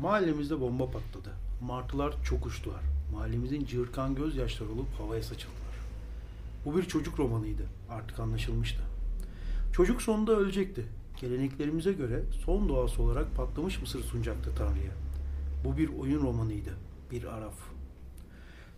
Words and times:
Mahallemizde 0.00 0.60
bomba 0.60 0.90
patladı. 0.90 1.30
Martılar 1.60 2.14
çok 2.24 2.46
uçtular. 2.46 2.80
Mahallemizin 3.12 3.64
cırkan 3.64 4.14
gözyaşları 4.14 4.70
olup 4.70 4.86
havaya 4.98 5.22
saçıldılar. 5.22 5.76
Bu 6.64 6.76
bir 6.76 6.82
çocuk 6.82 7.18
romanıydı. 7.18 7.62
Artık 7.90 8.20
anlaşılmıştı. 8.20 8.82
Çocuk 9.72 10.02
sonunda 10.02 10.32
ölecekti. 10.32 10.84
Geleneklerimize 11.20 11.92
göre 11.92 12.22
son 12.44 12.68
doğası 12.68 13.02
olarak 13.02 13.36
patlamış 13.36 13.80
mısır 13.80 14.02
sunacaktı 14.02 14.50
Tanrı'ya. 14.58 14.92
Bu 15.64 15.76
bir 15.76 15.88
oyun 15.88 16.22
romanıydı. 16.22 16.74
Bir 17.10 17.24
araf. 17.24 17.54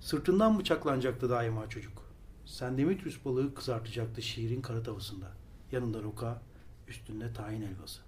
Sırtından 0.00 0.58
bıçaklanacaktı 0.58 1.30
daima 1.30 1.68
çocuk. 1.68 2.02
Sendemitris 2.46 3.24
balığı 3.24 3.54
kızartacaktı 3.54 4.22
şiirin 4.22 4.60
kara 4.60 4.82
tavasında. 4.82 5.26
Yanında 5.72 6.02
roka, 6.02 6.42
üstünde 6.88 7.32
tahin 7.32 7.62
helvası. 7.62 8.07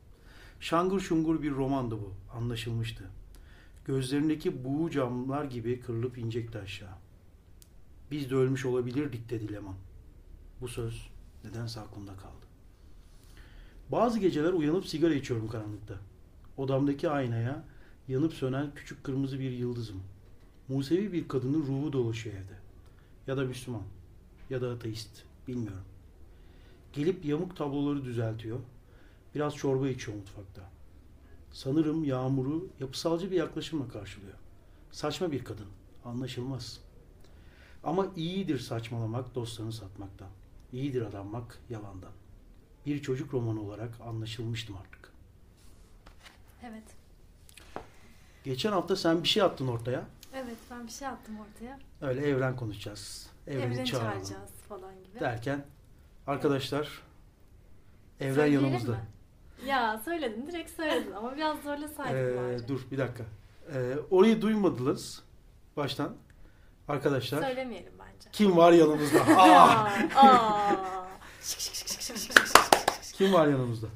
Şangır 0.60 1.00
şungur 1.00 1.42
bir 1.42 1.50
romandı 1.50 1.98
bu. 1.98 2.14
Anlaşılmıştı. 2.36 3.04
Gözlerindeki 3.84 4.64
buğu 4.64 4.90
camlar 4.90 5.44
gibi 5.44 5.80
kırılıp 5.80 6.18
inecekti 6.18 6.58
aşağı. 6.58 6.94
Biz 8.10 8.30
de 8.30 8.34
ölmüş 8.34 8.66
olabilirdik 8.66 9.30
dedi 9.30 9.52
Leman. 9.52 9.74
Bu 10.60 10.68
söz 10.68 11.08
nedense 11.44 11.80
aklımda 11.80 12.16
kaldı. 12.16 12.46
Bazı 13.92 14.18
geceler 14.18 14.52
uyanıp 14.52 14.86
sigara 14.86 15.14
içiyorum 15.14 15.48
karanlıkta. 15.48 15.94
Odamdaki 16.56 17.10
aynaya 17.10 17.64
yanıp 18.08 18.34
sönen 18.34 18.74
küçük 18.74 19.04
kırmızı 19.04 19.40
bir 19.40 19.50
yıldızım. 19.50 20.02
Musevi 20.68 21.12
bir 21.12 21.28
kadının 21.28 21.62
ruhu 21.62 21.92
dolaşıyor 21.92 22.36
evde. 22.36 22.58
Ya 23.26 23.36
da 23.36 23.44
Müslüman. 23.44 23.82
Ya 24.50 24.60
da 24.60 24.70
ateist. 24.70 25.22
Bilmiyorum. 25.48 25.84
Gelip 26.92 27.24
yamuk 27.24 27.56
tabloları 27.56 28.04
düzeltiyor. 28.04 28.58
Biraz 29.34 29.56
çorba 29.56 29.88
içiyor 29.88 30.16
mutfakta. 30.16 30.62
Sanırım 31.52 32.04
yağmuru 32.04 32.68
yapısalcı 32.80 33.30
bir 33.30 33.36
yaklaşımla 33.36 33.88
karşılıyor. 33.88 34.34
Saçma 34.92 35.32
bir 35.32 35.44
kadın. 35.44 35.66
Anlaşılmaz. 36.04 36.80
Ama 37.84 38.06
iyidir 38.16 38.58
saçmalamak 38.58 39.34
dostlarını 39.34 39.72
satmaktan. 39.72 40.28
İyidir 40.72 41.02
adanmak 41.02 41.58
yalandan. 41.70 42.12
Bir 42.86 43.02
çocuk 43.02 43.34
romanı 43.34 43.60
olarak 43.62 44.00
anlaşılmıştım 44.00 44.76
artık. 44.76 45.12
Evet. 46.62 46.84
Geçen 48.44 48.72
hafta 48.72 48.96
sen 48.96 49.22
bir 49.22 49.28
şey 49.28 49.42
attın 49.42 49.68
ortaya. 49.68 50.06
Evet 50.34 50.56
ben 50.70 50.86
bir 50.86 50.92
şey 50.92 51.08
attım 51.08 51.36
ortaya. 51.40 51.78
Öyle 52.00 52.20
evren 52.28 52.56
konuşacağız. 52.56 53.30
Evreni 53.46 53.86
çağıralım. 53.86 54.12
çağıracağız 54.12 54.50
falan 54.68 55.04
gibi. 55.04 55.20
Derken 55.20 55.64
arkadaşlar 56.26 57.02
evren 58.20 58.34
Söyleyelim 58.34 58.64
yanımızda. 58.64 58.92
mi? 58.92 58.98
Ya 59.70 60.00
söyledin 60.04 60.46
direkt 60.46 60.70
söyledin 60.70 61.12
ama 61.12 61.36
biraz 61.36 61.62
zorlasaydın 61.62 62.18
Ee, 62.18 62.36
bari. 62.36 62.68
dur 62.68 62.80
bir 62.90 62.98
dakika. 62.98 63.24
Ee, 63.74 63.94
orayı 64.10 64.42
duymadınız 64.42 65.22
baştan. 65.76 66.16
Arkadaşlar 66.88 67.42
Söylemeyelim 67.42 67.92
bence. 67.98 68.28
kim 68.32 68.56
var 68.56 68.72
yanımızda? 68.72 69.20
Aa, 69.38 69.88
Aa, 70.16 71.06
kim 73.12 73.32
var 73.32 73.46
yanımızda? 73.46 73.86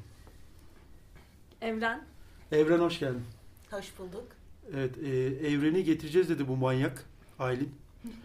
Evren. 1.61 2.03
Evren 2.51 2.79
hoş 2.79 2.99
geldin. 2.99 3.23
Hoş 3.71 3.99
bulduk. 3.99 4.27
Evet, 4.73 4.97
e, 4.97 5.09
evreni 5.47 5.83
getireceğiz 5.83 6.29
dedi 6.29 6.47
bu 6.47 6.55
manyak 6.55 7.05
Aylin. 7.39 7.75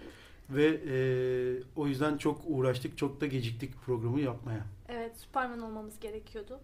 Ve 0.51 0.67
e, 0.67 0.95
o 1.77 1.87
yüzden 1.87 2.17
çok 2.19 2.41
uğraştık, 2.47 2.99
çok 2.99 3.21
da 3.21 3.27
geciktik 3.27 3.75
programı 3.87 4.21
yapmaya. 4.21 4.65
Evet 4.89 5.17
Süperman 5.19 5.61
olmamız 5.61 6.01
gerekiyordu. 6.01 6.61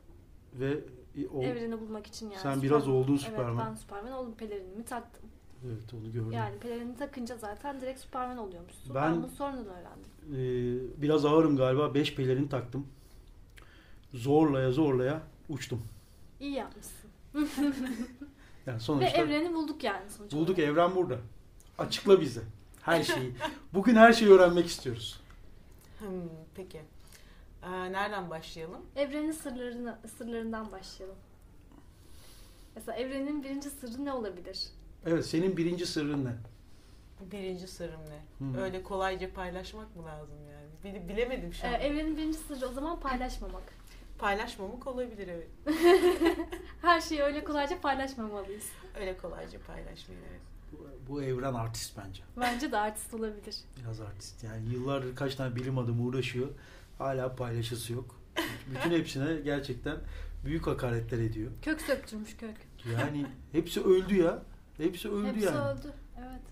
Ve 0.61 0.79
o, 1.35 1.43
Evreni 1.43 1.81
bulmak 1.81 2.07
için 2.07 2.31
yani. 2.31 2.41
Sen 2.43 2.63
biraz 2.63 2.89
oldun 2.89 3.13
Evet 3.13 3.21
Süperman. 3.23 3.67
ben 3.67 3.75
Süperman 3.75 4.13
oldum. 4.13 4.35
Pelerinimi 4.35 4.85
taktım. 4.85 5.23
evet 5.67 5.95
onu 5.95 6.13
gördüm. 6.13 6.33
Yani 6.33 6.59
pelerini 6.59 6.97
takınca 6.97 7.37
zaten 7.37 7.81
direkt 7.81 8.01
Süperman 8.01 8.39
oluyormuşsun. 8.39 8.95
Ben- 8.95 9.03
Ben, 9.13 9.17
bunu 9.23 9.29
sonradan 9.31 9.67
öğrendim. 9.67 10.11
E, 10.97 11.03
biraz 11.03 11.25
ağırım 11.25 11.57
galiba. 11.57 11.95
Beş 11.95 12.15
pelerin 12.15 12.49
taktım. 12.49 12.87
Zorlaya 14.15 14.73
zorlaya 14.73 15.23
uçtum. 15.49 15.83
İyi 16.41 16.53
yapmışsın. 16.53 17.11
Yani 18.67 18.77
Ve 18.77 18.81
sonuçta 18.81 19.19
evreni 19.19 19.55
bulduk 19.55 19.85
yani 19.85 20.11
sonuç 20.11 20.33
bulduk 20.33 20.59
olarak. 20.59 20.73
evren 20.73 20.95
burada. 20.97 21.19
Açıkla 21.79 22.21
bize. 22.21 22.41
Her 22.83 23.03
şeyi. 23.15 23.33
Bugün 23.75 23.95
her 23.97 24.13
şeyi 24.13 24.31
öğrenmek 24.31 24.67
istiyoruz. 24.67 25.21
Hmm, 25.99 26.09
peki. 26.55 26.81
Ee, 27.67 27.93
nereden 27.93 28.31
başlayalım? 28.31 28.81
Evrenin 28.97 29.33
sırlarını, 29.33 29.99
sırlarından 30.19 30.73
başlayalım. 30.73 31.17
Mesela 32.77 32.97
evrenin 32.99 33.43
birinci 33.43 33.71
sırrı 33.71 34.05
ne 34.05 34.13
olabilir? 34.13 34.69
Evet, 35.07 35.27
senin 35.27 35.57
birinci 35.57 35.87
sırrın 35.87 36.25
ne? 36.25 36.33
Birinci 37.33 37.67
sırrım 37.67 38.01
ne? 38.01 38.21
Hmm. 38.39 38.59
Öyle 38.59 38.83
kolayca 38.83 39.33
paylaşmak 39.35 39.97
mı 39.97 40.05
lazım 40.07 40.37
yani? 40.53 40.67
Bile- 40.85 41.09
bilemedim 41.09 41.55
şu 41.55 41.67
Ee, 41.67 41.69
an. 41.69 41.81
evrenin 41.81 42.17
birinci 42.17 42.39
sırrı 42.39 42.67
o 42.69 42.73
zaman 42.73 43.01
paylaşmamak. 43.01 43.63
Paylaşmamak 44.19 44.87
olabilir 44.87 45.29
evet. 45.29 45.49
Her 46.83 47.01
şeyi 47.01 47.23
öyle 47.23 47.45
kolayca 47.45 47.81
paylaşmamalıyız. 47.81 48.65
Öyle 49.01 49.17
kolayca 49.17 49.59
paylaşmayın 49.67 50.23
evet. 50.31 50.41
Bu, 50.73 50.89
bu 51.13 51.23
evren 51.23 51.55
artist 51.55 51.99
bence. 51.99 52.23
Bence 52.41 52.73
de 52.73 52.77
artist 52.79 53.15
olabilir. 53.15 53.57
Biraz 53.83 54.01
artist. 54.01 54.45
Yani 54.45 54.69
yıllardır 54.75 55.17
kaç 55.17 55.35
tane 55.35 55.57
bilim 55.57 55.79
adamı 55.79 56.03
uğraşıyor. 56.03 56.49
Hala 56.99 57.37
paylaşısı 57.37 57.93
yok. 57.93 58.21
Bütün 58.71 58.91
hepsine 58.91 59.41
gerçekten 59.41 59.97
büyük 60.45 60.67
hakaretler 60.67 61.19
ediyor. 61.19 61.53
Kök 61.63 61.81
söktürmüş 61.81 62.37
kök. 62.37 62.57
Yani 62.93 63.27
hepsi 63.53 63.81
öldü 63.81 64.15
ya. 64.17 64.43
Hepsi 64.77 65.09
öldü 65.09 65.27
Hepsi 65.29 65.45
yani. 65.45 65.59
öldü. 65.59 65.93
Evet. 66.19 66.43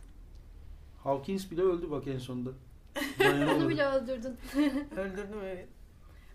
Hawkins 1.03 1.50
bile 1.50 1.62
öldü 1.62 1.91
bak 1.91 2.06
en 2.06 2.19
sonunda. 2.19 2.50
Onu 3.56 3.69
bile 3.69 3.87
öldürdün. 3.87 4.37
Öldürdüm 4.97 5.38
evet. 5.44 5.69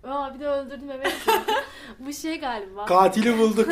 Aa 0.03 0.36
bir 0.36 0.40
de 0.40 0.48
öldürdüm 0.48 0.92
evet. 0.92 1.14
Bu 2.00 2.14
şey 2.14 2.40
galiba. 2.40 2.86
Katili 2.86 3.38
bulduk. 3.38 3.69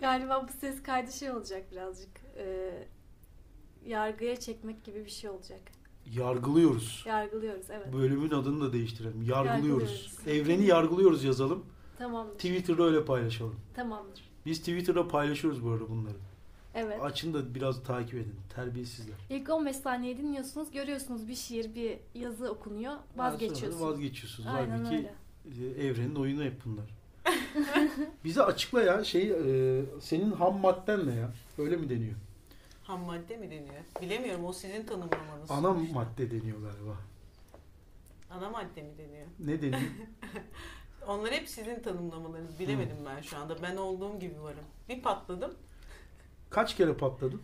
Galiba 0.00 0.48
bu 0.48 0.52
ses 0.52 0.82
kaydı 0.82 1.12
şey 1.12 1.30
olacak 1.30 1.72
birazcık. 1.72 2.10
Ee, 2.36 2.88
yargıya 3.84 4.40
çekmek 4.40 4.84
gibi 4.84 5.04
bir 5.04 5.10
şey 5.10 5.30
olacak. 5.30 5.60
Yargılıyoruz. 6.16 7.04
Yargılıyoruz 7.06 7.66
evet. 7.70 7.92
Bölümün 7.92 8.30
adını 8.30 8.60
da 8.60 8.72
değiştirelim. 8.72 9.22
Yargılıyoruz. 9.22 9.90
Yargılıyoruz. 9.90 10.18
Evreni 10.26 10.66
yargılıyoruz 10.66 11.24
yazalım. 11.24 11.64
Tamamdır. 11.98 12.34
Twitter'da 12.34 12.82
öyle 12.82 13.04
paylaşalım. 13.04 13.54
Tamamdır. 13.74 14.30
Biz 14.46 14.58
Twitter'da 14.58 15.08
paylaşıyoruz 15.08 15.64
bu 15.64 15.70
arada 15.70 15.88
bunları. 15.88 16.16
Evet. 16.74 17.02
Açın 17.02 17.34
da 17.34 17.54
biraz 17.54 17.82
takip 17.82 18.14
edin. 18.14 18.34
Terbiyesizler. 18.54 19.14
İlk 19.30 19.50
15 19.50 19.76
saniye 19.76 20.18
dinliyorsunuz. 20.18 20.70
Görüyorsunuz 20.70 21.28
bir 21.28 21.34
şiir, 21.34 21.74
bir 21.74 21.98
yazı 22.14 22.50
okunuyor. 22.50 22.92
Daha 22.92 23.30
sonra 23.30 23.32
Vazgeçiyorsunuz. 23.32 23.82
Vazgeçiyorsunuz. 23.82 24.48
Aynen 24.54 24.70
Halbuki 24.84 24.96
öyle. 24.96 25.74
e, 25.80 25.86
evrenin 25.86 26.14
oyunu 26.14 26.42
hep 26.44 26.64
bunlar. 26.64 26.84
Bize 28.24 28.42
açıkla 28.42 28.82
ya 28.82 29.04
şey 29.04 29.30
e, 29.30 29.82
senin 30.00 30.32
ham 30.32 30.60
madden 30.60 31.06
ne 31.06 31.14
ya? 31.14 31.32
Öyle 31.58 31.76
mi 31.76 31.88
deniyor? 31.90 32.14
Ham 32.90 33.00
madde 33.00 33.36
mi 33.36 33.50
deniyor? 33.50 33.84
Bilemiyorum 34.02 34.44
o 34.44 34.52
sizin 34.52 34.86
tanımlamanız. 34.86 35.50
Ana 35.50 35.72
madde 35.72 36.30
deniyor 36.30 36.58
galiba. 36.58 36.96
Ana 38.30 38.50
madde 38.50 38.82
mi 38.82 38.98
deniyor? 38.98 39.26
Ne 39.38 39.62
deniyor? 39.62 39.90
Onlar 41.06 41.32
hep 41.32 41.48
sizin 41.48 41.82
tanımlamalarınız. 41.82 42.58
Bilemedim 42.58 42.96
ben 43.06 43.20
şu 43.20 43.38
anda. 43.38 43.62
Ben 43.62 43.76
olduğum 43.76 44.18
gibi 44.18 44.42
varım. 44.42 44.64
Bir 44.88 45.02
patladım. 45.02 45.54
Kaç 46.50 46.76
kere 46.76 46.94
patladın? 46.94 47.42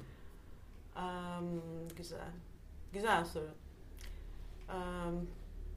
Am, 0.96 1.44
güzel. 1.96 2.30
Güzel 2.92 3.24
soru. 3.24 3.50
Am, 4.68 5.14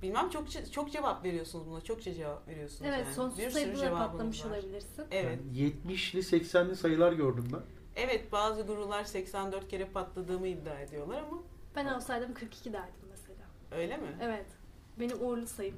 bilmem 0.02 0.30
çok 0.30 0.72
çok 0.72 0.92
cevap 0.92 1.24
veriyorsunuz 1.24 1.68
buna. 1.68 1.82
Çokça 1.82 2.14
cevap 2.14 2.48
veriyorsunuz. 2.48 2.82
Evet 2.86 3.06
yani. 3.06 3.16
sonsuz 3.16 3.54
cevabınız 3.54 3.82
patlamış 3.82 4.46
var. 4.46 4.50
olabilirsin. 4.50 5.06
Evet. 5.12 5.40
Yani 5.54 5.74
70'li 5.88 6.20
80'li 6.20 6.76
sayılar 6.76 7.14
gördüm 7.14 7.48
ben. 7.54 7.79
Evet 8.00 8.32
bazı 8.32 8.62
gurular 8.62 9.04
84 9.04 9.68
kere 9.70 9.86
patladığımı 9.86 10.48
iddia 10.48 10.80
ediyorlar 10.80 11.22
ama 11.22 11.38
Ben 11.76 11.86
olsaydım 11.86 12.34
42 12.34 12.74
derdim 12.74 12.94
mesela. 13.10 13.40
öyle 13.72 13.98
mi? 13.98 14.08
Evet. 14.22 14.46
Benim 15.00 15.18
uğurlu 15.28 15.48
sayım. 15.48 15.76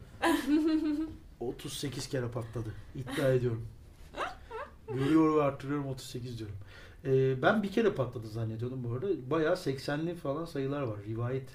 38 1.39 2.07
kere 2.09 2.27
patladı. 2.27 2.73
İddia 2.95 3.29
ediyorum. 3.33 3.67
Görüyor 4.87 5.37
ve 5.37 5.43
arttırıyorum 5.43 5.87
38 5.87 6.39
diyorum. 6.39 6.55
Ee, 7.05 7.41
ben 7.41 7.63
bir 7.63 7.71
kere 7.71 7.93
patladı 7.93 8.27
zannediyordum 8.27 8.83
bu 8.83 8.93
arada. 8.93 9.07
Bayağı 9.29 9.53
80'li 9.55 10.15
falan 10.15 10.45
sayılar 10.45 10.81
var. 10.81 10.97
Rivayet. 11.07 11.49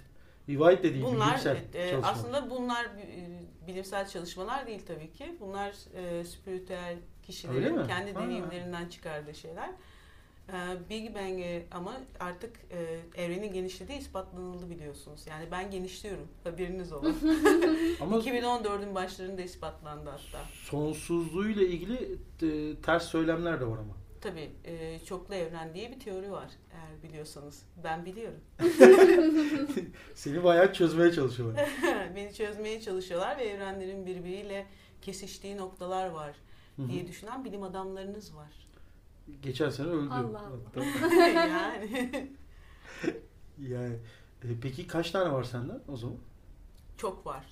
Rivayet 0.48 0.82
de 0.84 0.94
değil. 0.94 1.04
Bunlar 1.04 1.28
bilimsel 1.28 1.56
e, 1.74 1.90
çalışma. 1.90 2.08
aslında 2.10 2.50
bunlar 2.50 2.84
e, 2.84 3.40
bilimsel 3.66 4.08
çalışmalar 4.08 4.66
değil 4.66 4.82
tabii 4.86 5.12
ki. 5.12 5.36
Bunlar 5.40 5.74
e, 5.94 6.24
spiritüel 6.24 6.96
kişilerin 7.22 7.86
kendi 7.86 8.12
Ha. 8.12 8.22
deneyimlerinden 8.22 8.88
çıkardığı 8.88 9.34
şeyler. 9.34 9.70
Ee, 10.52 10.90
Big 10.90 11.14
Bang'e 11.14 11.66
ama 11.70 12.00
artık 12.20 12.56
e, 12.70 13.00
evrenin 13.22 13.52
genişlediği 13.52 13.98
ispatlanıldı 13.98 14.70
biliyorsunuz. 14.70 15.26
Yani 15.26 15.44
ben 15.50 15.70
genişliyorum. 15.70 16.28
Haberiniz 16.44 16.92
olun. 16.92 17.16
Ama 18.00 18.16
2014'ün 18.16 18.94
başlarında 18.94 19.42
ispatlandı 19.42 20.10
hatta. 20.10 20.44
sonsuzluğuyla 20.52 21.62
ilgili 21.62 22.18
e, 22.42 22.80
ters 22.80 23.04
söylemler 23.04 23.60
de 23.60 23.66
var 23.66 23.78
ama. 23.78 23.94
Tabii 24.20 24.50
e, 24.64 24.98
çoklu 25.04 25.34
evren 25.34 25.74
diye 25.74 25.90
bir 25.90 26.00
teori 26.00 26.32
var 26.32 26.48
eğer 26.72 27.02
biliyorsanız. 27.02 27.62
Ben 27.84 28.06
biliyorum. 28.06 28.40
Seni 30.14 30.44
bayağı 30.44 30.72
çözmeye 30.72 31.12
çalışıyorlar. 31.12 31.70
Beni 32.16 32.34
çözmeye 32.34 32.80
çalışıyorlar 32.80 33.38
ve 33.38 33.44
evrenlerin 33.44 34.06
birbiriyle 34.06 34.66
kesiştiği 35.02 35.56
noktalar 35.56 36.10
var 36.10 36.36
diye 36.88 37.08
düşünen 37.08 37.44
bilim 37.44 37.62
adamlarınız 37.62 38.36
var. 38.36 38.65
Geçen 39.42 39.70
sene 39.70 39.86
öldü. 39.88 40.10
Allah 40.10 40.40
Allah. 40.46 40.84
Yani 41.26 42.32
yani 43.58 43.94
e, 44.44 44.60
peki 44.62 44.86
kaç 44.86 45.10
tane 45.10 45.32
var 45.32 45.44
senden 45.44 45.80
o 45.88 45.96
zaman? 45.96 46.16
çok 46.96 47.26
var. 47.26 47.44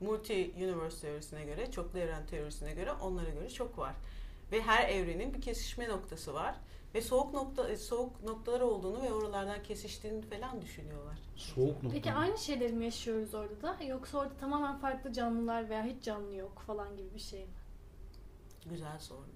Multi 0.00 0.52
universe 0.56 1.00
teorisine 1.00 1.44
göre, 1.44 1.70
çoklu 1.70 1.98
evren 1.98 2.26
teorisine 2.26 2.72
göre, 2.74 2.92
onlara 2.92 3.30
göre 3.30 3.48
çok 3.50 3.78
var. 3.78 3.94
Ve 4.52 4.62
her 4.62 4.88
evrenin 4.88 5.34
bir 5.34 5.40
kesişme 5.40 5.88
noktası 5.88 6.34
var 6.34 6.54
ve 6.94 7.00
soğuk 7.02 7.34
nokta 7.34 7.68
e, 7.68 7.76
soğuk 7.76 8.22
noktalar 8.22 8.60
olduğunu 8.60 9.02
ve 9.02 9.12
oralardan 9.12 9.62
kesiştiğini 9.62 10.22
falan 10.22 10.62
düşünüyorlar. 10.62 11.18
Soğuk 11.36 11.82
nokta. 11.82 11.88
Peki 11.90 12.12
aynı 12.12 12.38
şeyleri 12.38 12.72
mi 12.72 12.84
yaşıyoruz 12.84 13.34
orada 13.34 13.62
da? 13.62 13.84
Yoksa 13.84 14.18
orada 14.18 14.34
tamamen 14.36 14.78
farklı 14.78 15.12
canlılar 15.12 15.70
veya 15.70 15.84
hiç 15.84 16.04
canlı 16.04 16.34
yok 16.34 16.62
falan 16.66 16.96
gibi 16.96 17.14
bir 17.14 17.20
şey 17.20 17.40
mi? 17.40 17.52
Güzel 18.70 18.98
soru. 18.98 19.35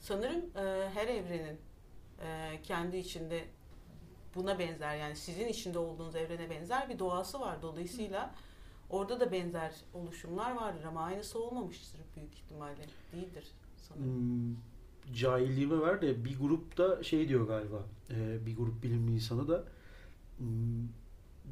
Sanırım 0.00 0.44
e, 0.56 0.90
her 0.94 1.08
evrenin 1.08 1.60
e, 2.22 2.60
kendi 2.62 2.96
içinde 2.96 3.44
buna 4.34 4.58
benzer 4.58 4.96
yani 4.96 5.16
sizin 5.16 5.48
içinde 5.48 5.78
olduğunuz 5.78 6.16
evrene 6.16 6.50
benzer 6.50 6.88
bir 6.88 6.98
doğası 6.98 7.40
var. 7.40 7.62
Dolayısıyla 7.62 8.34
orada 8.90 9.20
da 9.20 9.32
benzer 9.32 9.74
oluşumlar 9.94 10.54
vardır 10.56 10.84
ama 10.84 11.02
aynısı 11.02 11.38
olmamıştır 11.38 12.00
büyük 12.16 12.34
ihtimalle. 12.34 12.86
Değildir 13.12 13.44
sanırım. 13.76 14.04
Hmm, 14.04 14.56
cahilliğime 15.14 15.80
ver 15.80 16.02
de 16.02 16.24
bir 16.24 16.38
grupta 16.38 17.02
şey 17.02 17.28
diyor 17.28 17.46
galiba 17.46 17.82
e, 18.10 18.46
bir 18.46 18.56
grup 18.56 18.82
bilim 18.82 19.08
insanı 19.08 19.48
da 19.48 19.64
hmm, 20.38 20.88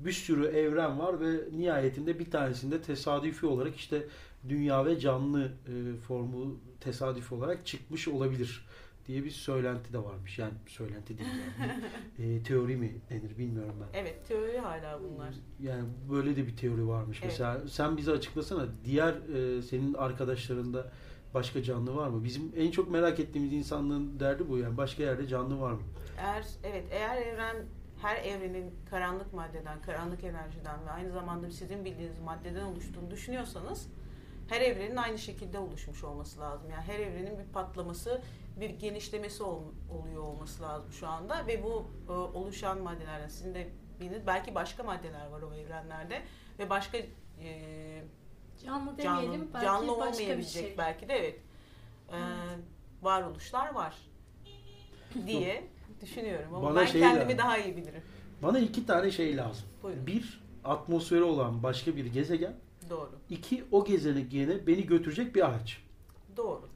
bir 0.05 0.13
sürü 0.13 0.47
evren 0.47 0.99
var 0.99 1.21
ve 1.21 1.41
nihayetinde 1.57 2.19
bir 2.19 2.31
tanesinde 2.31 2.83
tesadüfi 2.83 3.47
olarak 3.47 3.77
işte 3.77 4.03
dünya 4.49 4.87
ve 4.87 4.99
canlı 4.99 5.45
e, 5.45 5.97
formu 5.97 6.61
tesadüfi 6.81 7.35
olarak 7.35 7.67
çıkmış 7.67 8.09
olabilir 8.09 8.67
diye 9.07 9.25
bir 9.25 9.31
söylenti 9.31 9.93
de 9.93 9.99
varmış. 9.99 10.39
Yani 10.39 10.53
söylenti 10.67 11.19
değil 11.19 11.31
yani. 11.61 11.73
E, 12.39 12.43
teori 12.43 12.77
mi 12.77 13.01
denir 13.11 13.39
bilmiyorum 13.39 13.75
ben. 13.81 14.01
Evet 14.01 14.29
teori 14.29 14.59
hala 14.59 15.01
bunlar. 15.03 15.35
Yani 15.61 15.85
böyle 16.11 16.37
de 16.37 16.47
bir 16.47 16.57
teori 16.57 16.89
varmış. 16.89 17.19
Evet. 17.23 17.33
Mesela 17.33 17.69
sen 17.69 17.97
bize 17.97 18.13
açıklasana. 18.13 18.67
Diğer 18.85 19.13
e, 19.13 19.63
senin 19.63 19.95
arkadaşlarında 19.95 20.93
başka 21.35 21.63
canlı 21.63 21.97
var 21.97 22.09
mı? 22.09 22.25
Bizim 22.25 22.53
en 22.57 22.71
çok 22.71 22.91
merak 22.91 23.21
ettiğimiz 23.21 23.53
insanlığın 23.53 24.21
derdi 24.21 24.49
bu 24.49 24.59
yani. 24.59 24.77
Başka 24.77 25.03
yerde 25.03 25.29
canlı 25.29 25.61
var 25.61 25.73
mı? 25.73 25.83
Eğer 26.19 26.45
evet 26.65 26.85
eğer 26.91 27.23
evren 27.23 27.57
her 28.03 28.17
evrenin 28.17 28.75
karanlık 28.91 29.33
maddeden, 29.33 29.83
karanlık 29.83 30.25
enerjiden 30.25 30.87
ve 30.87 30.91
aynı 30.91 31.13
zamanda 31.13 31.51
sizin 31.51 31.85
bildiğiniz 31.85 32.19
maddeden 32.19 32.65
oluştuğunu 32.65 33.11
düşünüyorsanız 33.11 33.89
her 34.49 34.61
evrenin 34.61 34.97
aynı 34.97 35.19
şekilde 35.19 35.59
oluşmuş 35.59 36.05
olması 36.05 36.41
lazım. 36.41 36.71
Yani 36.71 36.83
her 36.83 36.99
evrenin 36.99 37.39
bir 37.39 37.53
patlaması, 37.53 38.23
bir 38.61 38.71
genişlemesi 38.71 39.43
ol- 39.43 39.73
oluyor 39.91 40.23
olması 40.23 40.63
lazım 40.63 40.93
şu 40.93 41.09
anda 41.09 41.47
ve 41.47 41.63
bu 41.65 41.91
e, 42.09 42.13
oluşan 42.13 42.79
maddelerden 42.83 43.29
sizin 43.29 43.55
de 43.55 43.69
bildiğiniz 44.01 44.27
belki 44.27 44.55
başka 44.55 44.83
maddeler 44.83 45.27
var 45.27 45.43
o 45.43 45.55
evrenlerde 45.55 46.23
ve 46.59 46.71
başka 46.71 46.99
e, 46.99 48.03
Canlı 48.65 48.97
canlı, 49.03 49.23
demeyelim 49.23 49.51
belki 49.55 49.65
canlı 49.67 49.89
başka 49.99 50.13
bir 50.19 50.25
olmayabilecek 50.25 50.67
şey. 50.67 50.79
belki 50.79 51.09
de 51.09 51.15
evet 51.15 51.41
e, 52.13 52.19
varoluşlar 53.03 53.75
var 53.75 53.95
diye 55.27 55.69
düşünüyorum 56.01 56.55
ama 56.55 56.69
Bana 56.69 56.81
ben 56.81 56.87
şey 56.87 57.01
kendimi 57.01 57.25
lazım. 57.25 57.39
daha 57.39 57.59
iyi 57.59 57.77
bilirim. 57.77 58.03
Bana 58.43 58.59
iki 58.59 58.87
tane 58.87 59.11
şey 59.11 59.37
lazım. 59.37 59.65
Buyurun. 59.83 60.07
Bir, 60.07 60.41
atmosferi 60.65 61.23
olan 61.23 61.63
başka 61.63 61.97
bir 61.97 62.07
gezegen. 62.07 62.55
Doğru. 62.91 63.11
İki, 63.31 63.65
o 63.71 63.85
gezegene 63.85 64.67
beni 64.67 64.87
götürecek 64.87 65.35
bir 65.35 65.47
araç. 65.47 65.83
Doğru. 66.37 66.69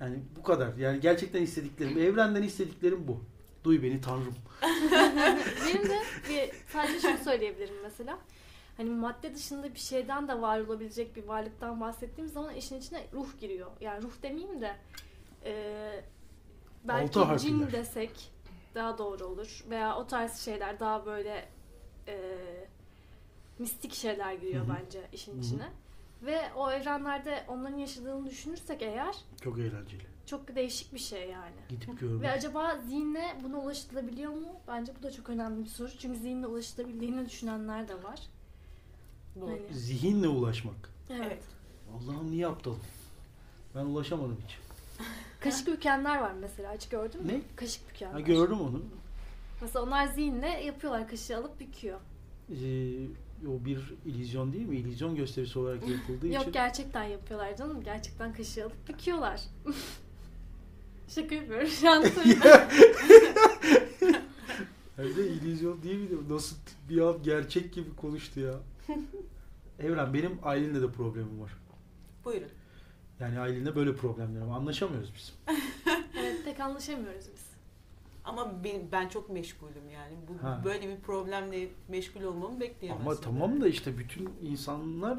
Yani 0.00 0.18
bu 0.36 0.42
kadar. 0.42 0.76
Yani 0.76 1.00
gerçekten 1.00 1.42
istediklerim, 1.42 1.98
evrenden 1.98 2.42
istediklerim 2.42 3.08
bu. 3.08 3.20
Duy 3.64 3.82
beni 3.82 4.00
tanrım. 4.00 4.34
Benim 5.66 5.88
de 5.88 5.98
bir 6.28 6.50
sadece 6.72 7.00
şunu 7.00 7.18
söyleyebilirim 7.24 7.74
mesela. 7.82 8.18
Hani 8.76 8.90
madde 8.90 9.34
dışında 9.34 9.74
bir 9.74 9.78
şeyden 9.78 10.28
de 10.28 10.40
var 10.40 10.60
olabilecek 10.60 11.16
bir 11.16 11.24
varlıktan 11.24 11.80
bahsettiğimiz 11.80 12.32
zaman 12.32 12.54
işin 12.54 12.78
içine 12.78 13.06
ruh 13.12 13.38
giriyor. 13.40 13.70
Yani 13.80 14.02
ruh 14.02 14.22
demeyeyim 14.22 14.60
de 14.60 14.76
e, 15.44 15.54
belki 16.84 17.38
cin 17.38 17.72
desek 17.72 18.30
daha 18.74 18.98
doğru 18.98 19.24
olur. 19.24 19.64
Veya 19.70 19.96
o 19.96 20.06
tarz 20.06 20.36
şeyler 20.40 20.80
daha 20.80 21.06
böyle 21.06 21.48
e, 22.08 22.36
mistik 23.58 23.92
şeyler 23.94 24.32
giriyor 24.34 24.66
bence 24.68 25.00
işin 25.12 25.40
içine. 25.42 25.68
Ve 26.22 26.40
o 26.56 26.70
evrenlerde 26.70 27.44
onların 27.48 27.78
yaşadığını 27.78 28.30
düşünürsek 28.30 28.82
eğer 28.82 29.14
Çok 29.42 29.58
eğlenceli. 29.58 30.02
çok 30.26 30.54
değişik 30.56 30.94
bir 30.94 30.98
şey 30.98 31.30
yani. 31.30 31.54
Gidip 31.68 32.00
görmek. 32.00 32.22
Ve 32.22 32.30
acaba 32.30 32.76
zihinle 32.86 33.36
buna 33.44 33.58
ulaşılabiliyor 33.58 34.32
mu? 34.32 34.48
Bence 34.68 34.92
bu 34.98 35.02
da 35.02 35.10
çok 35.10 35.28
önemli 35.30 35.64
bir 35.64 35.68
soru. 35.68 35.90
Çünkü 35.98 36.18
zihinle 36.18 36.46
ulaşılabildiğini 36.46 37.26
düşünenler 37.26 37.88
de 37.88 38.02
var. 38.02 38.20
Doğru. 39.40 39.50
Hani- 39.50 39.74
Zihinle 39.74 40.28
ulaşmak. 40.28 40.90
Evet. 41.10 41.22
Evet. 41.26 41.42
Allah'ım 41.96 42.30
niye 42.30 42.46
aptalım? 42.46 42.80
Ben 43.74 43.84
ulaşamadım 43.84 44.38
hiç. 44.46 44.58
Kaşık 45.40 45.66
bükenler 45.66 46.20
var 46.20 46.32
mesela. 46.40 46.74
Hiç 46.74 46.88
gördün 46.88 47.22
mü? 47.22 47.32
Ne? 47.32 47.40
Kaşık 47.56 47.90
bükenler. 47.90 48.12
Ha, 48.12 48.20
gördüm 48.20 48.60
onu. 48.60 48.82
Mesela 49.60 49.84
onlar 49.84 50.06
zihinle 50.06 50.48
yapıyorlar. 50.48 51.08
Kaşığı 51.08 51.36
alıp 51.36 51.60
büküyor. 51.60 52.00
Ee, 52.50 52.54
o 53.48 53.64
bir 53.64 53.94
illüzyon 54.04 54.52
değil 54.52 54.66
mi? 54.66 54.76
İllüzyon 54.76 55.16
gösterisi 55.16 55.58
olarak 55.58 55.88
yapıldığı 55.88 56.26
için. 56.26 56.38
Yok 56.38 56.52
gerçekten 56.54 57.04
yapıyorlar 57.04 57.56
canım. 57.56 57.82
Gerçekten 57.84 58.32
kaşığı 58.34 58.64
alıp 58.64 58.88
büküyorlar. 58.88 59.40
Şaka 61.08 61.34
yapıyorum 61.34 61.68
şu 61.68 61.90
an. 61.90 62.04
Hem 64.96 65.16
de 65.16 65.28
illüzyon 65.28 65.82
değil 65.82 65.98
miydi? 65.98 66.14
Nasıl 66.28 66.56
bir 66.88 67.00
an 67.00 67.22
gerçek 67.22 67.72
gibi 67.72 67.96
konuştu 67.96 68.40
ya. 68.40 68.54
Evren 69.78 70.14
benim 70.14 70.38
Aylin'le 70.42 70.82
de 70.82 70.92
problemim 70.92 71.40
var. 71.40 71.52
Buyurun. 72.24 72.48
Yani 73.22 73.38
Aylin'le 73.40 73.74
böyle 73.74 73.94
problemlerim. 73.96 74.48
var. 74.50 74.56
Anlaşamıyoruz 74.56 75.12
biz. 75.16 75.34
evet 76.20 76.44
pek 76.44 76.60
anlaşamıyoruz 76.60 77.24
biz. 77.34 77.42
Ama 78.24 78.52
ben 78.92 79.08
çok 79.08 79.30
meşgulüm 79.30 79.90
yani. 79.94 80.14
Bu 80.28 80.42
Ha. 80.46 80.62
böyle 80.64 80.88
bir 80.88 81.00
problemle 81.00 81.68
meşgul 81.88 82.22
olmamı 82.22 82.60
bekleyemezsin. 82.60 83.06
Ama 83.10 83.20
tamam 83.20 83.60
da 83.60 83.68
işte 83.68 83.98
bütün 83.98 84.28
insanlar 84.42 85.18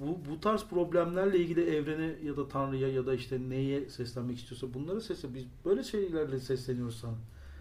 bu, 0.00 0.18
bu 0.30 0.40
tarz 0.40 0.64
problemlerle 0.64 1.38
ilgili 1.38 1.76
evrene 1.76 2.14
ya 2.24 2.36
da 2.36 2.48
Tanrı'ya 2.48 2.88
ya 2.88 3.06
da 3.06 3.14
işte 3.14 3.38
neye 3.48 3.88
seslenmek 3.90 4.38
istiyorsa 4.38 4.74
bunlara 4.74 5.00
sesle. 5.00 5.34
Biz 5.34 5.44
böyle 5.64 5.84
şeylerle 5.84 6.40
sesleniyoruz 6.40 6.96
sana. 7.00 7.14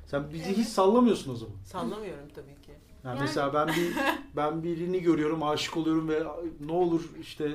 Sen 0.07 0.33
bizi 0.33 0.49
hiç 0.49 0.57
Evet. 0.57 0.67
sallamıyorsun 0.67 1.31
o 1.31 1.35
zaman. 1.35 1.55
Sallamıyorum 1.65 2.29
tabii 2.35 2.55
ki. 2.61 2.71
Yani, 3.03 3.15
Yani- 3.17 3.21
mesela 3.21 3.53
ben 3.53 3.67
bir 3.67 3.93
ben 4.35 4.63
birini 4.63 5.01
görüyorum, 5.01 5.43
aşık 5.43 5.77
oluyorum 5.77 6.09
ve 6.09 6.23
ne 6.65 6.71
olur 6.71 7.09
işte 7.21 7.45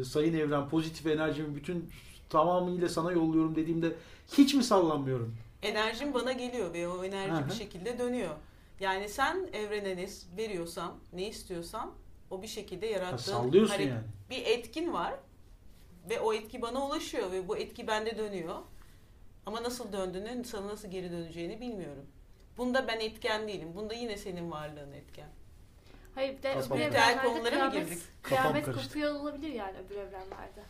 e, 0.00 0.04
sayın 0.04 0.34
evren 0.34 0.68
pozitif 0.68 1.06
enerjimi 1.06 1.54
bütün 1.56 1.90
tamamıyla 2.30 2.88
sana 2.88 3.12
yolluyorum 3.12 3.56
dediğimde 3.56 3.92
hiç 4.38 4.54
mi 4.54 4.64
sallanmıyorum? 4.64 5.36
Enerjim 5.62 6.14
bana 6.14 6.32
geliyor 6.32 6.72
ve 6.72 6.88
o 6.88 7.04
enerji 7.04 7.42
hı. 7.44 7.48
bir 7.48 7.54
şekilde 7.54 7.98
dönüyor. 7.98 8.34
Yani 8.80 9.08
sen 9.08 9.48
evrene 9.52 9.96
ne 9.96 10.06
veriyorsan, 10.36 10.92
ne 11.12 11.28
istiyorsan 11.28 11.90
o 12.30 12.42
bir 12.42 12.46
şekilde 12.46 12.86
Ha, 12.86 12.92
yarattığın 12.92 13.16
sallıyorsun 13.32 13.74
hare- 13.74 13.82
yani. 13.84 14.00
bir 14.30 14.46
etkin 14.46 14.92
var 14.92 15.14
ve 16.10 16.20
o 16.20 16.32
etki 16.32 16.62
bana 16.62 16.86
ulaşıyor 16.86 17.32
ve 17.32 17.48
bu 17.48 17.56
etki 17.56 17.86
bende 17.86 18.18
dönüyor. 18.18 18.54
Ama 19.46 19.62
nasıl 19.62 19.92
döndüğünü, 19.92 20.44
sana 20.44 20.68
nasıl 20.68 20.88
geri 20.90 21.10
döneceğini 21.12 21.60
bilmiyorum. 21.60 22.04
Bunda 22.58 22.88
ben 22.88 23.00
etken 23.00 23.48
değilim. 23.48 23.68
Bunda 23.76 23.94
yine 23.94 24.16
senin 24.16 24.50
varlığın 24.50 24.92
etken. 24.92 25.28
Hayır 26.14 26.38
bir 26.38 26.42
de 26.42 26.52
Kafam 26.54 26.78
öbür 26.78 26.84
karıştı. 26.84 26.98
evrenlerde 27.00 27.28
konulara 27.28 27.64
mı 27.64 27.70
kıyamet, 27.70 27.88
girdik? 27.88 28.02
Kafam 28.22 28.38
kıyamet 28.42 28.64
karıştı. 28.64 28.88
kopuyor 28.88 29.14
olabilir 29.14 29.48
yani 29.52 29.74
öbür 29.86 29.94
evrenlerde. 29.96 30.62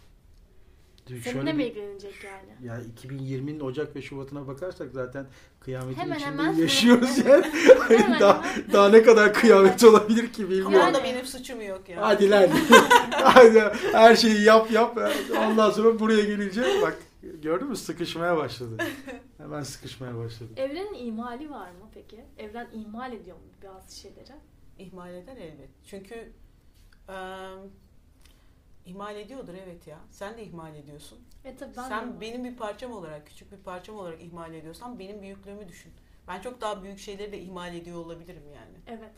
Seninle 1.24 1.52
mi 1.52 1.64
ilgilenecek 1.64 2.14
yani? 2.24 2.66
ya 2.68 2.80
2020'nin 3.04 3.60
Ocak 3.60 3.96
ve 3.96 4.02
Şubat'ına 4.02 4.46
bakarsak 4.46 4.88
zaten 4.92 5.26
kıyametin 5.60 6.00
Hemen 6.00 6.16
içinde 6.16 6.30
hemen. 6.30 6.52
yaşıyoruz 6.52 7.18
yani. 7.18 7.44
Hemen 7.88 8.20
daha, 8.20 8.42
hemen. 8.44 8.72
daha 8.72 8.88
ne 8.88 9.02
kadar 9.02 9.34
kıyamet 9.34 9.84
olabilir 9.84 10.32
ki 10.32 10.42
Ama 10.42 10.50
bilmiyorum. 10.50 10.72
Yani- 10.72 10.88
onda 10.88 11.04
benim 11.04 11.26
suçum 11.26 11.60
yok 11.60 11.88
ya. 11.88 11.96
Hadi 12.00 12.30
lan. 12.30 12.48
Hadi 13.10 13.60
her 13.92 14.16
şeyi 14.16 14.42
yap 14.44 14.70
yap. 14.70 14.98
Ondan 15.38 15.70
sonra 15.70 15.98
buraya 16.00 16.24
gelince 16.24 16.62
bak 16.82 16.96
gördün 17.22 17.68
mü 17.68 17.76
sıkışmaya 17.76 18.36
başladı. 18.36 18.76
Hemen 19.38 19.62
sıkışmaya 19.62 20.16
başladı. 20.18 20.50
Evrenin 20.56 21.06
imali 21.06 21.50
var 21.50 21.70
mı 21.70 21.88
peki? 21.94 22.24
Evren 22.38 22.68
imal 22.72 23.12
ediyor 23.12 23.36
mu 23.36 23.42
bazı 23.74 23.96
şeyleri? 24.00 24.32
İhmal 24.78 25.14
eder 25.14 25.36
elbet. 25.36 25.68
Çünkü 25.86 26.32
eee 27.08 27.14
ihmal 28.86 29.16
ediyordur 29.16 29.54
evet 29.54 29.86
ya. 29.86 29.98
Sen 30.10 30.36
de 30.36 30.42
ihmal 30.44 30.74
ediyorsun. 30.76 31.18
E 31.44 31.56
tabii 31.56 31.76
ben 31.76 31.88
Sen 31.88 32.12
de- 32.16 32.20
benim 32.20 32.44
bir 32.44 32.56
parçam 32.56 32.92
olarak, 32.92 33.26
küçük 33.26 33.52
bir 33.52 33.56
parçam 33.56 33.96
olarak 33.96 34.22
ihmal 34.22 34.54
ediyorsan 34.54 34.98
benim 34.98 35.22
büyüklüğümü 35.22 35.68
düşün. 35.68 35.92
Ben 36.28 36.40
çok 36.40 36.60
daha 36.60 36.82
büyük 36.82 36.98
şeyleri 36.98 37.32
de 37.32 37.38
ihmal 37.40 37.74
ediyor 37.74 37.96
olabilirim 37.96 38.42
yani. 38.54 38.76
Evet. 38.86 39.14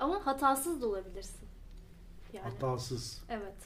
Ama 0.00 0.26
hatasız 0.26 0.82
da 0.82 0.86
olabilirsin. 0.86 1.48
Yani. 2.32 2.44
Hatasız. 2.50 3.22
Evet. 3.28 3.56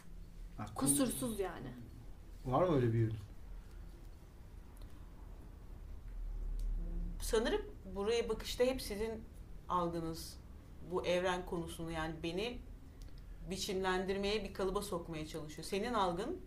Ha, 0.59 0.64
ku- 0.64 0.75
Kusursuz 0.75 1.40
yani. 1.40 1.69
Var 2.46 2.62
mı 2.62 2.76
öyle 2.76 2.92
bir 2.92 2.99
ürün? 2.99 3.16
Sanırım 7.20 7.62
buraya 7.94 8.28
bakışta 8.28 8.64
hep 8.64 8.82
sizin 8.82 9.25
algınız 9.68 10.37
bu 10.90 11.06
evren 11.06 11.46
konusunu 11.46 11.90
yani 11.90 12.14
beni 12.22 12.58
biçimlendirmeye, 13.50 14.44
bir 14.44 14.54
kalıba 14.54 14.82
sokmaya 14.82 15.26
çalışıyor. 15.26 15.64
Senin 15.68 15.94
algın 15.94 16.40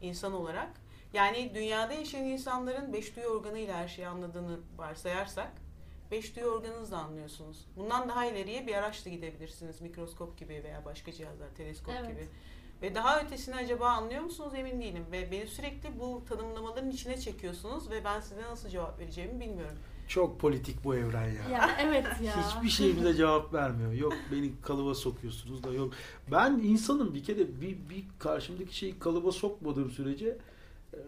insan 0.00 0.32
olarak 0.32 0.70
yani 1.12 1.52
dünyada 1.54 1.92
yaşayan 1.92 2.24
insanların 2.24 2.92
beş 2.92 3.16
duyu 3.16 3.26
organıyla 3.26 3.76
her 3.76 3.88
şeyi 3.88 4.08
anladığını 4.08 4.60
varsayarsak 4.76 5.52
beş 6.10 6.36
duyu 6.36 6.46
organınızla 6.46 6.98
anlıyorsunuz. 6.98 7.66
Bundan 7.76 8.08
daha 8.08 8.26
ileriye 8.26 8.66
bir 8.66 8.74
araçla 8.74 9.10
gidebilirsiniz. 9.10 9.80
Mikroskop 9.80 10.38
gibi 10.38 10.62
veya 10.64 10.84
başka 10.84 11.12
cihazlar, 11.12 11.54
teleskop 11.54 11.94
Evet. 11.98 12.10
gibi. 12.10 12.28
Ve 12.82 12.94
daha 12.94 13.20
ötesini 13.20 13.54
acaba 13.54 13.88
anlıyor 13.88 14.22
musunuz 14.22 14.52
emin 14.56 14.80
değilim. 14.80 15.04
Ve 15.12 15.30
beni 15.30 15.46
sürekli 15.46 16.00
bu 16.00 16.22
tanımlamaların 16.28 16.90
içine 16.90 17.20
çekiyorsunuz 17.20 17.90
ve 17.90 18.04
ben 18.04 18.20
size 18.20 18.42
nasıl 18.42 18.68
cevap 18.68 19.00
vereceğimi 19.00 19.40
bilmiyorum. 19.40 19.76
Çok 20.08 20.40
politik 20.40 20.84
bu 20.84 20.94
evren 20.96 21.26
ya. 21.28 21.48
Ya 21.52 21.70
evet 21.80 22.06
ya. 22.22 22.48
Hiçbir 22.48 22.68
şeyimize 22.68 23.14
cevap 23.14 23.54
vermiyor. 23.54 23.92
Yok 23.92 24.12
beni 24.32 24.52
kalıba 24.62 24.94
sokuyorsunuz 24.94 25.64
da 25.64 25.72
yok. 25.72 25.92
Ben 26.32 26.52
insanım 26.52 27.14
bir 27.14 27.24
kere 27.24 27.60
bir, 27.60 27.88
bir 27.90 28.04
karşımdaki 28.18 28.76
şeyi 28.76 28.98
kalıba 28.98 29.32
sokmadığım 29.32 29.90
sürece 29.90 30.38
e, 30.94 30.98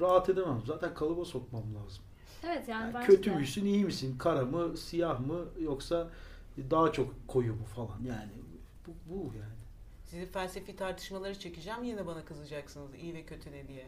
rahat 0.00 0.28
edemem. 0.28 0.62
Zaten 0.66 0.94
kalıba 0.94 1.24
sokmam 1.24 1.62
lazım. 1.62 2.04
Evet 2.46 2.68
yani 2.68 2.94
Yani 2.94 3.06
kötü 3.06 3.30
de. 3.30 3.34
müsün, 3.36 3.64
iyi 3.64 3.84
misin? 3.84 4.18
Kara 4.18 4.44
mı, 4.44 4.76
siyah 4.76 5.20
mı 5.20 5.44
yoksa 5.60 6.08
daha 6.70 6.92
çok 6.92 7.28
koyu 7.28 7.52
mu 7.54 7.64
falan. 7.76 7.98
Yani 8.08 8.30
bu, 8.86 8.90
bu 9.10 9.32
yani. 9.34 9.51
Sizi 10.12 10.26
felsefi 10.26 10.76
tartışmaları 10.76 11.38
çekeceğim 11.38 11.84
yine 11.84 12.06
bana 12.06 12.24
kızacaksınız 12.24 12.94
iyi 12.94 13.14
ve 13.14 13.22
kötü 13.24 13.52
ne 13.52 13.68
diye. 13.68 13.86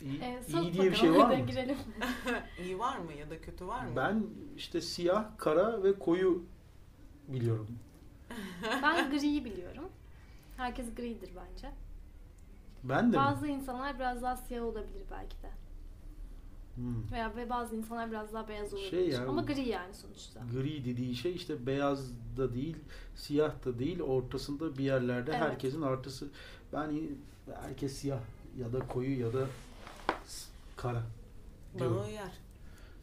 İyi, 0.00 0.20
Ee, 0.22 0.40
iyi 0.60 0.72
diye 0.72 0.90
bir 0.90 0.96
şey 0.96 1.12
var 1.14 1.38
mı? 1.38 1.46
girelim. 1.46 1.78
İyi 2.64 2.78
var 2.78 2.98
mı 2.98 3.12
ya 3.12 3.30
da 3.30 3.40
kötü 3.40 3.66
var 3.66 3.84
mı? 3.84 3.92
Ben 3.96 4.26
işte 4.56 4.80
siyah, 4.80 5.38
kara 5.38 5.82
ve 5.82 5.98
koyu 5.98 6.44
biliyorum. 7.28 7.68
Ben 8.82 9.10
griyi 9.10 9.44
biliyorum. 9.44 9.88
Herkes 10.56 10.94
gridir 10.94 11.30
bence. 11.36 11.70
Ben 12.84 13.12
de 13.12 13.16
mi? 13.16 13.22
Bazı 13.22 13.46
insanlar 13.46 13.98
biraz 13.98 14.22
daha 14.22 14.36
siyah 14.36 14.64
olabilir 14.64 15.02
belki 15.10 15.42
de. 15.42 15.50
Hmm. 16.78 17.12
Veya 17.12 17.36
ve 17.36 17.50
bazı 17.50 17.76
insanlar 17.76 18.10
biraz 18.10 18.32
daha 18.32 18.48
beyaz 18.48 18.74
olabilir. 18.74 18.90
Şey 18.90 19.08
ya, 19.08 19.26
Ama 19.28 19.42
gri 19.42 19.68
yani 19.68 19.94
sonuçta. 19.94 20.40
Gri 20.52 20.84
dediği 20.84 21.14
şey 21.14 21.34
işte 21.34 21.66
beyaz 21.66 22.10
da 22.36 22.54
değil, 22.54 22.76
siyah 23.14 23.64
da 23.64 23.78
değil, 23.78 24.00
ortasında 24.00 24.78
bir 24.78 24.84
yerlerde 24.84 25.30
Evet. 25.30 25.40
herkesin 25.42 25.82
artısı. 25.82 26.28
Ben 26.72 26.92
herkes 27.62 27.92
siyah 27.92 28.20
ya 28.58 28.72
da 28.72 28.78
koyu 28.86 29.20
ya 29.20 29.32
da 29.32 29.46
kara. 30.76 31.02
diyorum. 31.78 31.96
Bana 31.96 32.06
uyar. 32.06 32.32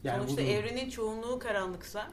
Yani 0.03 0.17
Sonuçta 0.23 0.41
bunu- 0.41 0.49
evrenin 0.49 0.89
çoğunluğu 0.89 1.39
karanlıksa 1.39 2.11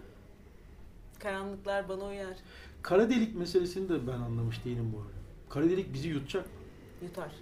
karanlıklar 1.19 1.88
bana 1.88 2.04
uyar. 2.04 2.37
kara 2.83 3.11
delik 3.11 3.35
meselesini 3.37 3.88
de 3.88 4.07
ben 4.07 4.12
anlamış 4.21 4.64
değilim 4.64 4.92
bu 4.95 4.99
arada. 4.99 5.12
Kara 5.49 5.64
delik 5.71 5.92
bizi 5.95 6.09
yutacak 6.09 6.47
Yutar. 7.02 7.33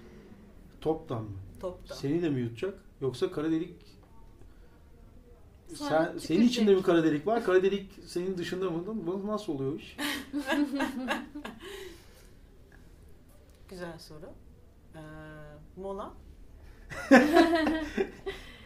toptan 0.81 1.23
mı? 1.23 1.31
Topta. 1.61 1.95
Seni 1.95 2.23
de 2.23 2.29
mi 2.31 2.41
yutacak? 2.41 2.75
Yoksa 3.01 3.33
kara 3.33 3.51
delik 3.51 3.75
Sonra 5.75 6.13
sen, 6.13 6.19
senin 6.19 6.43
içinde 6.43 6.75
mi 6.75 6.83
kara 6.83 7.05
delik 7.05 7.27
var? 7.27 7.45
Kara 7.45 7.63
delik 7.63 7.91
senin 8.07 8.39
dışında 8.39 8.71
mı? 8.71 8.83
Bu 9.07 9.27
nasıl 9.27 9.53
oluyor 9.53 9.81
iş? 9.81 9.97
Güzel 13.69 13.99
soru. 13.99 14.31
Ee, 14.95 15.01
mola. 15.77 16.13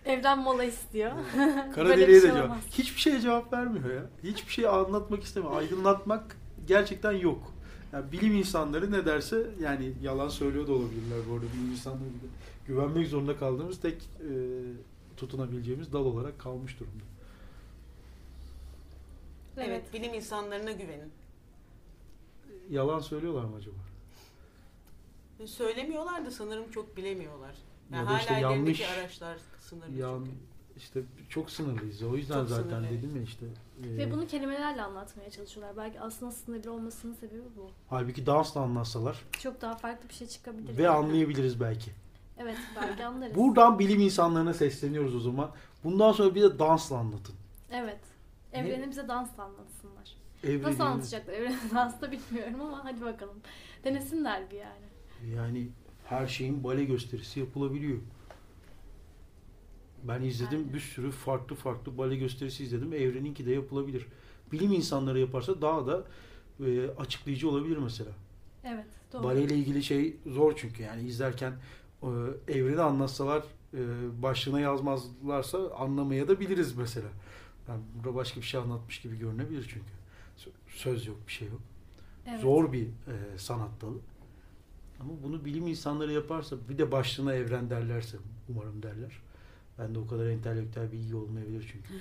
Evren 0.04 0.38
mola 0.38 0.64
istiyor. 0.64 1.12
Kara 1.74 1.88
Böyle 1.88 1.96
bir 1.96 2.02
deliğe 2.02 2.16
de 2.16 2.26
şey 2.26 2.30
cevap. 2.30 2.44
olmaz. 2.44 2.64
Hiçbir 2.70 3.00
şeye 3.00 3.20
cevap 3.20 3.52
vermiyor 3.52 3.94
ya. 3.94 4.06
Hiçbir 4.22 4.52
şey 4.52 4.66
anlatmak 4.66 5.22
istemiyor. 5.22 5.56
Aydınlatmak 5.56 6.36
gerçekten 6.66 7.12
yok. 7.12 7.52
Yani 7.92 8.12
bilim 8.12 8.36
insanları 8.36 8.92
ne 8.92 9.06
derse 9.06 9.46
yani 9.60 9.92
yalan 10.02 10.28
söylüyor 10.28 10.66
da 10.66 10.72
olabilirler 10.72 11.18
bu 11.30 11.34
arada. 11.34 11.44
Bilim 11.54 11.72
insanları 11.72 12.00
bir 12.04 12.28
de 12.28 12.32
güvenmek 12.66 13.08
zorunda 13.08 13.36
kaldığımız 13.36 13.80
tek 13.80 13.94
e, 14.20 14.30
tutunabileceğimiz 15.16 15.92
dal 15.92 16.04
olarak 16.04 16.38
kalmış 16.38 16.80
durumda. 16.80 17.04
Evet. 19.58 19.92
bilim 19.92 20.14
insanlarına 20.14 20.72
güvenin. 20.72 21.12
Yalan 22.70 22.98
söylüyorlar 23.00 23.44
mı 23.44 23.56
acaba? 23.56 23.76
Söylemiyorlar 25.46 26.26
da 26.26 26.30
sanırım 26.30 26.70
çok 26.70 26.96
bilemiyorlar. 26.96 27.54
Ya 27.92 27.96
Yani 27.98 28.06
da 28.06 28.10
hala 28.10 28.18
işte 28.18 28.34
yanlış- 28.34 28.80
araçlar 28.80 29.38
sınırlı 29.60 29.96
Yan, 29.96 30.18
çünkü. 30.24 30.30
işte 30.76 31.02
çok 31.28 31.50
sınırlıyız. 31.50 32.02
O 32.02 32.16
yüzden 32.16 32.38
Çok 32.40 32.48
zaten 32.48 32.62
sınırlı, 32.64 32.86
evet. 32.86 33.02
dedim 33.02 33.16
ya 33.16 33.22
işte. 33.22 33.46
e, 33.84 33.96
Ve 33.96 34.12
bunu 34.12 34.26
kelimelerle 34.26 34.82
anlatmaya 34.82 35.30
çalışıyorlar. 35.30 35.76
Belki 35.76 36.00
aslında 36.00 36.32
sınırlı 36.32 36.72
olmasının 36.72 37.14
sebebi 37.14 37.42
bu. 37.56 37.70
halbuki 37.88 38.26
dansla 38.26 38.60
anlatsalar 38.60 39.24
Çok 39.40 39.60
daha 39.60 39.74
farklı 39.76 40.08
bir 40.08 40.14
şey 40.14 40.26
çıkabilir. 40.28 40.78
ve 40.78 40.82
yani. 40.82 40.96
anlayabiliriz 40.96 41.60
belki. 41.60 41.90
Evet 42.38 42.56
belki 42.76 43.04
anlarız. 43.06 43.34
Buradan 43.34 43.78
bilim 43.78 44.00
insanlarına 44.00 44.54
sesleniyoruz 44.54 45.14
o 45.16 45.20
zaman. 45.20 45.50
Bundan 45.84 46.12
sonra 46.12 46.34
bir 46.34 46.42
de 46.42 46.58
dansla 46.58 46.96
anlatın. 46.96 47.34
Evet. 47.70 48.00
Evreni 48.52 48.90
bize 48.90 49.08
dansla 49.08 49.42
anlatsınlar. 49.42 50.14
Evreni- 50.44 50.62
Nasıl 50.62 50.80
anlatacaklar 50.84 51.32
evreni 51.32 51.56
dansla 51.74 52.12
bilmiyorum 52.12 52.60
ama 52.60 52.84
hadi 52.84 53.00
bakalım. 53.00 53.36
Denesinler 53.84 54.50
bir 54.50 54.56
yani. 54.56 55.34
Yani 55.36 55.68
her 56.04 56.26
şeyin 56.26 56.64
bale 56.64 56.84
gösterisi 56.84 57.40
yapılabiliyor. 57.40 57.98
Ben 60.02 60.22
izledim 60.22 60.58
Aynen. 60.58 60.74
bir 60.74 60.80
sürü 60.80 61.10
farklı 61.10 61.56
farklı 61.56 61.98
bale 61.98 62.16
gösterisi 62.16 62.64
izledim. 62.64 62.92
Evreninki 62.92 63.46
de 63.46 63.50
yapılabilir. 63.52 64.06
Bilim 64.52 64.72
insanları 64.72 65.20
yaparsa 65.20 65.62
daha 65.62 65.86
da 65.86 66.04
e, 66.66 66.90
açıklayıcı 66.90 67.48
olabilir 67.50 67.76
mesela. 67.76 68.10
Evet 68.64 68.86
doğru. 69.12 69.22
Bale 69.22 69.42
ile 69.42 69.54
ilgili 69.56 69.82
şey 69.82 70.16
zor 70.26 70.52
çünkü 70.56 70.82
yani 70.82 71.02
izlerken 71.02 71.52
e, 72.04 72.52
evreni 72.52 72.80
anlatsalar 72.80 73.44
e, 73.74 73.78
başlığına 74.22 74.60
yazmazlarsa 74.60 75.70
anlamaya 75.78 76.28
da 76.28 76.40
biliriz 76.40 76.76
mesela. 76.76 77.08
Yani 77.68 77.80
burada 77.94 78.14
başka 78.14 78.40
bir 78.40 78.46
şey 78.46 78.60
anlatmış 78.60 79.00
gibi 79.00 79.18
görünebilir 79.18 79.62
çünkü. 79.68 79.90
Sö- 80.38 80.76
Söz 80.76 81.06
yok, 81.06 81.16
bir 81.26 81.32
şey 81.32 81.48
yok. 81.48 81.60
Evet. 82.28 82.40
Zor 82.40 82.72
bir 82.72 82.84
e, 82.84 83.38
sanat 83.38 83.80
dalı. 83.82 83.98
Ama 85.00 85.12
bunu 85.22 85.44
bilim 85.44 85.66
insanları 85.66 86.12
yaparsa 86.12 86.56
bir 86.68 86.78
de 86.78 86.92
başlığına 86.92 87.34
evren 87.34 87.70
derlerse 87.70 88.16
umarım 88.48 88.82
derler. 88.82 89.12
Ben 89.78 89.94
de 89.94 89.98
o 89.98 90.06
kadar 90.06 90.26
entelektüel 90.26 90.92
bilgi 90.92 91.16
olmayabilir 91.16 91.72
çünkü. 91.72 91.94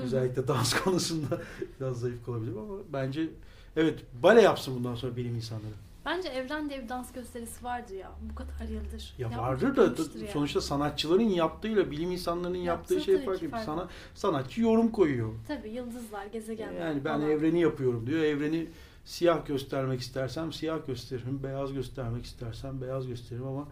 Özellikle 0.02 0.48
dans 0.48 0.74
konusunda 0.84 1.42
biraz 1.80 2.00
zayıf 2.00 2.26
kalabilirim 2.26 2.58
ama 2.58 2.74
bence 2.92 3.28
evet 3.76 4.04
bale 4.22 4.42
yapsın 4.42 4.74
bundan 4.76 4.94
sonra 4.94 5.16
bilim 5.16 5.36
insanları. 5.36 5.74
Bence 6.06 6.28
Evren 6.28 6.70
diye 6.70 6.82
bir 6.82 6.88
dans 6.88 7.12
gösterisi 7.12 7.64
vardır 7.64 7.94
ya. 7.94 8.12
Bu 8.30 8.34
kadar 8.34 8.68
yıldır. 8.72 9.14
Ya 9.18 9.38
vardır 9.38 9.76
da 9.76 9.82
yani. 9.82 10.28
sonuçta 10.32 10.60
sanatçıların 10.60 11.22
yaptığıyla 11.22 11.90
bilim 11.90 12.10
insanlarının 12.12 12.58
yaptığı 12.58 12.94
Yaptığı 12.94 13.04
şey 13.06 13.24
farklı. 13.24 13.40
ki 13.40 13.48
farklı. 13.48 13.64
Sana 13.66 13.88
sanatçı 14.14 14.60
yorum 14.60 14.88
koyuyor. 14.92 15.32
Tabii 15.48 15.68
yıldızlar, 15.70 16.26
gezegenler 16.26 16.80
Yani 16.80 17.04
ben 17.04 17.18
falan. 17.18 17.30
evreni 17.30 17.60
yapıyorum 17.60 18.06
diyor. 18.06 18.20
Evreni 18.22 18.66
siyah 19.04 19.46
göstermek 19.46 20.00
istersem 20.00 20.52
siyah 20.52 20.86
gösteririm. 20.86 21.42
Beyaz 21.42 21.72
göstermek 21.72 22.24
istersem 22.24 22.80
beyaz 22.80 23.06
gösteririm 23.08 23.46
ama 23.46 23.68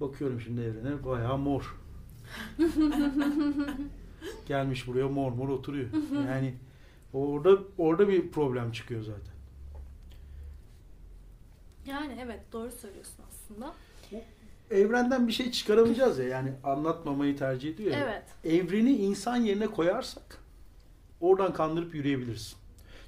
bakıyorum 0.00 0.40
şimdi 0.40 0.60
evrene 0.60 1.04
bayağı 1.04 1.38
mor. 1.38 1.76
Gelmiş 4.48 4.86
buraya 4.86 5.08
mor 5.08 5.32
mor 5.32 5.48
oturuyor. 5.48 5.88
Yani 6.28 6.54
orada 7.12 7.58
orada 7.78 8.08
bir 8.08 8.30
problem 8.30 8.72
çıkıyor 8.72 9.02
zaten. 9.02 9.31
Yani 11.86 12.18
evet 12.24 12.40
doğru 12.52 12.70
söylüyorsun 12.72 13.24
aslında. 13.28 13.74
evrenden 14.70 15.28
bir 15.28 15.32
şey 15.32 15.50
çıkaramayacağız 15.50 16.18
ya 16.18 16.24
yani 16.24 16.52
anlatmamayı 16.64 17.36
tercih 17.36 17.74
ediyor 17.74 17.90
ya. 17.90 17.98
Evet. 18.00 18.54
Evreni 18.54 18.90
insan 18.96 19.36
yerine 19.36 19.66
koyarsak 19.66 20.38
oradan 21.20 21.52
kandırıp 21.52 21.94
yürüyebiliriz. 21.94 22.56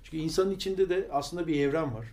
Çünkü 0.04 0.16
insanın 0.16 0.50
içinde 0.50 0.88
de 0.88 1.09
aslında 1.12 1.47
bir 1.47 1.61
evren 1.61 1.95
var. 1.95 2.07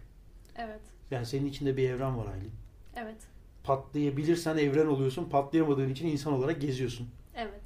Evet. 0.58 0.80
Yani 1.12 1.26
senin 1.26 1.46
içinde 1.46 1.78
bir 1.78 1.90
evren 1.90 2.18
var 2.18 2.26
Aylin. 2.34 2.52
Evet. 2.96 3.18
Patlayabilirsen 3.64 4.58
evren 4.58 4.88
oluyorsun. 4.88 5.30
Patlayamadığın 5.30 5.90
için 5.90 6.08
insan 6.08 6.34
olarak 6.34 6.62
geziyorsun. 6.62 7.10
Evet. 7.36 7.62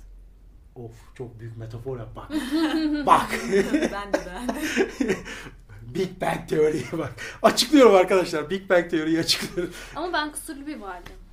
Of 0.75 0.91
çok 1.15 1.39
büyük 1.39 1.57
metafor 1.57 1.99
yap 1.99 2.09
bak. 2.15 2.29
bak. 3.05 3.29
ben 3.91 4.13
de 4.13 4.19
ben 4.25 4.47
de. 4.55 4.61
Big 5.95 6.21
Bang 6.21 6.49
teoriye 6.49 6.83
bak. 6.91 7.15
Açıklıyorum 7.41 7.95
arkadaşlar. 7.95 8.49
Big 8.49 8.69
Bang 8.69 8.89
teoriyi 8.91 9.19
açıklıyorum. 9.19 9.73
Ama 9.95 10.13
ben 10.13 10.31
kusurlu 10.31 10.67
bir 10.67 10.79
varlığım. 10.79 11.25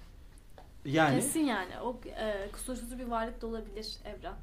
Yani 0.85 1.15
Kesin 1.21 1.41
yani. 1.41 1.81
O 1.81 2.01
e, 2.07 2.49
kusursuz 2.53 2.99
bir 2.99 3.05
varlık 3.05 3.43
da 3.43 3.47
olabilir 3.47 3.97
evren. 4.05 4.35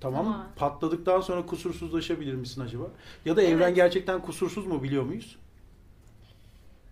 tamam 0.00 0.24
Tamam. 0.24 0.46
patladıktan 0.56 1.20
sonra 1.20 1.46
kusursuzlaşabilir 1.46 2.34
misin 2.34 2.60
acaba? 2.60 2.84
Ya 3.24 3.36
da 3.36 3.42
Evet. 3.42 3.52
evren 3.52 3.74
gerçekten 3.74 4.22
kusursuz 4.22 4.66
mu 4.66 4.82
biliyor 4.82 5.02
muyuz? 5.02 5.36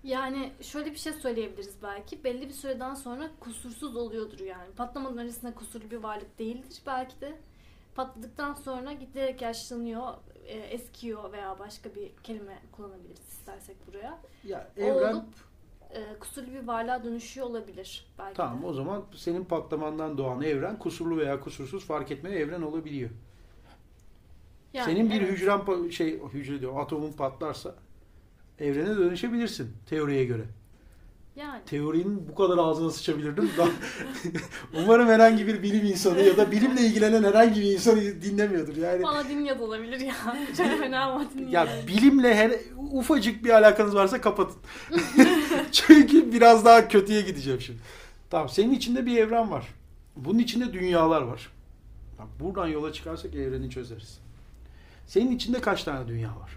Yani 0.04 0.52
şöyle 0.62 0.92
bir 0.92 0.98
şey 0.98 1.12
söyleyebiliriz 1.12 1.74
belki. 1.82 2.24
Belli 2.24 2.48
bir 2.48 2.52
süreden 2.54 2.94
sonra 2.94 3.30
kusursuz 3.40 3.96
oluyordur 3.96 4.38
yani. 4.40 4.72
Patlamadan 4.76 5.18
öncesinde 5.18 5.54
kusurlu 5.54 5.90
bir 5.90 5.96
varlık 5.96 6.38
değildir 6.38 6.78
belki 6.86 7.20
de. 7.20 7.36
Patladıktan 7.96 8.54
sonra 8.54 8.92
giderek 8.92 9.42
yaşlanıyor, 9.42 10.14
e, 10.46 10.58
eskiyor 10.58 11.32
veya 11.32 11.58
başka 11.58 11.94
bir 11.94 12.10
kelime 12.22 12.58
kullanabiliriz 12.72 13.28
istersek 13.28 13.76
buraya. 13.86 14.18
Ya 14.44 14.70
O 14.78 14.80
evren 14.80 15.14
olup 15.14 15.24
e, 15.90 16.18
kusurlu 16.20 16.52
bir 16.52 16.66
varlığa 16.66 17.04
dönüşüyor 17.04 17.46
olabilir 17.46 18.06
belki 18.18 18.36
tamam 18.36 18.62
de. 18.62 18.66
o 18.66 18.72
zaman 18.72 19.04
senin 19.14 19.44
patlamandan 19.44 20.18
doğan 20.18 20.42
evren 20.42 20.78
kusurlu 20.78 21.16
veya 21.16 21.40
kusursuz 21.40 21.84
fark 21.84 22.10
etmiyor 22.10 22.36
evren 22.36 22.62
olabiliyor. 22.62 23.10
Yani 24.72 24.84
senin 24.84 25.10
bir 25.10 25.20
evet. 25.20 25.32
hücren 25.32 25.88
şey 25.90 26.20
hücre 26.20 26.60
diyor 26.60 26.80
atomun 26.80 27.12
patlarsa 27.12 27.74
evrene 28.58 28.96
dönüşebilirsin 28.96 29.76
teoriye 29.86 30.24
göre. 30.24 30.44
Yani. 31.36 31.62
Teorinin 31.66 32.28
bu 32.28 32.34
kadar 32.34 32.58
ağzına 32.58 32.90
sıçabilirdim. 32.90 33.50
Umarım 34.74 35.08
herhangi 35.08 35.46
bir 35.46 35.62
bilim 35.62 35.86
insanı 35.86 36.20
ya 36.20 36.36
da 36.36 36.50
bilimle 36.50 36.80
ilgilenen 36.80 37.24
herhangi 37.24 37.60
bir 37.60 37.72
insan 37.72 38.00
dinlemiyordur. 38.00 38.76
Yani 38.76 39.02
Bana 39.02 39.28
dinliyor 39.28 39.58
da 39.58 39.64
olabilir 39.64 40.00
ya. 40.00 40.14
Çok 40.56 40.78
fena 40.78 41.00
ama 41.00 41.30
dinliyor. 41.30 41.50
ya 41.50 41.68
bilimle 41.88 42.34
her 42.34 42.52
ufacık 42.92 43.44
bir 43.44 43.50
alakanız 43.50 43.94
varsa 43.94 44.20
kapatın. 44.20 44.56
Çünkü 45.72 46.32
biraz 46.32 46.64
daha 46.64 46.88
kötüye 46.88 47.20
gideceğim 47.20 47.60
şimdi. 47.60 47.78
Tamam 48.30 48.48
senin 48.48 48.72
içinde 48.72 49.06
bir 49.06 49.16
evren 49.16 49.50
var. 49.50 49.66
Bunun 50.16 50.38
içinde 50.38 50.72
dünyalar 50.72 51.22
var. 51.22 51.52
Bak, 52.18 52.26
buradan 52.40 52.66
yola 52.66 52.92
çıkarsak 52.92 53.34
evreni 53.34 53.70
çözeriz. 53.70 54.18
Senin 55.06 55.36
içinde 55.36 55.60
kaç 55.60 55.84
tane 55.84 56.08
dünya 56.08 56.28
var? 56.28 56.50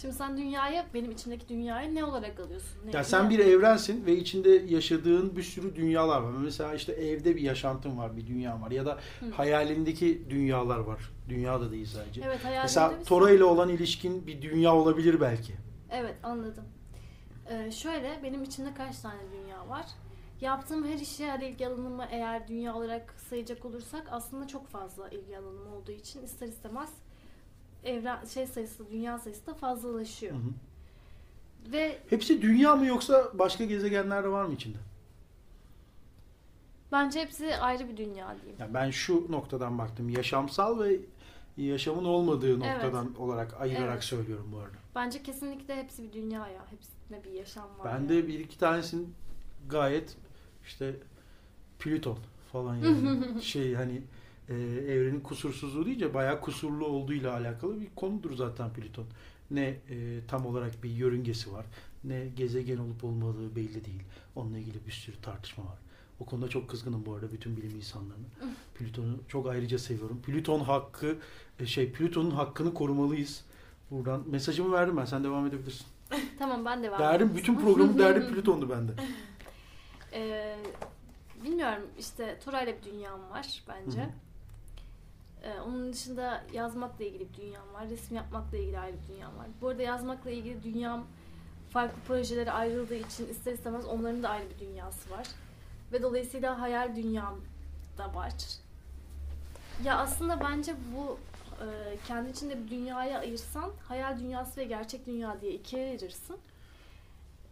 Şimdi 0.00 0.14
sen 0.14 0.36
dünyayı, 0.36 0.82
benim 0.94 1.10
içimdeki 1.10 1.48
dünyayı 1.48 1.94
ne 1.94 2.04
olarak 2.04 2.40
alıyorsun? 2.40 2.78
Ne, 2.84 2.90
Ya 2.96 3.04
sen 3.04 3.26
ne- 3.26 3.30
bir 3.30 3.38
evrensin 3.38 4.06
ve 4.06 4.16
içinde 4.16 4.50
yaşadığın 4.50 5.36
bir 5.36 5.42
sürü 5.42 5.76
dünyalar 5.76 6.20
var. 6.20 6.30
Mesela 6.30 6.74
işte 6.74 6.92
evde 6.92 7.36
bir 7.36 7.40
yaşantın 7.40 7.98
var, 7.98 8.16
bir 8.16 8.26
dünya 8.26 8.60
var. 8.60 8.70
Ya 8.70 8.86
da 8.86 8.98
Hı. 9.20 9.30
hayalindeki 9.30 10.30
dünyalar 10.30 10.78
var. 10.78 11.10
Dünya 11.28 11.60
da 11.60 11.70
değil 11.72 11.86
sadece. 11.86 12.20
Evet 12.24 12.40
Mesela 12.62 13.00
bir 13.00 13.04
Tora 13.04 13.30
ile 13.30 13.44
olan 13.44 13.68
ilişkin 13.68 14.26
bir 14.26 14.42
dünya 14.42 14.74
olabilir 14.74 15.20
belki. 15.20 15.52
Evet 15.90 16.14
anladım. 16.22 16.64
Ee, 17.50 17.70
şöyle 17.70 18.20
benim 18.22 18.42
içimde 18.42 18.74
kaç 18.74 18.98
tane 18.98 19.20
dünya 19.32 19.68
var? 19.68 19.86
Yaptığım 20.40 20.88
her 20.88 20.98
işe 20.98 21.26
her 21.26 21.40
ilgi 21.40 21.66
alanımı 21.66 22.06
eğer 22.10 22.48
dünya 22.48 22.74
olarak 22.74 23.14
sayacak 23.30 23.64
olursak 23.64 24.06
aslında 24.10 24.48
çok 24.48 24.68
fazla 24.68 25.08
ilgi 25.08 25.38
alanım 25.38 25.72
olduğu 25.72 25.92
için 25.92 26.22
ister 26.22 26.48
istemez 26.48 26.90
evren 27.84 28.24
şey 28.24 28.46
sayısı, 28.46 28.90
dünya 28.90 29.18
sayısı 29.18 29.46
da 29.46 29.54
fazlalaşıyor. 29.54 30.32
Hı 30.32 30.36
hı. 30.38 31.72
Ve 31.72 31.98
Hepsi 32.10 32.42
dünya 32.42 32.76
mı 32.76 32.86
yoksa 32.86 33.30
başka 33.34 33.64
gezegenler 33.64 34.24
de 34.24 34.28
var 34.28 34.44
mı 34.44 34.54
içinde? 34.54 34.78
bence 36.92 37.20
hepsi 37.20 37.56
ayrı 37.56 37.88
bir 37.88 37.96
dünya 37.96 38.36
diyeyim. 38.40 38.56
Yani 38.58 38.74
ben 38.74 38.90
şu 38.90 39.26
noktadan 39.32 39.78
baktım. 39.78 40.08
Yaşamsal 40.08 40.80
ve 40.80 40.96
yaşamın 41.56 42.04
olmadığı 42.04 42.60
noktadan 42.60 43.14
olarak 43.18 43.60
ayırarak 43.60 43.92
Evet. 43.92 44.04
söylüyorum 44.04 44.50
bu 44.52 44.58
arada. 44.58 44.76
Bence 44.94 45.22
kesinlikle 45.22 45.76
hepsi 45.76 46.02
bir 46.02 46.12
dünya 46.12 46.48
ya. 46.48 46.62
Hepsinde 46.70 47.24
bir 47.24 47.38
yaşam 47.38 47.64
var. 47.64 47.84
Ben 47.84 47.90
yani. 47.90 48.08
de 48.08 48.28
bir 48.28 48.38
iki 48.40 48.58
tanesinin 48.58 49.14
gayet 49.68 50.16
işte 50.66 50.96
Plüton 51.78 52.18
falan 52.52 52.74
yani 52.76 53.42
şey 53.42 53.74
hani 53.74 54.02
e, 54.50 54.54
evrenin 54.92 55.20
kusursuzluğu 55.20 55.86
deyince 55.86 56.14
bayağı 56.14 56.40
kusurlu 56.40 56.86
olduğuyla 56.86 57.32
alakalı 57.32 57.80
bir 57.80 57.88
konudur 57.96 58.36
zaten 58.36 58.72
Plüton. 58.72 59.06
Ne 59.50 59.66
e, 59.90 60.20
tam 60.28 60.46
olarak 60.46 60.82
bir 60.82 60.90
yörüngesi 60.90 61.52
var 61.52 61.66
ne 62.04 62.26
gezegen 62.36 62.76
olup 62.76 63.04
olmadığı 63.04 63.56
belli 63.56 63.84
değil. 63.84 64.02
Onunla 64.36 64.58
ilgili 64.58 64.86
bir 64.86 64.92
sürü 64.92 65.20
tartışma 65.20 65.64
var. 65.64 65.78
O 66.20 66.24
konuda 66.24 66.48
çok 66.48 66.70
kızgınım 66.70 67.06
bu 67.06 67.14
arada 67.14 67.32
bütün 67.32 67.56
bilim 67.56 67.76
insanlarına. 67.76 68.26
Plüton'u 68.74 69.18
çok 69.28 69.48
ayrıca 69.48 69.78
seviyorum. 69.78 70.22
Plüton 70.22 70.60
hakkı 70.60 71.16
e, 71.60 71.66
şey 71.66 71.92
Plüton'un 71.92 72.30
hakkını 72.30 72.74
korumalıyız. 72.74 73.44
Buradan 73.90 74.24
mesajımı 74.26 74.72
verdim 74.72 74.96
ben. 74.96 75.04
Sen 75.04 75.24
devam 75.24 75.46
edebilirsin. 75.46 75.86
Tamam 76.38 76.64
ben 76.64 76.82
devam 76.82 77.00
Derdim 77.00 77.36
bütün 77.36 77.58
programın 77.58 77.98
derdi 77.98 78.28
Plüton'du 78.32 78.70
bende. 78.70 78.92
Ee, 80.12 80.56
bilmiyorum 81.44 81.82
işte 81.98 82.38
Toray'la 82.44 82.72
bir 82.76 82.92
dünyam 82.92 83.30
var 83.30 83.62
bence. 83.68 84.08
Ee, 85.42 85.60
onun 85.60 85.92
dışında 85.92 86.44
yazmakla 86.52 87.04
ilgili 87.04 87.28
bir 87.32 87.42
dünyam 87.42 87.72
var. 87.74 87.88
Resim 87.90 88.16
yapmakla 88.16 88.58
ilgili 88.58 88.78
ayrı 88.78 88.96
bir 89.08 89.14
dünyam 89.14 89.38
var. 89.38 89.46
Bu 89.60 89.68
arada 89.68 89.82
yazmakla 89.82 90.30
ilgili 90.30 90.62
dünyam 90.62 91.06
farklı 91.70 91.96
projelere 92.08 92.50
ayrıldığı 92.52 92.94
için 92.94 93.28
ister 93.28 93.52
istemez 93.52 93.84
onların 93.86 94.22
da 94.22 94.28
ayrı 94.28 94.44
bir 94.50 94.58
dünyası 94.66 95.10
var. 95.10 95.26
Ve 95.92 96.02
dolayısıyla 96.02 96.60
hayal 96.60 96.96
dünyam 96.96 97.40
da 97.98 98.14
var. 98.14 98.32
Ya 99.84 99.98
aslında 99.98 100.40
bence 100.40 100.74
bu 100.96 101.18
e, 101.64 101.96
kendi 102.08 102.30
içinde 102.30 102.64
bir 102.64 102.70
dünyaya 102.70 103.18
ayırsan 103.18 103.70
hayal 103.88 104.18
dünyası 104.18 104.60
ve 104.60 104.64
gerçek 104.64 105.06
dünya 105.06 105.40
diye 105.40 105.52
ikiye 105.52 105.84
ayırırsın. 105.88 106.36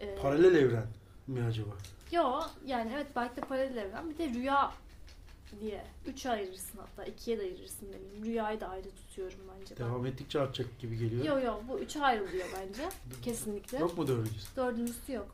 Ee, 0.01 0.15
Paralel 0.23 0.55
evren 0.55 0.87
mi 1.27 1.45
acaba? 1.49 1.71
Yo 2.13 2.41
yani 2.67 2.93
evet 2.95 3.07
belki 3.17 3.37
de 3.37 3.41
paralel 3.41 3.77
evren 3.77 4.11
bir 4.11 4.19
de 4.19 4.29
rüya 4.29 4.73
diye 5.61 5.85
üçe 6.07 6.31
ayırırsın 6.31 6.79
hatta 6.79 7.05
ikiye 7.05 7.39
de 7.39 7.43
ayırırsın 7.43 7.87
demeyeyim. 7.93 8.25
Rüyayı 8.25 8.61
da 8.61 8.69
ayrı 8.69 8.91
tutuyorum 8.91 9.39
bence 9.61 9.75
ben. 9.81 9.87
Devam 9.87 10.07
ettikçe 10.07 10.41
artacak 10.41 10.79
gibi 10.79 10.99
geliyor. 10.99 11.25
Yo 11.25 11.41
yo 11.47 11.61
bu 11.69 11.79
üçe 11.79 12.03
ayrılıyor 12.05 12.47
bence 12.61 12.89
kesinlikle. 13.23 13.79
Yok 13.79 13.99
mu 13.99 14.07
dördüncüsü? 14.09 14.57
Dördüncüsü 14.57 15.13
yok. 15.13 15.29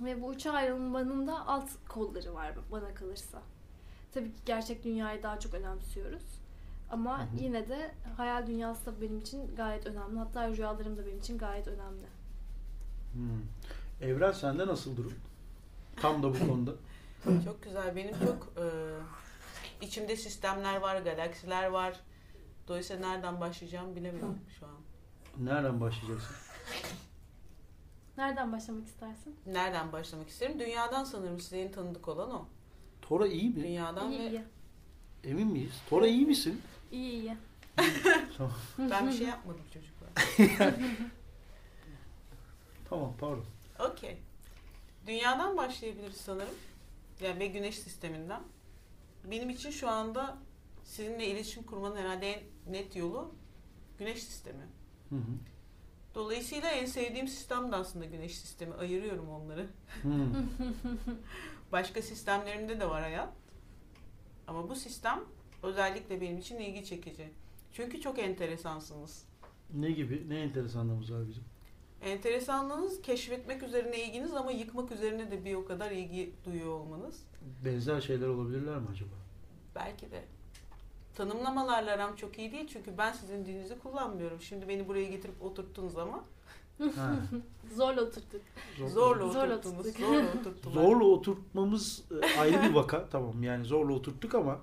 Ve 0.00 0.22
bu 0.22 0.34
üçe 0.34 0.50
ayrılmanın 0.50 1.26
da 1.26 1.46
alt 1.46 1.70
kolları 1.88 2.34
var 2.34 2.52
bana 2.72 2.94
kalırsa. 2.94 3.42
Tabii 4.14 4.28
ki 4.28 4.40
gerçek 4.46 4.84
dünyayı 4.84 5.22
daha 5.22 5.40
çok 5.40 5.54
önemsiyoruz. 5.54 6.22
Ama 6.90 7.18
Hı 7.18 7.22
hı. 7.22 7.26
yine 7.40 7.68
de 7.68 7.94
hayal 8.16 8.46
dünyası 8.46 8.86
da 8.86 9.00
benim 9.00 9.18
için 9.18 9.56
gayet 9.56 9.86
önemli. 9.86 10.18
Hatta 10.18 10.50
rüyalarım 10.50 10.96
da 10.96 11.06
benim 11.06 11.18
için 11.18 11.38
gayet 11.38 11.68
önemli. 11.68 12.06
Hmm. 13.12 13.42
Evren 14.08 14.32
sende 14.32 14.66
nasıl 14.66 14.96
durum? 14.96 15.14
Tam 15.96 16.22
da 16.22 16.34
bu 16.34 16.38
konuda. 16.46 16.70
Çok 17.44 17.62
güzel. 17.62 17.96
Benim 17.96 18.18
çok 18.18 18.52
e, 18.58 18.64
içimde 19.80 20.16
sistemler 20.16 20.76
var, 20.76 21.00
galaksiler 21.00 21.66
var. 21.66 22.00
Dolayısıyla 22.68 23.08
nereden 23.12 23.40
başlayacağım 23.40 23.96
bilemiyorum 23.96 24.38
şu 24.60 24.66
an. 24.66 24.74
Nereden 25.38 25.80
başlayacaksın? 25.80 26.36
Nereden 28.18 28.52
başlamak 28.52 28.86
istersin? 28.86 29.36
Nereden 29.46 29.92
başlamak 29.92 30.28
isterim? 30.28 30.60
Dünyadan 30.60 31.04
sanırım 31.04 31.40
size 31.40 31.60
en 31.60 31.72
tanıdık 31.72 32.08
olan 32.08 32.30
o. 32.30 32.46
Tora 33.02 33.26
iyi 33.26 33.48
mi? 33.50 33.62
Dünyadan 33.62 34.12
İyi 34.12 34.20
ve 34.20 34.28
iyi. 34.30 34.42
Emin 35.24 35.46
miyiz? 35.46 35.82
Tora 35.90 36.06
iyi 36.06 36.26
misin? 36.26 36.62
İyi 36.92 37.12
iyi. 37.12 37.36
Tamam. 38.36 38.52
ben 38.78 39.06
bir 39.08 39.12
şey 39.12 39.26
yapmadım 39.26 39.64
çocuklar. 39.72 40.08
Tamam 42.90 43.12
pardon. 43.20 43.44
Okey. 43.78 44.18
Dünyadan 45.06 45.56
başlayabiliriz 45.56 46.16
sanırım. 46.16 46.54
Yani 47.20 47.40
ve 47.40 47.46
güneş 47.46 47.78
sisteminden. 47.78 48.42
Benim 49.24 49.50
için 49.50 49.70
şu 49.70 49.88
anda 49.88 50.38
sizinle 50.84 51.26
iletişim 51.26 51.62
kurmanın 51.62 51.96
herhalde 51.96 52.32
en 52.32 52.42
net 52.72 52.96
yolu 52.96 53.34
güneş 53.98 54.22
sistemi. 54.22 54.66
Hı 55.08 55.16
hı. 55.16 55.38
Dolayısıyla 56.14 56.70
en 56.70 56.86
sevdiğim 56.86 57.28
sistem 57.28 57.72
de 57.72 57.76
aslında 57.76 58.04
güneş 58.04 58.38
sistemi. 58.38 58.74
Ayırıyorum 58.74 59.28
onları. 59.28 59.66
Hmm. 60.02 60.32
Başka 61.72 62.02
sistemlerimde 62.02 62.80
de 62.80 62.88
var 62.88 63.02
hayat. 63.02 63.32
Ama 64.46 64.68
bu 64.68 64.74
sistem 64.74 65.20
özellikle 65.62 66.20
benim 66.20 66.38
için 66.38 66.58
ilgi 66.58 66.84
çekici. 66.84 67.30
Çünkü 67.72 68.00
çok 68.00 68.18
enteresansınız. 68.18 69.24
Ne 69.74 69.90
gibi? 69.90 70.28
Ne 70.28 70.40
enteresanlığımız 70.40 71.12
var 71.12 71.28
bizim? 71.28 71.44
Enteresanlığınız 72.02 73.02
keşfetmek 73.02 73.62
üzerine 73.62 74.04
ilginiz 74.04 74.34
ama 74.34 74.50
yıkmak 74.50 74.92
üzerine 74.92 75.30
de 75.30 75.44
bir 75.44 75.54
o 75.54 75.64
kadar 75.64 75.90
ilgi 75.90 76.32
duyuyor 76.44 76.68
olmanız. 76.80 77.22
Benzer 77.64 78.00
şeyler 78.00 78.28
olabilirler 78.28 78.76
mi 78.78 78.86
acaba? 78.92 79.10
Belki 79.74 80.10
de. 80.10 80.24
Tanımlamalarla 81.14 81.90
aram 81.92 82.16
çok 82.16 82.38
iyi 82.38 82.52
değil 82.52 82.66
çünkü 82.72 82.98
ben 82.98 83.12
sizin 83.12 83.44
dilinizi 83.44 83.78
kullanmıyorum. 83.78 84.40
Şimdi 84.40 84.68
beni 84.68 84.88
buraya 84.88 85.04
getirip 85.04 85.42
oturttunuz 85.42 85.96
ama 85.98 86.24
Ha, 86.96 87.16
Zorla 87.76 88.02
oturttuk. 88.02 88.40
zor- 88.78 88.88
zorla, 88.88 89.28
Zorla 89.32 89.54
oturttunuz. 89.56 89.86
oturttuk. 89.86 90.00
Zorla 90.06 90.28
oturttular. 90.40 90.74
Zorla 90.74 91.04
oturtmamız 91.04 92.04
e, 92.36 92.40
ayrı 92.40 92.62
bir 92.62 92.74
vaka. 92.74 93.08
Tamam 93.10 93.42
yani 93.42 93.64
zorla 93.64 93.92
oturttuk 93.94 94.34
ama 94.34 94.60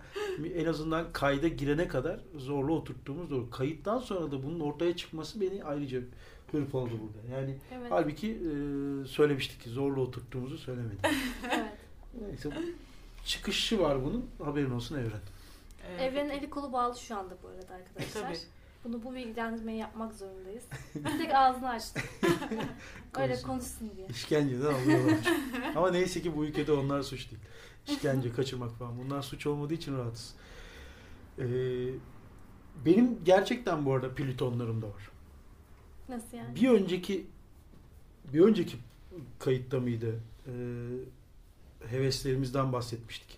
en 0.56 0.66
azından 0.66 1.06
kayda 1.14 1.48
girene 1.48 1.88
kadar 1.88 2.20
zorla 2.38 2.72
oturttuğumuz 2.74 3.30
doğru. 3.30 3.50
Kayıttan 3.50 4.00
sonra 4.00 4.32
da 4.32 4.44
bunun 4.44 4.60
ortaya 4.60 4.96
çıkması 4.96 5.42
beni 5.42 5.64
ayrıca 5.64 6.02
hırpaladı 6.54 6.92
burada. 6.92 7.36
Yani 7.38 7.58
Evet. 7.72 7.92
halbuki 7.92 8.32
e, 8.32 9.08
söylemiştik 9.08 9.62
ki 9.62 9.70
zorla 9.70 10.02
oturttuğumuzu 10.02 10.58
söylemedik. 10.58 11.00
evet. 11.52 11.66
Neyse 12.22 12.50
çıkışı 13.26 13.80
var 13.80 14.06
bunun. 14.06 14.26
Haberin 14.44 14.72
olsun 14.72 14.98
Evren. 14.98 15.22
Evet. 15.90 16.02
Evrenin 16.02 16.30
eli 16.30 16.50
kolu 16.50 16.74
bağlı 16.74 16.98
şu 16.98 17.18
anda 17.18 17.38
bu 17.44 17.48
arada 17.48 17.74
arkadaşlar. 17.74 18.22
Tabii. 18.22 18.38
Bunu 18.84 19.04
bu 19.04 19.16
bilgilendirmeyi 19.16 19.80
yapmak 19.80 20.14
zorundayız. 20.14 20.64
Bir 20.96 21.18
tek 21.18 21.36
ağzını 21.36 21.70
açtı. 21.70 22.02
Öyle 22.24 23.28
Konuşsun. 23.28 23.48
konuşsun 23.48 23.92
diye. 23.98 24.08
İşkenceden 24.08 24.74
alıyorlar. 24.74 25.18
Ama 25.76 25.92
neyse 25.92 26.22
ki 26.22 26.36
bu 26.36 26.46
ülkede 26.46 26.72
onlar 26.72 27.02
suç 27.02 27.32
değil. 27.32 27.42
İşkence, 27.88 28.32
kaçırmak 28.32 28.72
falan. 28.72 28.98
Bunlar 28.98 29.22
suç 29.22 29.48
olmadığı 29.48 29.74
için 29.74 29.98
rahatız. 29.98 30.36
Ee, 31.40 31.44
benim 32.86 33.24
gerçekten 33.24 33.86
bu 33.86 33.94
arada 33.94 34.16
plütonlarım 34.16 34.82
da 34.82 34.86
var. 34.88 35.10
Nasıl 36.10 36.38
yani? 36.38 36.56
Bir 36.56 36.70
önceki 36.70 37.28
bir 38.34 38.42
önceki 38.42 38.78
kayıtta 39.40 39.80
mıydı? 39.80 40.20
Ee, 40.48 40.52
heveslerimizden 41.90 42.74
bahsetmiştik. 42.74 43.38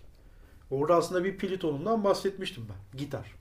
Orada 0.70 0.96
aslında 0.96 1.24
bir 1.24 1.38
plütonumdan 1.38 2.04
bahsetmiştim 2.04 2.66
ben. 2.68 2.98
Gitar. 2.98 3.34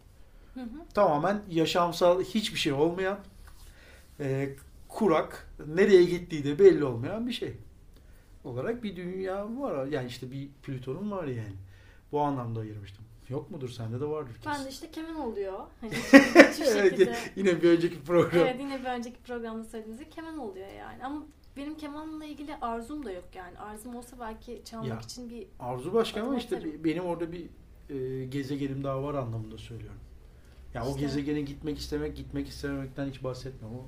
Hı 0.53 0.59
hı. 0.59 0.85
Tamamen 0.93 1.41
yaşamsal 1.49 2.23
hiçbir 2.23 2.59
şey 2.59 2.73
olmayan 2.73 3.19
e, 4.19 4.55
kurak, 4.87 5.47
nereye 5.67 6.03
gittiği 6.03 6.43
de 6.43 6.59
belli 6.59 6.83
olmayan 6.83 7.27
bir 7.27 7.33
şey 7.33 7.53
olarak 8.43 8.83
bir 8.83 8.95
dünya 8.95 9.59
var. 9.59 9.85
Yani 9.85 10.07
işte 10.07 10.31
bir 10.31 10.49
Plüton'un 10.63 11.11
var 11.11 11.27
yani. 11.27 11.55
Bu 12.11 12.21
anlamda 12.21 12.59
ayırmıştım. 12.59 13.05
Yok 13.29 13.51
mudur? 13.51 13.69
Sende 13.69 13.99
de 14.01 14.05
vardır 14.05 14.33
kesin. 14.33 14.51
Ben 14.51 14.65
de 14.65 14.69
işte 14.69 14.91
keman 14.91 15.15
oluyor. 15.15 15.59
Hani 15.81 15.93
Evet, 16.35 16.55
şekilde. 16.55 17.15
Yine 17.35 17.61
bir 17.61 17.69
önceki 17.69 18.01
program. 18.03 18.41
Evet 18.41 18.55
yine 18.59 18.79
bir 18.79 18.85
önceki 18.85 19.17
programda 19.19 19.63
söylediğiniz 19.63 19.99
gibi 20.01 20.09
keman 20.09 20.37
oluyor 20.37 20.67
yani. 20.67 21.05
Ama 21.05 21.23
benim 21.57 21.77
kemanla 21.77 22.25
ilgili 22.25 22.55
arzum 22.55 23.05
da 23.05 23.11
yok 23.11 23.25
yani. 23.35 23.59
Arzum 23.59 23.95
olsa 23.95 24.19
belki 24.19 24.61
çalmak 24.65 24.87
Ya. 24.89 24.99
için 24.99 25.29
bir 25.29 25.47
Arzu 25.59 25.93
başka 25.93 26.21
ama 26.23 26.37
işte 26.37 26.55
atarım. 26.57 26.73
be- 26.73 26.83
benim 26.83 27.05
orada 27.05 27.25
bir 27.31 27.45
e, 27.89 28.25
gezegenim 28.25 28.83
daha 28.83 29.03
var 29.03 29.13
anlamında 29.13 29.57
söylüyorum. 29.57 29.99
Ya 30.73 30.85
o 30.85 30.89
İşte. 30.89 30.99
gezegene 31.01 31.41
gitmek 31.41 31.77
istemek, 31.77 32.15
gitmek 32.17 32.47
istememekten 32.47 33.07
hiç 33.09 33.23
bahsetmiyorum. 33.23 33.79
O 33.79 33.83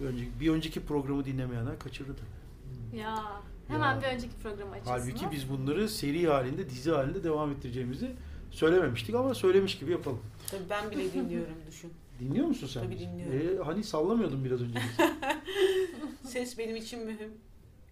bir 0.00 0.04
önceki, 0.06 0.30
bir 0.40 0.50
önceki 0.50 0.80
programı 0.84 1.24
dinlemeyenler 1.24 1.78
kaçırdı 1.78 2.16
tabii. 2.16 2.98
ya 3.00 3.42
hemen 3.68 3.94
Ya. 3.94 4.00
bir 4.00 4.06
önceki 4.06 4.36
programı 4.42 4.70
açıyorsunuz. 4.74 5.12
Halbuki 5.20 5.36
biz 5.36 5.50
bunları 5.50 5.88
seri 5.88 6.26
halinde, 6.28 6.70
dizi 6.70 6.90
halinde 6.90 7.24
devam 7.24 7.50
ettireceğimizi 7.52 8.10
söylememiştik 8.58 9.14
ama 9.14 9.34
söylemiş 9.34 9.78
gibi 9.78 9.90
yapalım. 9.92 10.18
Tabii 10.50 10.62
ben 10.70 10.90
bile 10.90 11.12
dinliyorum 11.12 11.54
düşün. 11.70 11.92
Dinliyor 12.20 12.46
musun 12.46 12.66
sen? 12.66 12.82
Tabii 12.82 12.94
bizi? 12.94 13.04
dinliyorum. 13.06 13.60
Ee, 13.60 13.64
hani 13.64 13.84
sallamıyordun 13.84 14.44
biraz 14.44 14.60
önce. 14.62 14.78
Ses 16.26 16.58
benim 16.58 16.76
için 16.76 17.04
mühim. 17.06 17.30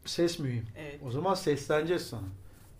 Ses 0.05 0.39
mühim. 0.39 0.67
Evet. 0.79 1.01
O 1.07 1.11
zaman 1.11 1.35
sesleneceğiz 1.35 2.03
sana. 2.03 2.23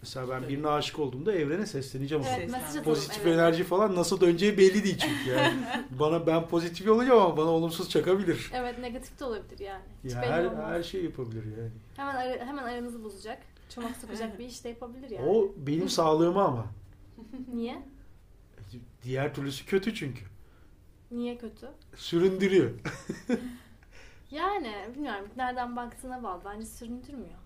Mesela 0.03 0.29
ben 0.29 0.41
Tabii. 0.41 0.53
birine 0.53 0.69
aşık 0.69 0.99
olduğumda 0.99 1.33
evrene 1.35 1.67
sesleneceğim. 1.67 2.25
o 2.25 2.27
Evet 2.37 2.51
mesaj 2.51 2.69
atalım. 2.69 2.85
Pozitif 2.85 3.21
evet. 3.27 3.35
enerji 3.35 3.65
falan 3.65 3.95
nasıl 3.97 4.21
döneceği 4.21 4.59
belli 4.59 4.85
değil 4.85 4.99
çünkü 4.99 5.31
yani. 5.31 5.55
bana 6.01 6.27
ben 6.27 6.49
pozitif 6.49 6.89
olacağım 6.89 7.21
ama 7.21 7.37
bana 7.37 7.51
olumsuz 7.51 7.91
çakabilir. 7.91 8.51
Evet 8.55 8.79
negatif 8.79 9.21
de 9.21 9.25
olabilir 9.25 9.59
yani. 9.59 9.83
Hiç 10.05 10.13
Ya 10.13 10.23
belli 10.23 10.31
her, 10.31 10.45
olmaz. 10.45 10.65
her 10.71 10.83
şey 10.83 11.05
yapabilir 11.05 11.45
yani. 11.59 11.71
Hemen, 11.97 12.15
ara- 12.17 12.45
hemen 12.47 12.63
aranızı 12.65 13.05
bozacak. 13.05 13.39
Çomak 13.75 13.97
sokacak 13.97 14.39
bir 14.39 14.45
iş 14.45 14.65
de 14.65 14.69
yapabilir 14.69 15.11
yani. 15.11 15.29
O 15.29 15.53
benim 15.57 15.89
sağlığıma 15.89 16.45
ama. 16.45 16.67
Niye? 17.55 17.83
Diğer 19.03 19.35
türlüsü 19.35 19.67
kötü 19.67 19.95
çünkü. 19.95 20.25
Niye 21.11 21.39
kötü? 21.39 21.71
Süründürüyor. 21.97 22.71
Yani 24.31 24.75
bilmiyorum 24.95 25.29
nereden 25.37 25.77
baktığına 25.77 26.23
bağlı. 26.23 26.43
Bence 26.45 26.67
süründürmüyor. 26.67 27.39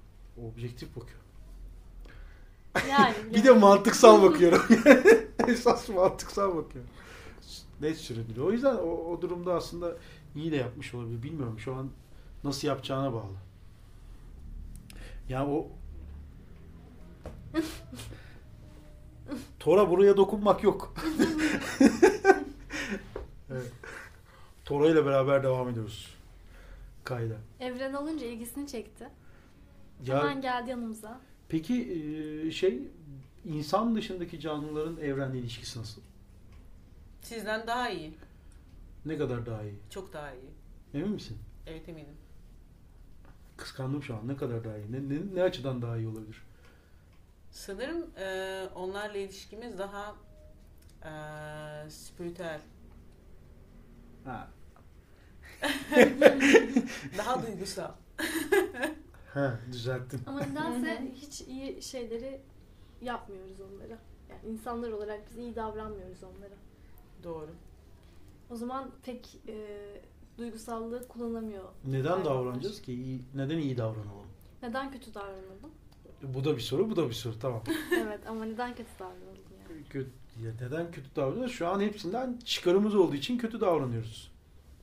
Objektif 0.49 0.97
bakıyor. 0.97 1.21
Yani 2.91 3.15
Bir 3.35 3.45
de 3.45 3.51
mantıksal 3.51 4.23
bakıyorum. 4.23 4.63
Esas 5.49 5.89
mantıksal 5.89 6.57
bakıyorum. 6.57 6.91
Net 7.81 7.97
süründürüyor. 7.97 8.47
O 8.47 8.53
yüzden 8.53 8.75
o, 8.75 8.89
o 8.89 9.23
durumda 9.23 9.55
aslında 9.55 9.97
iyi 10.35 10.53
de 10.53 10.57
yapmış 10.57 10.95
olabilir. 10.95 11.23
Bilmiyorum 11.23 11.59
şu 11.59 11.75
an 11.75 11.91
nasıl 12.45 12.69
yapacağına 12.69 13.13
bağlı. 13.13 13.37
Ya 15.29 15.47
o 15.47 15.69
Tora 19.61 19.91
buraya 19.91 20.17
dokunmak 20.17 20.63
yok. 20.63 20.95
evet. 23.51 23.73
Tora 24.65 24.89
ile 24.89 25.07
beraber 25.07 25.43
devam 25.43 25.69
ediyoruz. 25.69 26.15
Kayda. 27.05 27.35
Evren 27.61 27.93
alınca 27.93 28.27
ilgisini 28.27 28.67
çekti. 28.67 29.09
Ya 30.07 30.19
Hemen 30.19 30.41
geldi 30.41 30.71
yanımıza. 30.71 31.21
peki 31.49 32.51
şey 32.55 32.79
insan 33.45 33.95
dışındaki 33.97 34.41
canlıların 34.41 34.97
evrenle 34.97 35.39
ilişkisi 35.39 35.79
nasıl? 35.81 36.01
Sizden 37.23 37.67
daha 37.67 37.91
iyi. 37.91 38.15
Ne 39.07 39.19
kadar 39.19 39.47
daha 39.47 39.63
iyi? 39.63 39.75
Çok 39.91 40.13
daha 40.13 40.33
iyi. 40.33 40.51
Emin 40.95 41.11
misin? 41.11 41.39
Evet 41.67 41.89
eminim. 41.89 42.15
Kıskandım 43.57 44.03
şu 44.03 44.15
an. 44.17 44.29
Ne 44.29 44.37
kadar 44.37 44.65
daha 44.65 44.77
iyi? 44.79 44.93
Ne, 44.93 45.15
ne, 45.15 45.21
ne 45.35 45.43
açıdan 45.43 45.83
daha 45.83 45.97
iyi 45.99 46.09
olabilir? 46.09 46.43
Sanırım 47.51 48.11
e, 48.19 48.67
onlarla 48.75 49.19
ilişkimiz 49.19 49.79
daha 49.79 50.15
e, 51.05 51.11
spiritüel, 51.91 52.61
Ha. 54.25 54.49
daha 57.19 57.43
duygusal. 57.43 57.91
Ha, 59.35 59.59
düzelttim. 59.73 60.21
Ama 60.27 60.41
nedense 60.41 61.13
hiç 61.15 61.41
iyi 61.41 61.83
şeyleri 61.83 62.41
yapmıyoruz 63.01 63.61
onlara. 63.61 63.99
Yani 64.31 64.53
insanlar 64.53 64.91
olarak 64.91 65.21
biz 65.31 65.39
iyi 65.39 65.57
davranmıyoruz 65.57 66.23
onlara. 66.25 66.55
Doğru. 67.25 67.51
O 68.51 68.57
zaman 68.57 68.91
pek 69.03 69.39
e, 69.49 69.57
duygusallığı 70.39 71.09
kullanamıyor. 71.09 71.65
Neden 71.85 72.25
davranacağız 72.25 72.83
ki? 72.83 72.93
İyi, 72.93 73.23
neden 73.35 73.59
iyi 73.59 73.77
davranalım? 73.77 74.27
Neden 74.63 74.91
kötü 74.93 75.15
davranalım? 75.15 75.71
Bu 76.23 76.45
da 76.45 76.57
bir 76.57 76.61
soru, 76.61 76.91
bu 76.91 76.97
da 76.97 77.09
bir 77.09 77.15
soru. 77.15 77.39
Tamam. 77.39 77.63
evet 77.97 78.21
ama 78.29 78.45
neden 78.45 78.75
kötü 78.75 78.91
davranalım 78.99 79.43
yani? 79.69 79.85
Kötü, 79.91 80.11
ya 80.45 80.53
neden 80.61 80.91
kötü 80.93 81.17
davranıyoruz? 81.17 81.53
Şu 81.53 81.69
an 81.69 81.81
hepsinden 81.81 82.39
çıkarımız 82.45 82.95
olduğu 82.95 83.15
için 83.15 83.39
kötü 83.39 83.61
davranıyoruz. 83.61 84.33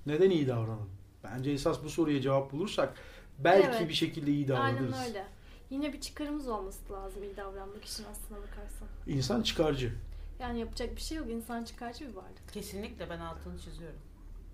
Neden 0.05 0.29
iyi 0.29 0.47
davranalım? 0.47 0.89
Bence 1.23 1.51
esas 1.51 1.83
bu 1.83 1.89
soruya 1.89 2.21
cevap 2.21 2.51
bulursak 2.51 2.93
belki 3.39 3.67
Evet. 3.67 3.89
bir 3.89 3.93
şekilde 3.93 4.31
iyi 4.31 4.47
davranırız. 4.47 4.93
Aynen 4.93 5.07
öyle. 5.07 5.25
Yine 5.69 5.93
bir 5.93 6.01
çıkarımız 6.01 6.47
olması 6.47 6.93
lazım 6.93 7.23
iyi 7.23 7.37
davranmak 7.37 7.85
için 7.85 8.03
aslına 8.11 8.39
bakarsan. 8.41 8.87
İnsan 9.07 9.41
çıkarcı. 9.41 9.93
Yani 10.39 10.59
yapacak 10.59 10.95
bir 10.95 11.01
şey 11.01 11.17
yok. 11.17 11.29
İnsan 11.29 11.63
çıkarcı 11.63 12.09
bir 12.09 12.15
varlık. 12.15 12.53
Kesinlikle 12.53 13.09
ben 13.09 13.19
altını 13.19 13.59
çiziyorum. 13.59 13.99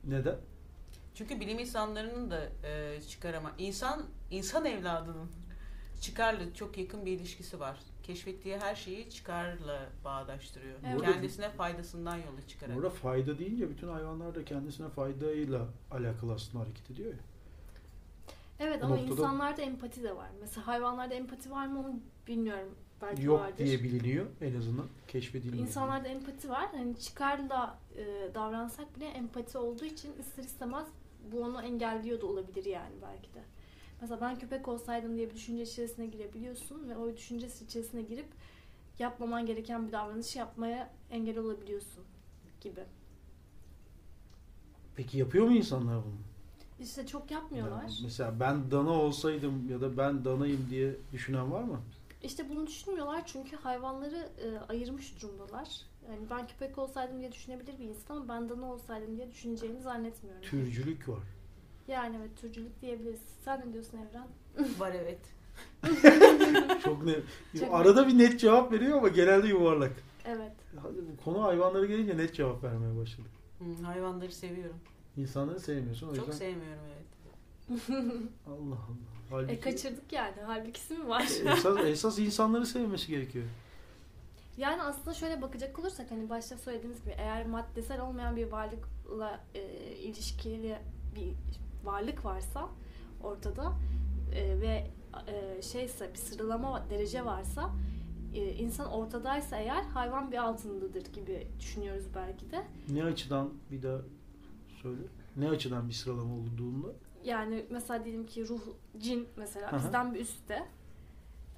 Neden? 0.03 0.35
Çünkü 1.15 1.39
bilim 1.39 1.59
insanlarının 1.59 2.31
da 2.31 2.49
e, 2.67 3.01
çıkarama 3.09 3.51
insan 3.57 4.03
insan 4.31 4.65
evladının 4.65 5.29
çıkarla 6.03 6.53
çok 6.53 6.77
yakın 6.77 7.05
bir 7.05 7.11
ilişkisi 7.11 7.59
var. 7.59 7.79
Keşfettiği 8.03 8.57
her 8.57 8.75
şeyi 8.75 9.09
çıkarla 9.09 9.89
bağdaştırıyor. 10.05 10.79
Evet. 10.87 11.01
Kendisine 11.01 11.49
faydasından 11.49 12.15
yola 12.15 12.47
çıkarak. 12.47 12.77
Orada 12.77 12.89
fayda 12.89 13.39
deyince 13.39 13.69
bütün 13.69 13.87
hayvanlar 13.87 14.35
da 14.35 14.45
kendisine 14.45 14.89
faydayla 14.89 15.67
alakalı 15.91 16.33
aslında 16.33 16.63
hareket 16.63 16.91
ediyor 16.91 17.11
ya. 17.13 17.19
Evet 18.59 18.81
Bu 18.81 18.85
ama 18.85 18.95
noktada- 18.95 19.11
insanlarda 19.11 19.61
empati 19.61 20.03
de 20.03 20.15
var. 20.15 20.29
Mesela 20.41 20.67
hayvanlarda 20.67 21.13
empati 21.13 21.51
var 21.51 21.67
mı 21.67 21.79
onu 21.79 21.99
bilmiyorum. 22.27 22.75
Belki 23.01 23.23
Yok 23.23 23.39
vardır. 23.39 23.57
diye 23.65 23.83
biliniyor 23.83 24.25
en 24.41 24.55
azından. 24.55 24.85
Keşfedilmiyor. 25.07 25.63
İnsanlarda 25.67 26.07
empati 26.07 26.49
var. 26.49 26.67
Hani 26.71 26.99
çıkarla 26.99 27.77
e, 27.95 28.05
davransak 28.33 28.95
bile 28.95 29.05
empati 29.05 29.57
olduğu 29.57 29.85
için 29.85 30.13
ister 30.19 30.43
istemez 30.43 30.87
bu 31.31 31.43
onu 31.43 31.61
engelliyor 31.61 32.21
da 32.21 32.25
olabilir 32.25 32.65
yani 32.65 32.93
belki 33.01 33.33
de. 33.33 33.39
Mesela 34.03 34.21
ben 34.21 34.39
köpek 34.39 34.67
olsaydım 34.67 35.17
diye 35.17 35.29
bir 35.29 35.35
düşünce 35.35 35.63
içerisine 35.63 36.05
girebiliyorsun 36.05 36.89
ve 36.89 36.97
o 36.97 37.17
düşünce 37.17 37.47
içerisine 37.65 38.01
girip 38.01 38.25
yapmaman 38.99 39.45
gereken 39.45 39.87
bir 39.87 39.91
davranışı 39.91 40.39
yapmaya 40.39 40.89
engel 41.11 41.37
olabiliyorsun 41.37 42.03
gibi. 42.61 42.83
Peki 44.95 45.17
yapıyor 45.17 45.45
mu 45.45 45.51
insanlar 45.55 45.95
bunu? 45.95 46.13
İşte 46.79 47.07
çok 47.07 47.31
yapmıyorlar. 47.31 47.81
Yani 47.81 47.93
mesela 48.03 48.39
ben 48.39 48.71
dana 48.71 48.91
olsaydım 48.91 49.69
ya 49.69 49.81
da 49.81 49.97
ben 49.97 50.25
danayım 50.25 50.67
diye 50.69 50.95
düşünen 51.11 51.51
var 51.51 51.63
mı? 51.63 51.81
İşte 52.23 52.49
bunu 52.49 52.67
düşünmüyorlar 52.67 53.23
çünkü 53.25 53.55
hayvanları 53.55 54.29
e, 54.37 54.59
ayırmış 54.69 55.21
durumdalar. 55.21 55.69
Yani 56.09 56.29
ben 56.29 56.47
köpek 56.47 56.77
olsaydım 56.77 57.19
diye 57.19 57.31
düşünebilir 57.31 57.79
bir 57.79 57.85
insan 57.85 58.15
ama 58.15 58.29
ben 58.29 58.49
dana 58.49 58.73
olsaydım 58.73 59.17
diye 59.17 59.31
düşüneceğini 59.31 59.81
zannetmiyorum. 59.81 60.41
Türcülük 60.41 61.09
var. 61.09 61.23
Yani 61.87 62.15
evet 62.19 62.37
türcülük 62.37 62.81
diyebiliriz. 62.81 63.21
Sen 63.45 63.63
ne 63.69 63.73
diyorsun 63.73 63.97
Evren? 63.97 64.27
Var 64.79 64.93
evet. 64.95 65.19
Çok 66.83 67.03
ne 67.03 67.15
Çok 67.59 67.73
arada 67.73 68.07
bir 68.07 68.17
net 68.17 68.39
cevap 68.39 68.71
veriyor 68.71 68.97
ama 68.97 69.07
genelde 69.07 69.47
yuvarlak. 69.47 69.91
Evet. 70.25 70.51
Hadi 70.81 70.95
bu 71.11 71.23
konu 71.23 71.43
hayvanlara 71.43 71.85
gelince 71.85 72.17
net 72.17 72.35
cevap 72.35 72.63
vermeye 72.63 72.97
başladı. 73.01 73.27
Hı, 73.59 73.83
hayvanları 73.85 74.31
seviyorum. 74.31 74.75
İnsanları 75.17 75.59
sevmiyorsun 75.59 76.07
o 76.07 76.15
Çok 76.15 76.27
yüzden. 76.27 76.39
sevmiyorum 76.39 76.83
evet. 76.87 77.03
Allah 78.47 78.75
Allah. 78.75 78.77
Halbuki 79.29 79.53
E 79.53 79.59
kaçırdık 79.59 80.13
yani. 80.13 80.33
Halbuki 80.45 80.93
mi 80.93 81.07
var? 81.09 81.21
esas, 81.45 81.77
esas 81.85 82.19
insanları 82.19 82.65
sevmesi 82.65 83.07
gerekiyor. 83.07 83.45
Yani 84.57 84.81
aslında 84.81 85.13
şöyle 85.13 85.41
bakacak 85.41 85.79
olursak 85.79 86.11
hani 86.11 86.29
başta 86.29 86.57
söylediğimiz 86.57 87.01
gibi 87.01 87.15
eğer 87.17 87.45
maddesel 87.45 88.01
olmayan 88.01 88.35
bir 88.35 88.51
varlıkla 88.51 89.39
e, 89.55 89.61
ilişkili 89.95 90.77
bir 91.15 91.33
varlık 91.83 92.25
varsa 92.25 92.69
ortada 93.23 93.73
e, 94.35 94.61
ve 94.61 94.91
e, 95.27 95.61
şeyse 95.61 96.13
bir 96.13 96.19
sıralama 96.19 96.89
derece 96.89 97.25
varsa 97.25 97.69
e, 98.33 98.53
insan 98.53 98.91
ortadaysa 98.91 99.57
eğer 99.57 99.83
hayvan 99.83 100.31
bir 100.31 100.37
altındadır 100.37 101.13
gibi 101.13 101.47
düşünüyoruz 101.59 102.05
belki 102.15 102.51
de. 102.51 102.63
Ne 102.89 103.03
açıdan 103.03 103.49
bir 103.71 103.83
daha 103.83 104.01
söyle. 104.81 105.01
Ne 105.35 105.49
açıdan 105.49 105.87
bir 105.87 105.93
sıralama 105.93 106.33
olduğunda? 106.33 106.87
Yani 107.23 107.65
mesela 107.69 108.05
diyelim 108.05 108.25
ki 108.25 108.47
ruh, 108.47 108.61
cin 108.97 109.27
mesela 109.37 109.71
hı. 109.71 109.77
bizden 109.77 110.13
bir 110.13 110.19
üstte 110.19 110.67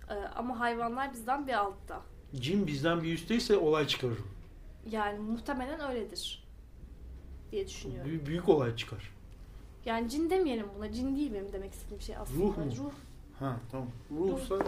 E, 0.10 0.14
ama 0.14 0.60
hayvanlar 0.60 1.14
bizden 1.14 1.48
bir 1.48 1.54
altta. 1.54 2.02
Cin 2.36 2.68
bizden 2.68 3.04
bir 3.04 3.14
üstteyse 3.14 3.58
olay 3.58 3.88
çıkarırım. 3.88 4.28
Yani 4.90 5.20
muhtemelen 5.20 5.80
öyledir 5.80 6.48
diye 7.52 7.68
düşünüyorum. 7.68 8.10
Büyük, 8.10 8.28
büyük 8.28 8.50
olay 8.50 8.76
çıkar. 8.76 9.15
Yani 9.86 10.10
cin 10.10 10.30
demeyelim 10.30 10.68
buna. 10.78 10.92
Cin 10.92 11.16
değil 11.16 11.34
benim 11.34 11.54
demek 11.54 11.74
istediğim 11.74 12.02
şey 12.02 12.18
aslında. 12.18 12.44
Ruh 12.44 12.58
mu? 12.58 12.66
Ruh. 12.78 12.92
Ha 13.40 13.58
tamam. 13.72 13.88
ruh 14.12 14.32
Ruhsa 14.32 14.56
yani. 14.56 14.66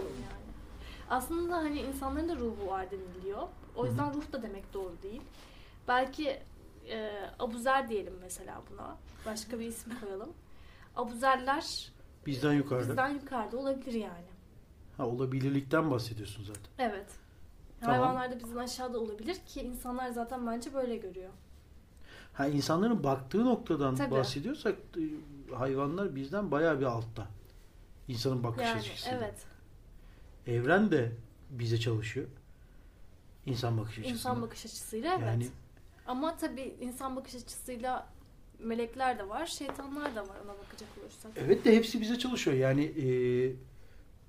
Aslında 1.10 1.56
hani 1.56 1.80
insanların 1.80 2.28
da 2.28 2.36
ruhu 2.36 2.66
var 2.66 2.86
deniliyor. 2.90 3.48
O 3.76 3.86
yüzden 3.86 4.14
ruh 4.14 4.32
da 4.32 4.42
demek 4.42 4.74
doğru 4.74 4.92
değil. 5.02 5.22
Belki 5.88 6.38
e, 6.90 7.10
Abuzer 7.38 7.88
diyelim 7.88 8.14
mesela 8.20 8.62
buna. 8.72 8.96
Başka 9.26 9.58
bir 9.58 9.66
isim 9.66 9.92
koyalım. 10.00 10.32
Abuzerler 10.96 11.92
bizden 12.26 12.52
yukarıda. 12.52 12.88
bizden 12.88 13.08
yukarıda 13.08 13.56
olabilir 13.56 13.92
yani. 13.92 14.26
Ha 14.96 15.06
olabilirlikten 15.06 15.90
bahsediyorsun 15.90 16.44
zaten. 16.44 16.62
Evet. 16.78 17.06
Tamam. 17.80 17.96
Hayvanlar 17.96 18.32
da 18.32 18.38
bizden 18.44 18.56
aşağıda 18.56 18.98
olabilir 19.00 19.36
ki 19.46 19.60
insanlar 19.60 20.10
zaten 20.10 20.46
bence 20.46 20.74
böyle 20.74 20.96
görüyor. 20.96 21.30
Ha 22.38 22.46
insanların 22.46 23.04
baktığı 23.04 23.44
noktadan 23.44 23.96
Tabii. 23.96 24.10
bahsediyorsak 24.10 24.74
e, 24.96 25.54
hayvanlar 25.54 26.16
bizden 26.16 26.50
bayağı 26.50 26.80
bir 26.80 26.84
altta. 26.84 27.26
İnsanın 28.08 28.42
bakış 28.44 28.62
Yani 28.62 28.80
açısıyla. 28.80 29.18
evet. 29.18 29.46
Evren 30.46 30.90
de 30.90 31.12
bize 31.50 31.80
çalışıyor. 31.80 32.26
İnsan 33.46 33.78
bakış 33.78 33.92
açısıyla. 33.92 34.12
İnsan 34.14 34.42
bakış 34.42 34.66
açısıyla 34.66 35.14
evet. 35.14 35.26
Yani 35.26 35.48
Ama 36.06 36.36
tabii 36.36 36.74
insan 36.80 37.16
bakış 37.16 37.34
açısıyla 37.34 38.06
melekler 38.58 39.18
de 39.18 39.28
var, 39.28 39.46
şeytanlar 39.46 40.14
da 40.16 40.22
var 40.22 40.36
ona 40.44 40.58
bakacak 40.58 40.88
olursak. 41.00 41.32
evet 41.36 41.64
de 41.64 41.76
hepsi 41.76 42.00
bize 42.00 42.18
çalışıyor. 42.18 42.56
Yani 42.56 42.84
e, 42.84 43.06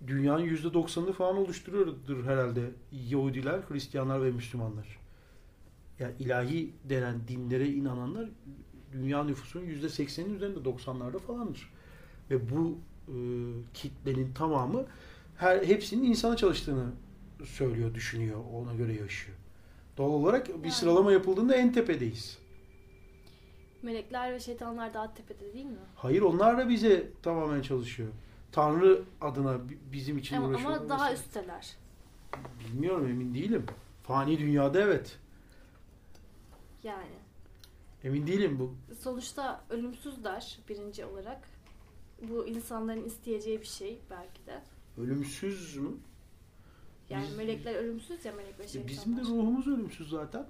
dünyanın 0.07 0.43
yüzde 0.43 0.73
doksanını 0.73 1.13
falan 1.13 1.37
oluşturuyordur 1.37 2.25
herhalde 2.25 2.71
Yahudiler, 2.91 3.59
Hristiyanlar 3.69 4.23
ve 4.23 4.31
Müslümanlar. 4.31 4.99
Yani 5.99 6.13
ilahi 6.19 6.73
denen 6.83 7.15
dinlere 7.27 7.67
inananlar 7.67 8.29
dünya 8.91 9.23
nüfusunun 9.23 9.65
yüzde 9.65 9.89
seksenin 9.89 10.35
üzerinde 10.35 10.59
90'larda 10.59 11.19
falandır. 11.19 11.73
Ve 12.29 12.49
bu 12.49 12.77
e, 13.07 13.15
kitlenin 13.73 14.33
tamamı 14.33 14.85
her 15.37 15.63
hepsinin 15.63 16.03
insana 16.03 16.37
çalıştığını 16.37 16.85
söylüyor, 17.45 17.93
düşünüyor, 17.95 18.39
ona 18.53 18.73
göre 18.75 18.93
yaşıyor. 18.93 19.37
Doğal 19.97 20.09
olarak 20.09 20.47
bir 20.47 20.53
Yani. 20.53 20.71
sıralama 20.71 21.11
yapıldığında 21.11 21.55
en 21.55 21.73
tepedeyiz. 21.73 22.37
Melekler 23.83 24.33
ve 24.33 24.39
şeytanlar 24.39 24.93
daha 24.93 25.13
tepede 25.13 25.53
değil 25.53 25.65
mi? 25.65 25.77
Hayır 25.95 26.21
onlar 26.21 26.57
da 26.57 26.69
bize 26.69 27.07
tamamen 27.23 27.61
çalışıyor. 27.61 28.09
Tanrı 28.51 29.01
adına 29.21 29.69
bi- 29.69 29.77
bizim 29.91 30.17
için 30.17 30.35
Ama, 30.35 30.47
uğraşıyor. 30.47 30.71
ama 30.71 30.89
daha 30.89 30.97
vesaire. 30.99 31.13
üstteler. 31.15 31.73
Bilmiyorum 32.59 33.07
emin 33.09 33.33
değilim. 33.33 33.65
Fani 34.03 34.39
dünyada 34.39 34.81
evet. 34.81 35.17
Yani. 36.83 37.15
Emin 38.03 38.27
değilim 38.27 38.59
bu. 38.59 38.75
Sonuçta 39.03 39.63
ölümsüzler 39.69 40.59
birinci 40.69 41.05
olarak. 41.05 41.41
Bu 42.29 42.47
insanların 42.47 43.05
isteyeceği 43.05 43.61
bir 43.61 43.65
şey 43.65 43.99
belki 44.09 44.45
de. 44.45 44.61
Ölümsüz 45.01 45.77
mü? 45.77 45.89
Yani 47.09 47.25
Biz- 47.29 47.37
melekler 47.37 47.75
ölümsüz 47.75 48.25
ya 48.25 48.31
melek 48.31 48.59
ve 48.59 48.67
şeytanlar. 48.67 48.87
Bizim 48.87 49.17
de 49.17 49.21
ruhumuz 49.21 49.67
ölümsüz 49.67 50.09
zaten. 50.09 50.45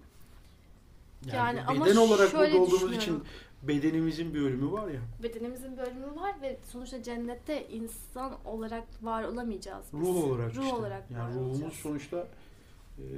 Yani, 1.25 1.35
Yani 1.35 1.61
ama 1.61 1.85
beden 1.85 1.95
olarak 1.95 2.29
şöyle 2.31 2.53
burada 2.53 2.63
olduğumuz 2.75 2.95
için 2.95 3.23
bedenimizin 3.63 4.33
bir 4.33 4.41
ölümü 4.41 4.71
var 4.71 4.87
ya. 4.87 5.01
Bedenimizin 5.23 5.77
bir 5.77 5.81
ölümü 5.81 6.15
var 6.15 6.35
ve 6.41 6.59
sonuçta 6.71 7.03
cennette 7.03 7.67
insan 7.67 8.45
olarak 8.45 8.83
var 9.01 9.23
olamayacağız 9.23 9.85
biz. 9.93 9.99
Ruh 9.99 10.23
olarak 10.23 10.55
Ruh 10.55 10.63
işte. 10.63 10.75
olarak 10.75 11.11
var 11.11 11.17
yani 11.17 11.35
ruhumuz 11.35 11.51
olacağız. 11.55 11.73
sonuçta 11.73 12.27
e, 12.99 13.09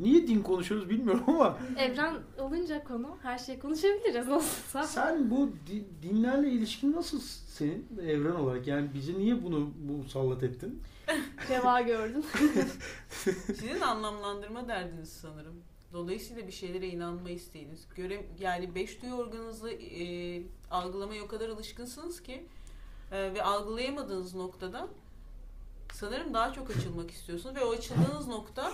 niye 0.00 0.26
din 0.28 0.42
konuşuyoruz 0.42 0.90
bilmiyorum 0.90 1.24
ama 1.26 1.58
Evren 1.78 2.14
olunca 2.38 2.84
konu 2.84 3.16
her 3.22 3.38
şeyi 3.38 3.58
konuşabiliriz 3.58 4.28
nasılsa. 4.28 4.82
sen 4.82 5.30
bu 5.30 5.50
di- 5.66 5.84
dinlerle 6.02 6.50
ilişkin 6.50 6.92
nasıl 6.92 7.20
senin 7.48 7.86
evren 8.06 8.34
olarak 8.34 8.66
yani 8.66 8.88
bize 8.94 9.14
niye 9.14 9.42
bunu 9.42 9.70
bu 9.76 10.08
sallat 10.08 10.42
ettin? 10.42 10.82
Reva 11.50 11.80
gördün. 11.80 12.24
Sizin 13.46 13.80
anlamlandırma 13.80 14.68
derdiniz 14.68 15.12
sanırım. 15.12 15.54
Dolayısıyla 15.92 16.46
bir 16.46 16.52
şeylere 16.52 16.86
inanma 16.88 17.30
isteğiniz. 17.30 17.80
Göre, 17.96 18.26
yani 18.40 18.74
beş 18.74 19.02
duyu 19.02 19.12
organınızı 19.12 19.70
e, 19.70 20.42
algılamaya 20.70 21.22
o 21.24 21.26
kadar 21.26 21.48
alışkınsınız 21.48 22.22
ki 22.22 22.44
e, 23.12 23.34
ve 23.34 23.42
algılayamadığınız 23.42 24.34
noktada 24.34 24.88
sanırım 25.92 26.34
daha 26.34 26.52
çok 26.52 26.70
açılmak 26.70 27.10
istiyorsunuz 27.10 27.56
ve 27.56 27.64
o 27.64 27.70
açıldığınız 27.72 28.28
nokta 28.28 28.72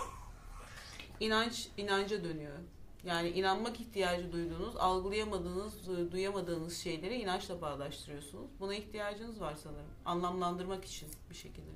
inanç 1.21 1.69
inanca 1.77 2.25
dönüyor. 2.25 2.59
Yani 3.05 3.29
inanmak 3.29 3.81
ihtiyacı 3.81 4.33
duyduğunuz, 4.33 4.77
algılayamadığınız, 4.77 5.89
e, 5.89 6.13
duyamadığınız 6.13 6.77
şeyleri 6.79 7.15
inançla 7.15 7.61
bağdaştırıyorsunuz. 7.61 8.51
Buna 8.61 8.75
ihtiyacınız 8.75 9.41
var 9.41 9.55
sanırım. 9.63 9.87
Anlamlandırmak 10.05 10.85
için 10.85 11.09
bir 11.31 11.35
şekilde. 11.35 11.71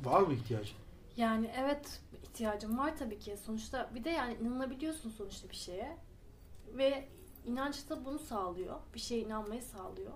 Var 0.00 0.20
mı 0.20 0.34
ihtiyacın? 0.34 0.76
Yani 1.16 1.50
evet 1.56 2.00
ihtiyacım 2.22 2.78
var 2.78 2.96
tabii 2.98 3.18
ki. 3.18 3.36
Sonuçta 3.36 3.90
bir 3.94 4.04
de 4.04 4.10
yani 4.10 4.36
inanabiliyorsun 4.42 5.10
sonuçta 5.10 5.50
bir 5.50 5.56
şeye. 5.56 5.96
Ve 6.72 7.08
inanç 7.46 7.88
da 7.90 8.04
bunu 8.04 8.18
sağlıyor. 8.18 8.76
Bir 8.94 9.00
şeye 9.00 9.20
inanmayı 9.20 9.62
sağlıyor. 9.62 10.12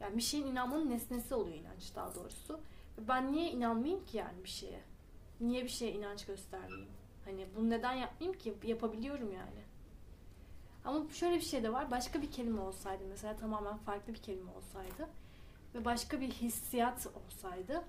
Yani 0.00 0.16
bir 0.16 0.22
şeyin 0.22 0.46
inanmanın 0.46 0.90
nesnesi 0.90 1.34
oluyor 1.34 1.56
inanç 1.56 1.94
daha 1.94 2.14
doğrusu. 2.14 2.60
Ben 3.08 3.32
niye 3.32 3.50
inanmayayım 3.50 4.06
ki 4.06 4.16
yani 4.16 4.44
bir 4.44 4.48
şeye? 4.48 4.80
Niye 5.40 5.64
bir 5.64 5.68
şeye 5.68 5.92
inanç 5.92 6.26
göstermeyeyim? 6.26 6.99
Hani 7.30 7.46
bunu 7.56 7.70
neden 7.70 7.92
yapmayayım 7.92 8.38
ki? 8.38 8.54
Yapabiliyorum 8.64 9.32
yani. 9.32 9.60
Ama 10.84 11.00
şöyle 11.12 11.36
bir 11.36 11.40
şey 11.44 11.62
de 11.62 11.72
var. 11.72 11.90
Başka 11.90 12.22
bir 12.22 12.30
kelime 12.30 12.60
olsaydı 12.60 13.02
mesela 13.08 13.36
tamamen 13.36 13.76
farklı 13.76 14.12
bir 14.14 14.18
kelime 14.18 14.50
olsaydı 14.56 15.08
ve 15.74 15.84
başka 15.84 16.20
bir 16.20 16.28
hissiyat 16.30 17.06
olsaydı 17.26 17.82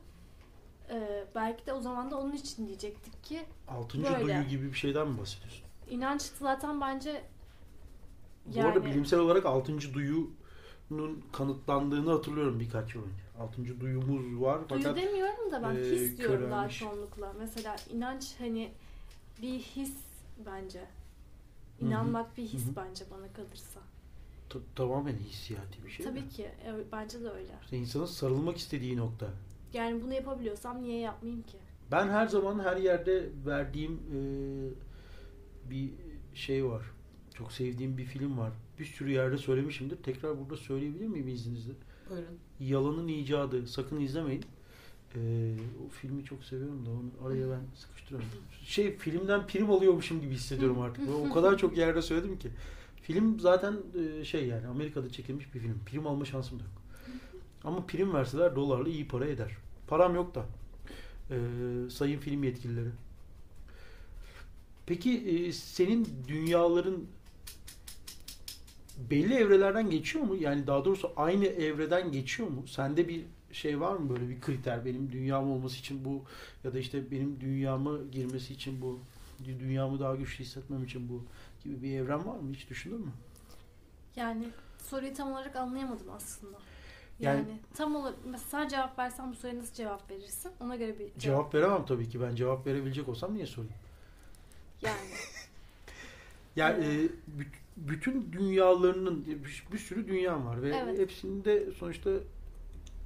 ee, 0.90 1.26
belki 1.36 1.66
de 1.66 1.74
o 1.74 1.82
zaman 1.82 2.12
da 2.12 2.18
onun 2.20 2.32
için 2.32 2.68
diyecektik 2.68 3.24
ki 3.24 3.46
Altıncı 3.68 4.14
Böyle. 4.14 4.26
duyu 4.36 4.44
gibi 4.44 4.68
bir 4.68 4.78
şeyden 4.78 5.08
mi 5.08 5.20
bahsediyorsun? 5.20 5.64
inanç 5.90 6.22
zaten 6.22 6.82
bence 6.82 7.22
Bu 8.46 8.60
arada 8.62 8.80
Yani- 8.80 8.86
bilimsel 8.86 9.20
olarak 9.20 9.46
altıncı 9.46 9.94
duyunun 9.94 11.24
kanıtlandığını 11.32 12.12
hatırlıyorum 12.12 12.60
birkaç 12.60 12.96
yıl 12.96 13.02
önce. 13.04 13.24
Altıncı 13.40 13.80
duyumuz 13.80 14.42
var 14.42 14.70
duyu 14.70 14.82
fakat 14.84 14.98
demiyorum 14.98 15.52
da 15.52 15.64
ben 15.64 15.76
e, 15.76 15.80
his 15.80 16.18
diyorum 16.18 16.42
daha 16.42 16.50
körelmiş. 16.50 16.80
çoğunlukla. 16.80 17.34
Mesela 17.40 17.76
inanç 17.90 18.36
hani 18.40 18.72
bir 19.42 19.60
his 19.60 19.94
bence. 20.46 20.86
İnanmak 21.80 22.38
bir 22.38 22.44
his 22.44 22.66
Hı 22.66 22.70
hı. 22.72 22.76
bence 22.76 23.06
bana 23.12 23.34
kalırsa. 23.34 23.80
t- 24.50 24.60
tamamen 24.76 25.16
hissiyati 25.16 25.84
bir 25.86 25.90
şey. 25.90 26.06
Tabii 26.06 26.22
mi? 26.22 26.30
ki 26.30 26.50
evet, 26.66 26.86
bence 26.92 27.22
de 27.24 27.30
öyle. 27.30 27.52
İşte 27.64 27.78
insanın 27.78 28.06
sarılmak 28.06 28.58
istediği 28.58 28.98
nokta. 28.98 29.30
Yani 29.74 30.04
bunu 30.04 30.14
yapabiliyorsam 30.14 30.82
niye 30.82 31.00
yapmayayım 31.00 31.44
ki? 31.44 31.58
Ben 31.92 32.08
her 32.10 32.28
zaman 32.28 32.60
her 32.60 32.78
yerde 32.78 33.30
verdiğim 33.46 33.94
e, 33.94 34.20
bir 35.72 35.92
şey 36.36 36.66
var. 36.66 36.84
çok 37.34 37.52
sevdiğim 37.52 37.98
bir 37.98 38.06
film 38.06 38.38
var. 38.38 38.52
Bir 38.80 38.86
sürü 38.86 39.12
yerde 39.12 39.38
söylemişimdir. 39.38 40.04
Tekrar 40.04 40.40
burada 40.40 40.58
söyleyebilir 40.58 41.08
miyim 41.08 41.28
izninizle? 41.28 41.74
Buyurun. 42.10 42.38
Yalanın 42.60 43.08
icadı. 43.08 43.68
Sakın 43.68 44.00
izlemeyin. 44.00 44.44
Ee, 45.16 45.56
o 45.86 45.90
filmi 45.90 46.26
çok 46.26 46.44
seviyorum 46.44 46.86
da 46.86 46.90
onu 46.90 47.28
araya 47.28 47.50
ben 47.50 47.62
sıkıştırıyorum. 47.76 48.28
Şey 48.64 48.98
filmden 48.98 49.48
prim 49.48 49.72
alıyormuşum 49.72 50.22
gibi 50.22 50.34
hissediyorum 50.34 50.82
artık. 50.82 51.10
O 51.10 51.34
kadar 51.34 51.58
çok 51.58 51.78
yerde 51.78 52.02
söyledim 52.02 52.40
ki. 52.40 52.50
Film 53.02 53.40
zaten 53.40 53.76
e, 54.00 54.26
şey 54.26 54.48
yani 54.48 54.68
Amerika'da 54.68 55.10
çekilmiş 55.10 55.54
bir 55.54 55.60
film. 55.60 55.80
Prim 55.86 56.08
alma 56.08 56.26
şansım 56.26 56.60
da 56.60 56.64
yok. 56.64 56.82
Ama 57.64 57.86
prim 57.86 58.14
verseler 58.14 58.56
dolarla 58.56 58.90
iyi 58.90 59.08
para 59.08 59.26
eder. 59.26 59.52
Param 59.88 60.16
yok 60.16 60.36
da. 60.36 60.46
Ee, 61.32 61.36
sayın 61.90 62.20
film 62.20 62.44
yetkilileri. 62.44 62.90
Peki 64.86 65.12
e, 65.12 65.52
senin 65.54 66.08
dünyaların 66.28 67.04
belli 69.10 69.34
evrelerden 69.34 69.90
geçiyor 69.90 70.26
mu? 70.26 70.36
Yani 70.36 70.68
daha 70.68 70.86
doğrusu 70.86 71.12
aynı 71.16 71.46
evreden 71.46 72.12
geçiyor 72.12 72.50
mu? 72.50 72.64
Sende 72.68 73.08
bir 73.08 73.22
şey 73.54 73.80
var 73.82 73.96
mı 73.96 74.10
böyle 74.10 74.30
bir 74.30 74.42
kriter? 74.42 74.86
Benim 74.86 75.12
dünyam 75.12 75.52
olması 75.52 75.78
için 75.78 76.06
bu 76.06 76.22
ya 76.64 76.74
da 76.74 76.80
işte 76.80 77.12
benim 77.12 77.42
dünyamı 77.42 78.08
girmesi 78.12 78.54
için 78.54 78.82
bu 78.82 79.00
dünyamı 79.46 80.00
daha 80.00 80.16
güçlü 80.16 80.44
hissetmem 80.44 80.84
için 80.84 81.10
bu 81.10 81.24
gibi 81.64 81.82
bir 81.84 81.98
evren 82.00 82.28
var 82.28 82.36
mı? 82.40 82.54
Hiç 82.54 82.70
düşündün 82.70 83.00
mü? 83.00 83.12
Yani 84.16 84.46
soruyu 84.84 85.14
tam 85.14 85.32
olarak 85.32 85.56
anlayamadım 85.56 86.08
aslında. 86.16 86.58
Yani, 87.20 87.38
Yani- 87.40 87.60
tam 87.76 87.96
olarak 87.96 88.18
mesela 88.26 88.68
cevap 88.68 89.00
versen 89.00 89.32
bu 89.32 89.36
soruya 89.36 89.60
nasıl 89.60 89.74
cevap 89.74 90.12
verirsin? 90.12 90.52
Ona 90.60 90.76
göre 90.76 90.94
bir 90.94 91.06
cevap. 91.06 91.20
Cevap 91.20 91.56
veremem 91.56 91.86
tabii 91.86 92.10
ki. 92.10 92.22
Ben 92.22 92.36
cevap 92.36 92.68
verebilecek 92.68 93.10
olsam 93.10 93.34
niye 93.36 93.46
sorayım? 93.46 93.74
Yani 94.82 94.98
Yani 96.56 96.86
e, 96.86 96.90
büt- 97.40 97.62
bütün 97.78 98.32
dünyalarının 98.32 99.26
bir- 99.26 99.64
bir 99.74 99.78
sürü 99.78 100.08
dünya 100.08 100.46
var 100.46 100.62
ve 100.62 100.76
Evet. 100.76 101.00
hepsinde 101.00 101.72
sonuçta 101.72 102.10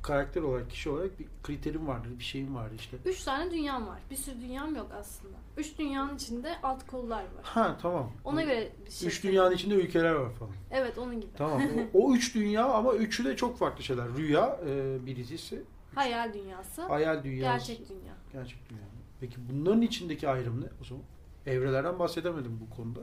karakter 0.05 0.41
olarak, 0.41 0.69
kişi 0.69 0.89
olarak 0.89 1.19
bir 1.19 1.25
kriterim 1.43 1.87
vardır, 1.87 2.09
bir 2.19 2.23
şeyim 2.23 2.55
vardır 2.55 2.75
işte. 2.79 2.97
üç 3.05 3.23
tane 3.23 3.51
dünyam 3.51 3.87
var. 3.87 3.99
Bir 4.11 4.15
sürü 4.15 4.41
dünyam 4.41 4.75
yok 4.75 4.87
aslında. 4.99 5.35
Üç 5.57 5.77
dünyanın 5.79 6.15
içinde 6.15 6.55
alt 6.63 6.87
kollar 6.87 7.21
var. 7.21 7.43
Ha 7.43 7.77
tamam. 7.81 8.11
Ona 8.23 8.43
göre 8.43 8.71
bir 8.85 8.91
şey. 8.91 9.07
Üç 9.07 9.23
dünyanın 9.23 9.55
içinde 9.55 9.75
ülkeler 9.75 10.11
var 10.11 10.31
falan. 10.31 10.53
Evet 10.71 10.97
onun 10.97 11.21
gibi. 11.21 11.31
Tamam. 11.37 11.61
O, 11.93 12.07
o 12.07 12.13
üç 12.15 12.35
dünya 12.35 12.65
ama 12.65 12.93
üçü 12.93 13.25
de 13.25 13.35
çok 13.35 13.57
farklı 13.57 13.83
şeyler. 13.83 14.07
Rüya 14.17 14.59
e, 14.67 15.05
birisi, 15.05 15.63
Hayal 15.95 16.33
dünyası, 16.33 16.81
hayal 16.81 17.23
dünyası, 17.23 17.67
gerçek 17.67 17.89
dünya. 17.89 18.13
gerçek 18.33 18.69
dünya. 18.69 18.81
Peki 19.19 19.35
bunların 19.49 19.81
içindeki 19.81 20.29
ayrım 20.29 20.61
ne 20.61 20.65
o 20.81 20.83
zaman? 20.83 21.03
Evrelerden 21.45 21.99
bahsedemedim 21.99 22.59
bu 22.61 22.75
konuda. 22.75 22.99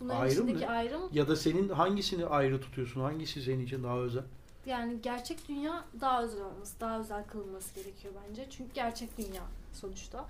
Bunların 0.00 0.20
Ayrım 0.20 0.48
içindeki 0.48 0.64
ne? 0.64 0.70
ayrım 0.70 1.02
Ya 1.12 1.28
da 1.28 1.36
senin 1.36 1.68
hangisini 1.68 2.26
ayrı 2.26 2.60
tutuyorsun? 2.60 3.00
Hangisi 3.00 3.42
senin 3.42 3.64
için 3.64 3.84
daha 3.84 3.98
özel? 3.98 4.24
Yani 4.66 5.02
gerçek 5.02 5.48
dünya 5.48 5.84
daha 6.00 6.22
özel 6.22 6.42
olması, 6.44 6.80
daha 6.80 7.00
özel 7.00 7.26
kılınması 7.26 7.74
gerekiyor 7.74 8.14
bence. 8.28 8.46
Çünkü 8.50 8.74
gerçek 8.74 9.18
dünya 9.18 9.42
sonuçta. 9.72 10.26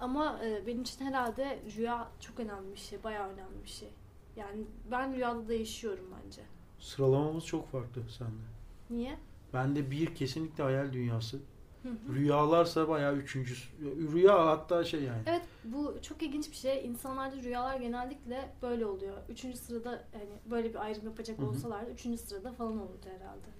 Ama 0.00 0.40
e, 0.44 0.66
benim 0.66 0.82
için 0.82 1.04
herhalde 1.06 1.58
rüya 1.76 2.08
çok 2.20 2.40
önemli 2.40 2.72
bir 2.74 2.80
şey, 2.80 3.04
bayağı 3.04 3.28
önemli 3.28 3.64
bir 3.64 3.68
şey. 3.68 3.88
Yani 4.36 4.64
ben 4.90 5.14
rüyada 5.14 5.48
da 5.48 5.54
yaşıyorum 5.54 6.04
bence. 6.24 6.42
Sıralamamız 6.78 7.46
çok 7.46 7.68
farklı 7.68 8.02
sende. 8.18 8.42
Niye? 8.90 9.16
Bende 9.52 9.90
bir 9.90 10.14
kesinlikle 10.14 10.64
hayal 10.64 10.92
dünyası. 10.92 11.38
Hı 11.82 11.88
hı. 11.88 12.14
Rüyalarsa 12.14 12.88
bayağı 12.88 13.16
üçüncüsü. 13.16 13.68
Rüya 14.12 14.46
hatta 14.46 14.84
şey 14.84 15.02
yani. 15.02 15.22
Evet 15.26 15.42
bu 15.64 15.94
çok 16.02 16.22
ilginç 16.22 16.50
bir 16.50 16.56
şey. 16.56 16.86
İnsanlarda 16.86 17.36
rüyalar 17.36 17.80
genellikle 17.80 18.52
böyle 18.62 18.86
oluyor. 18.86 19.16
Üçüncü 19.28 19.58
sırada 19.58 19.90
hani 19.90 20.50
böyle 20.50 20.68
bir 20.68 20.84
ayrım 20.84 21.04
yapacak 21.04 21.38
Hı 21.38 21.42
hı. 21.42 21.46
olsalar 21.46 21.86
da 21.86 21.90
üçüncü 21.90 22.18
sırada 22.18 22.52
falan 22.52 22.78
olurdu 22.78 23.06
herhalde 23.18 23.59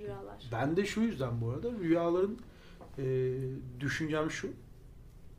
rüyalar. 0.00 0.48
Ben 0.52 0.76
de 0.76 0.86
şu 0.86 1.00
yüzden 1.00 1.40
bu 1.40 1.50
arada 1.50 1.70
rüyaların 1.72 2.38
e, 2.98 3.34
düşüncem 3.80 4.30
şu. 4.30 4.48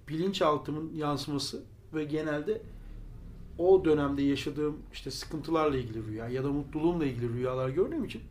Bilinçaltımın 0.07 0.93
yansıması 0.93 1.63
ve 1.93 2.03
genelde 2.03 2.61
o 3.57 3.85
dönemde 3.85 4.21
yaşadığım 4.21 4.77
işte 4.93 5.11
sıkıntılarla 5.11 5.77
ilgili 5.77 6.07
rüya 6.07 6.29
ya 6.29 6.43
da 6.43 6.49
mutluluğumla 6.49 7.05
ilgili 7.05 7.33
rüyalar 7.33 7.69
gördüğüm 7.69 8.05
için 8.05 8.21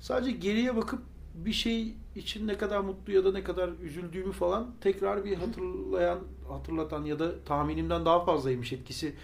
sadece 0.00 0.30
geriye 0.30 0.76
bakıp 0.76 1.00
bir 1.34 1.52
şey 1.52 1.94
için 2.16 2.46
ne 2.46 2.58
kadar 2.58 2.80
mutlu 2.80 3.12
ya 3.12 3.24
da 3.24 3.32
ne 3.32 3.44
kadar 3.44 3.70
üzüldüğümü 3.82 4.32
falan 4.32 4.70
tekrar 4.80 5.24
bir 5.24 5.36
hatırlayan, 5.36 6.18
hatırlatan 6.48 7.04
ya 7.04 7.18
da 7.18 7.44
tahminimden 7.44 8.04
daha 8.04 8.24
fazlaymış 8.24 8.72
etkisi 8.72 9.14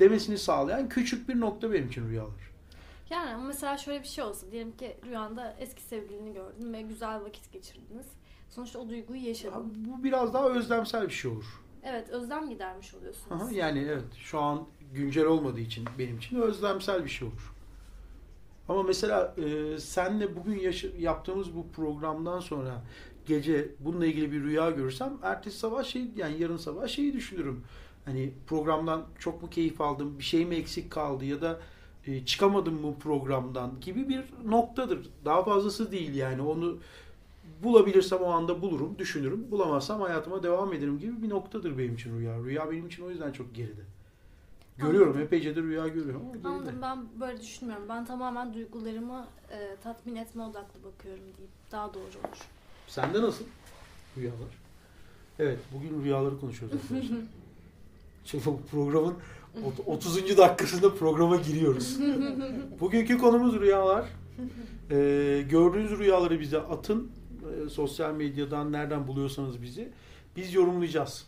demesini 0.00 0.38
sağlayan 0.38 0.88
küçük 0.88 1.28
bir 1.28 1.40
nokta 1.40 1.72
benim 1.72 1.88
için 1.88 2.08
rüyalar. 2.08 2.53
Yani 3.10 3.30
ama 3.34 3.44
mesela 3.44 3.76
şöyle 3.78 4.02
bir 4.02 4.08
şey 4.08 4.24
olsa 4.24 4.50
diyelim 4.50 4.76
ki 4.76 4.96
rüyanda 5.06 5.56
eski 5.58 5.82
sevgilini 5.82 6.32
gördün 6.32 6.72
ve 6.72 6.82
güzel 6.82 7.20
vakit 7.22 7.52
geçirdiniz. 7.52 8.06
Sonuçta 8.50 8.78
o 8.78 8.88
duyguyu 8.88 9.28
yaşadın. 9.28 9.72
Bu 9.88 10.04
biraz 10.04 10.34
daha 10.34 10.48
özlemsel 10.50 11.06
bir 11.08 11.12
şey 11.12 11.30
olur. 11.30 11.60
Evet 11.82 12.08
özlem 12.10 12.48
gidermiş 12.48 12.94
oluyorsunuz. 12.94 13.42
Aha, 13.42 13.50
yani 13.52 13.78
evet 13.78 14.14
şu 14.16 14.40
an 14.40 14.66
güncel 14.94 15.24
olmadığı 15.24 15.60
için 15.60 15.84
benim 15.98 16.18
için 16.18 16.36
özlemsel 16.36 17.04
bir 17.04 17.10
şey 17.10 17.28
olur. 17.28 17.54
Ama 18.68 18.82
mesela 18.82 19.34
e, 19.36 19.78
senle 19.78 20.36
bugün 20.36 20.58
yaşa- 20.58 20.96
yaptığımız 20.98 21.56
bu 21.56 21.66
programdan 21.72 22.40
sonra 22.40 22.82
gece 23.26 23.68
bununla 23.80 24.06
ilgili 24.06 24.32
bir 24.32 24.42
rüya 24.42 24.70
görürsem 24.70 25.18
ertesi 25.22 25.58
sabah 25.58 25.84
şey 25.84 26.04
yani 26.16 26.42
yarın 26.42 26.56
sabah 26.56 26.88
şeyi 26.88 27.12
düşünürüm. 27.12 27.64
Hani 28.04 28.32
programdan 28.46 29.06
çok 29.18 29.42
mu 29.42 29.50
keyif 29.50 29.80
aldım, 29.80 30.18
bir 30.18 30.24
şey 30.24 30.46
mi 30.46 30.54
eksik 30.54 30.90
kaldı 30.90 31.24
ya 31.24 31.42
da 31.42 31.60
e, 32.06 32.26
çıkamadım 32.26 32.80
mı 32.80 32.94
programdan 32.98 33.72
gibi 33.80 34.08
bir 34.08 34.24
noktadır. 34.44 35.08
Daha 35.24 35.44
fazlası 35.44 35.92
değil 35.92 36.14
yani 36.14 36.42
onu 36.42 36.78
bulabilirsem 37.62 38.18
o 38.18 38.30
anda 38.30 38.62
bulurum, 38.62 38.98
düşünürüm. 38.98 39.50
Bulamazsam 39.50 40.00
hayatıma 40.00 40.42
devam 40.42 40.72
ederim 40.72 40.98
gibi 40.98 41.22
bir 41.22 41.28
noktadır 41.28 41.78
benim 41.78 41.94
için 41.94 42.18
rüya. 42.18 42.38
Rüya 42.44 42.70
benim 42.70 42.86
için 42.86 43.04
o 43.04 43.10
yüzden 43.10 43.32
çok 43.32 43.54
geride. 43.54 43.82
Görüyorum, 44.78 45.08
Anladım. 45.08 45.26
epeyce 45.26 45.56
de 45.56 45.62
rüya 45.62 45.88
görüyorum 45.88 46.22
ama. 46.44 46.54
Anladım 46.54 46.78
ben 46.82 46.98
böyle 47.20 47.40
düşünmüyorum. 47.40 47.88
Ben 47.88 48.04
tamamen 48.06 48.54
duygularımı 48.54 49.26
e, 49.50 49.76
tatmin 49.82 50.16
etme 50.16 50.42
odaklı 50.42 50.84
bakıyorum 50.84 51.22
diyeyim. 51.22 51.52
Daha 51.72 51.94
doğru 51.94 52.02
olur. 52.02 52.38
Sende 52.88 53.22
nasıl 53.22 53.44
rüyalar? 54.16 54.58
Evet, 55.38 55.58
bugün 55.74 56.04
rüyaları 56.04 56.40
konuşuyoruz 56.40 56.78
arkadaşlar. 56.82 57.18
Şimdi 58.24 58.44
bu 58.46 58.60
programın 58.70 59.14
30. 59.86 60.38
dakikasında 60.38 60.94
programa 60.94 61.36
giriyoruz. 61.36 61.98
Bugünkü 62.80 63.18
konumuz 63.18 63.60
rüyalar. 63.60 64.04
Ee, 64.90 65.44
gördüğünüz 65.50 65.98
rüyaları 65.98 66.40
bize 66.40 66.58
atın. 66.58 67.12
Ee, 67.66 67.68
sosyal 67.68 68.14
medyadan 68.14 68.72
nereden 68.72 69.06
buluyorsanız 69.06 69.62
bizi. 69.62 69.92
Biz 70.36 70.54
yorumlayacağız. 70.54 71.26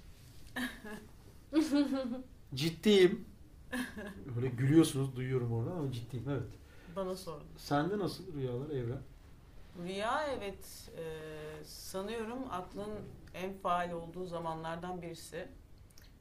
Ciddiyim. 2.54 3.24
Öyle 4.36 4.48
gülüyorsunuz 4.48 5.16
duyuyorum 5.16 5.52
oradan 5.52 5.76
ama 5.76 5.92
ciddiyim 5.92 6.24
evet. 6.30 6.50
Bana 6.96 7.16
sordun. 7.16 7.46
Sende 7.56 7.98
nasıl 7.98 8.32
rüyalar 8.32 8.70
Evren? 8.70 9.02
Rüya 9.84 10.26
evet 10.38 10.90
e, 10.98 11.04
sanıyorum 11.64 12.38
aklın 12.50 12.90
en 13.34 13.52
faal 13.52 13.90
olduğu 13.92 14.26
zamanlardan 14.26 15.02
birisi. 15.02 15.48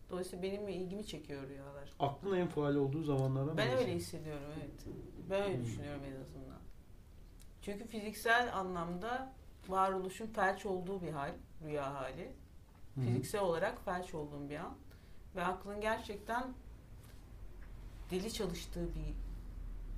Dolayısıyla 0.10 0.44
benim 0.44 0.68
ilgimi 0.70 1.06
çekiyor 1.06 1.48
rüyalar. 1.50 1.90
Aklın 2.00 2.38
en 2.38 2.48
faal 2.48 2.76
olduğu 2.76 3.04
zamanlardan 3.04 3.58
Ben 3.58 3.78
öyle 3.78 3.96
hissediyorum 3.96 4.44
evet. 4.58 4.72
Ben 5.30 5.42
öyle 5.44 5.58
Hmm. 5.58 5.66
düşünüyorum 5.66 6.02
en 6.04 6.22
azından. 6.22 6.60
Çünkü 7.62 7.88
fiziksel 7.88 8.56
anlamda 8.58 9.34
varoluşun 9.68 10.28
felç 10.28 10.66
olduğu 10.66 11.02
bir 11.02 11.12
hal, 11.12 11.32
rüya 11.66 11.94
hali. 11.94 12.32
Hı. 12.96 13.02
Fiziksel 13.02 13.42
olarak 13.42 13.86
felç 13.86 14.14
olduğum 14.14 14.50
bir 14.50 14.56
an. 14.56 14.74
Ve 15.36 15.44
aklın 15.44 15.82
gerçekten 15.82 16.54
deli 18.12 18.34
çalıştığı 18.34 18.88
bir 18.96 19.14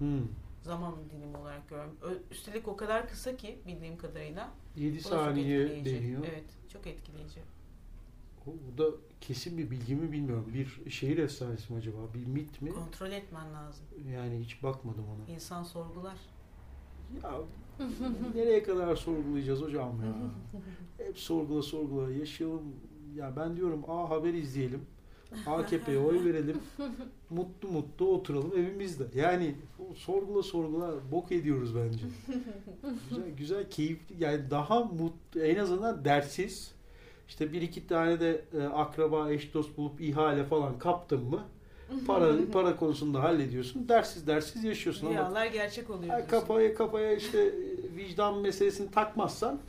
Hı. 0.05 0.23
zaman 0.61 0.95
dilimi 1.09 1.37
olarak 1.37 1.69
görüyorum. 1.69 1.97
Üstelik 2.31 2.67
o 2.67 2.77
kadar 2.77 3.09
kısa 3.09 3.35
ki 3.37 3.59
bildiğim 3.67 3.97
kadarıyla. 3.97 4.49
7 4.75 4.93
Bu 4.93 4.97
da 4.99 5.03
çok 5.03 5.11
saniye 5.11 5.85
deniyor. 5.85 6.25
Evet, 6.31 6.45
çok 6.73 6.87
etkileyici. 6.87 7.39
Bu 8.47 8.77
da 8.77 8.87
kesin 9.21 9.57
bir 9.57 9.71
bilgi 9.71 9.95
mi 9.95 10.11
bilmiyorum. 10.11 10.51
Bir 10.53 10.91
şehir 10.91 11.17
efsanesi 11.17 11.73
mi 11.73 11.79
acaba? 11.79 11.97
Bir 12.13 12.25
mit 12.25 12.61
mi? 12.61 12.69
Kontrol 12.69 13.11
etmen 13.11 13.53
lazım. 13.53 13.85
Yani 14.13 14.39
hiç 14.39 14.63
bakmadım 14.63 15.05
ona. 15.09 15.33
İnsan 15.35 15.63
sorgular. 15.63 16.17
Ya 17.23 17.31
nereye 18.35 18.63
kadar 18.63 18.95
sorgulayacağız 18.95 19.61
hocam 19.61 20.01
ya? 20.01 20.13
Hep 21.05 21.19
sorgula 21.19 21.61
sorgula 21.61 22.11
yaşayalım. 22.11 22.63
Ya 23.15 23.35
ben 23.35 23.57
diyorum 23.57 23.83
A 23.87 24.09
Haber 24.09 24.33
izleyelim. 24.33 24.81
AKP'ye 25.45 25.99
oy 25.99 26.25
verelim. 26.25 26.57
Mutlu 27.29 27.69
mutlu 27.69 28.07
oturalım 28.07 28.51
evimizde. 28.57 29.07
Yani 29.15 29.55
sorgula 29.95 30.43
sorgula 30.43 31.11
bok 31.11 31.31
ediyoruz 31.31 31.75
bence. 31.75 31.99
güzel 33.09 33.29
güzel 33.37 33.69
keyifli 33.69 34.23
yani 34.23 34.51
daha 34.51 34.83
mutlu 34.83 35.41
en 35.41 35.57
azından 35.57 36.05
dersiz. 36.05 36.76
İşte 37.27 37.53
bir 37.53 37.61
iki 37.61 37.87
tane 37.87 38.19
de 38.19 38.41
e, 38.59 38.63
akraba 38.63 39.31
eş 39.31 39.53
dost 39.53 39.77
bulup 39.77 40.01
ihale 40.01 40.43
falan 40.43 40.79
kaptın 40.79 41.23
mı? 41.23 41.43
Para 42.07 42.31
para 42.53 42.75
konusunda 42.75 43.23
hallediyorsun. 43.23 43.89
Dersiz 43.89 44.27
dersiz 44.27 44.63
yaşıyorsun 44.63 45.07
ama 45.07 45.15
Rüyalar 45.15 45.45
gerçek 45.45 45.89
oluyor. 45.89 46.03
Diyorsun. 46.17 46.27
kafaya 46.27 46.75
kafaya 46.75 47.11
işte 47.15 47.39
e, 47.41 47.51
vicdan 47.95 48.37
meselesini 48.37 48.91
takmazsan 48.91 49.59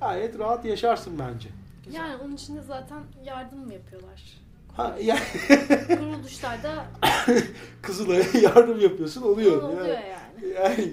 gayet 0.00 0.38
rahat 0.38 0.64
yaşarsın 0.64 1.18
bence. 1.18 1.48
Güzel. 1.84 1.98
Yani 1.98 2.16
onun 2.24 2.34
için 2.34 2.56
de 2.56 2.62
zaten 2.62 2.98
yardım 3.24 3.58
mı 3.66 3.74
yapıyorlar? 3.74 4.22
Ha 4.76 4.96
yani 5.02 5.20
Kuruluşlarda 5.98 6.84
Kızılay'a 7.82 8.24
yardım 8.42 8.80
yapıyorsun 8.80 9.22
oluyor. 9.22 9.62
oluyor 9.62 9.86
yani. 9.86 9.90
yani. 10.08 10.27
Yani, 10.54 10.92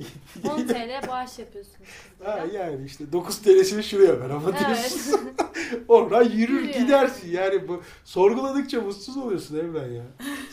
10 0.49 0.57
TL 0.67 1.07
bağış 1.07 1.39
yapıyorsunuz 1.39 1.89
ha, 2.23 2.39
yani 2.53 2.85
işte 2.85 3.11
9 3.11 3.41
TL'sini 3.41 3.83
şuraya 3.83 4.19
ver 4.19 4.29
ama 4.29 4.49
Evet. 4.49 4.59
diyorsun. 4.59 5.19
Oradan 5.87 6.23
yürür 6.23 6.53
Yürüyor. 6.61 6.73
gidersin. 6.73 7.31
Yani 7.31 7.67
bu 7.67 7.81
sorguladıkça 8.05 8.81
mutsuz 8.81 9.17
oluyorsun 9.17 9.57
Evren 9.59 9.91
ya. 9.91 10.03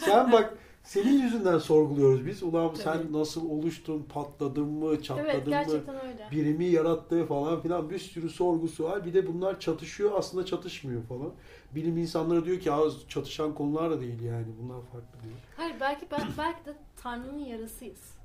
Sen 0.05 0.33
bak 0.33 0.55
senin 0.85 1.23
yüzünden 1.23 1.59
sorguluyoruz 1.59 2.27
biz. 2.27 2.43
Ulan 2.43 2.75
sen 2.75 2.85
Tabii. 2.85 3.13
nasıl 3.13 3.51
oluştun, 3.51 4.07
patladın 4.15 4.67
mı, 4.69 5.03
çatladın 5.03 5.29
evet 5.29 5.47
mı? 5.89 5.95
öyle. 6.03 6.29
birimi 6.33 6.65
yarattı 6.65 7.27
falan 7.27 7.61
filan 7.63 7.91
bir 7.91 7.99
sürü 7.99 8.29
sorgusu 8.31 8.85
var. 8.85 9.05
Bir 9.07 9.15
de 9.15 9.27
bunlar 9.27 9.61
çatışıyor 9.61 10.11
aslında 10.15 10.47
çatışmıyor 10.47 11.03
falan. 11.03 11.31
Bilim 11.75 11.97
insanları 11.97 12.45
diyor 12.45 12.61
ki 12.61 12.73
az 12.73 12.93
çatışan 13.09 13.55
konular 13.55 13.91
da 13.91 14.01
değil 14.01 14.23
yani 14.23 14.47
bunlar 14.63 14.81
farklı 14.83 15.23
diyor. 15.23 15.35
Hayır 15.57 15.75
belki 15.81 16.07
ben, 16.11 16.21
belki 16.39 16.65
de 16.65 16.75
Tanrı'nın 17.03 17.39
yarasıyız. 17.45 18.22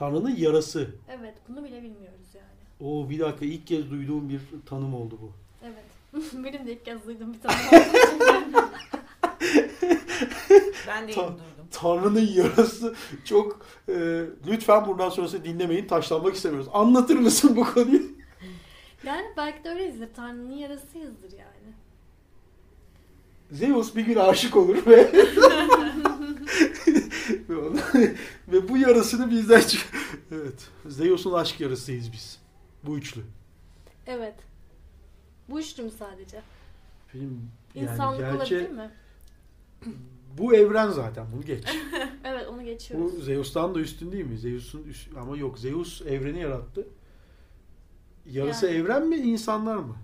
Tanrı'nın 0.00 0.36
yarası. 0.36 0.88
Evet 1.08 1.34
bunu 1.48 1.64
bile 1.64 1.76
bilmiyoruz 1.82 2.26
yani. 2.34 2.90
O 2.90 3.10
bir 3.10 3.18
dakika 3.18 3.44
ilk 3.44 3.66
kez 3.66 3.90
duyduğum 3.90 4.28
bir 4.28 4.40
tanım 4.66 4.94
oldu 4.94 5.18
bu. 5.22 5.32
Evet. 5.64 6.24
Benim 6.44 6.66
de 6.66 6.72
ilk 6.72 6.84
kez 6.84 7.06
duydum 7.06 7.34
bir 7.34 7.48
olduğu 7.48 7.86
için. 8.08 8.20
Ben 10.88 11.08
de 11.08 11.12
Ta- 11.12 11.20
yeni 11.20 11.30
duydum. 11.30 11.66
Tanrı'nın 11.70 12.26
yarası 12.34 12.94
çok 13.24 13.66
e, 13.88 14.24
lütfen 14.46 14.86
bundan 14.86 15.08
sonrası 15.08 15.44
dinlemeyin 15.44 15.86
taşlanmak 15.86 16.34
istemiyoruz. 16.34 16.68
Anlatır 16.72 17.16
mısın 17.16 17.56
bu 17.56 17.64
konuyu? 17.74 18.02
Yani 19.04 19.26
belki 19.36 19.64
de 19.64 19.68
öyleyizdir. 19.68 20.08
Tanrı'nın 20.16 20.56
yarasıyızdır 20.56 21.32
yani. 21.32 21.74
Zeus 23.50 23.96
bir 23.96 24.02
gün 24.06 24.16
aşık 24.16 24.56
olur 24.56 24.86
ve 24.86 25.12
ve, 28.48 28.68
bu 28.68 28.76
yarısını 28.78 29.30
bizden 29.30 29.60
çık. 29.60 29.90
Evet. 30.32 30.68
Zeus'un 30.86 31.32
aşk 31.32 31.60
yarısıyız 31.60 32.12
biz. 32.12 32.38
Bu 32.84 32.98
üçlü. 32.98 33.20
Evet. 34.06 34.34
Bu 35.48 35.60
üçlü 35.60 35.82
mü 35.82 35.90
sadece? 35.98 36.42
Film 37.08 37.50
yani 37.74 37.90
İnsanlık 37.90 38.18
gerçi 38.20 38.36
olabilir 38.56 38.70
mi? 38.70 38.90
bu 40.38 40.54
evren 40.54 40.90
zaten 40.90 41.26
bunu 41.32 41.42
geç. 41.42 41.64
Evet 42.24 42.48
onu 42.48 42.58
bu 42.60 42.64
geçiyoruz. 42.64 43.24
Zeus'tan 43.24 43.74
da 43.74 43.80
üstün 43.80 44.12
değil 44.12 44.24
mi? 44.24 44.38
Zeus'un 44.38 44.82
üst- 44.82 45.16
ama 45.16 45.36
yok 45.36 45.58
Zeus 45.58 46.02
evreni 46.02 46.40
yarattı. 46.40 46.86
Yarısı 48.26 48.66
Yani. 48.66 48.76
evren 48.76 49.06
mi 49.06 49.16
insanlar 49.16 49.76
mı? 49.76 49.96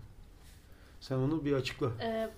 Sen 1.01 1.17
onu 1.17 1.45
bir 1.45 1.53
açıkla. 1.53 1.91
Ee, 2.01 2.31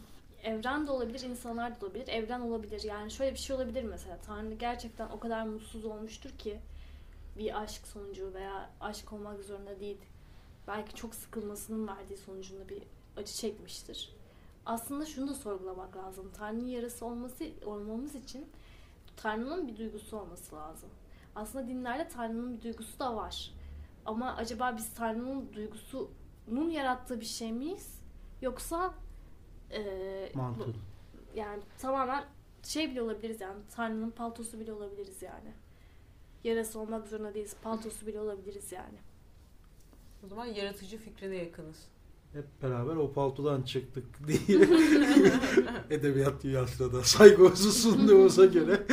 evren 0.48 0.86
de 0.86 0.90
olabilir, 0.90 1.20
insanlar 1.20 1.80
da 1.80 1.86
olabilir. 1.86 2.08
Evren 2.08 2.40
olabilir. 2.40 2.82
Yani 2.82 3.10
şöyle 3.10 3.32
bir 3.32 3.38
şey 3.38 3.56
olabilir 3.56 3.82
mesela. 3.82 4.18
Tanrı 4.26 4.54
gerçekten 4.54 5.08
o 5.08 5.20
kadar 5.20 5.42
mutsuz 5.42 5.84
olmuştur 5.84 6.30
ki 6.30 6.60
bir 7.38 7.62
aşk 7.62 7.86
sonucu 7.86 8.34
veya 8.34 8.70
aşk 8.80 9.12
olmak 9.12 9.44
zorunda 9.44 9.80
değil. 9.80 9.98
Belki 10.68 10.94
çok 10.94 11.14
sıkılmasının 11.14 11.88
verdiği 11.88 12.16
sonucunda 12.16 12.68
bir 12.68 12.82
acı 13.16 13.32
çekmiştir. 13.32 14.12
Aslında 14.66 15.06
şunu 15.06 15.28
da 15.28 15.34
sorgulamak 15.34 15.96
lazım. 15.96 16.30
Tanrı'nın 16.38 16.66
yarası 16.66 17.06
olması 17.06 17.44
olmamız 17.64 18.14
için 18.14 18.46
Tanrı'nın 19.16 19.68
bir 19.68 19.76
duygusu 19.76 20.18
olması 20.18 20.56
lazım. 20.56 20.88
Aslında 21.36 21.68
dinlerde 21.68 22.08
Tanrı'nın 22.08 22.56
bir 22.56 22.62
duygusu 22.62 22.98
da 22.98 23.16
var. 23.16 23.50
Ama 24.06 24.36
acaba 24.36 24.76
biz 24.76 24.94
Tanrı'nın 24.94 25.52
duygusunun 25.52 26.70
yarattığı 26.70 27.20
bir 27.20 27.24
şey 27.24 27.52
miyiz? 27.52 28.00
Yoksa 28.42 28.94
bu- 30.58 30.72
yani 31.38 31.62
tamamen 31.78 32.24
şey 32.62 32.90
bile 32.90 33.02
olabiliriz 33.02 33.40
yani 33.40 33.56
Tanrı'nın 33.76 34.10
paltosu 34.10 34.60
bile 34.60 34.72
olabiliriz 34.72 35.22
yani. 35.22 35.52
Yarası 36.44 36.78
olmak 36.80 37.06
zorunda 37.08 37.34
değiliz. 37.34 37.56
Paltosu 37.62 38.06
bile 38.06 38.20
olabiliriz 38.20 38.72
yani. 38.72 38.98
O 40.24 40.28
zaman 40.28 40.46
yaratıcı 40.46 40.98
fikrine 40.98 41.36
yakınız. 41.36 41.76
Hep 42.32 42.44
beraber 42.62 42.96
o 42.96 43.12
paltodan 43.12 43.62
çıktık 43.62 44.04
diye 44.26 44.58
edebiyat 45.90 46.42
dünyasına 46.44 46.92
da 46.92 47.02
saygı 47.02 47.56
sunduğumuza 47.56 48.46
göre 48.46 48.86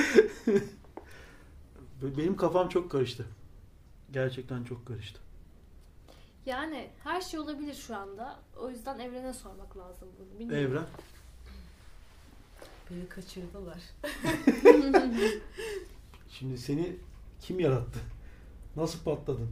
benim 2.01 2.36
kafam 2.38 2.69
çok 2.69 2.91
karıştı. 2.91 3.26
Gerçekten 4.11 4.63
çok 4.63 4.86
karıştı. 4.86 5.19
Yani 6.46 6.89
her 7.04 7.22
şey 7.22 7.39
olabilir 7.39 7.74
şu 7.74 7.96
anda. 7.96 8.39
O 8.58 8.70
yüzden 8.70 9.00
evrene 9.00 9.34
sormak 9.34 9.78
lazım 9.78 10.10
bunu. 10.20 10.39
Bilmiyorum. 10.39 10.72
Evren. 10.72 10.86
Beni 12.91 13.10
kaçırdılar. 13.10 13.80
Şimdi 16.30 16.58
seni 16.58 16.96
kim 17.41 17.60
yarattı? 17.60 18.00
Nasıl 18.76 19.04
patladın? 19.04 19.50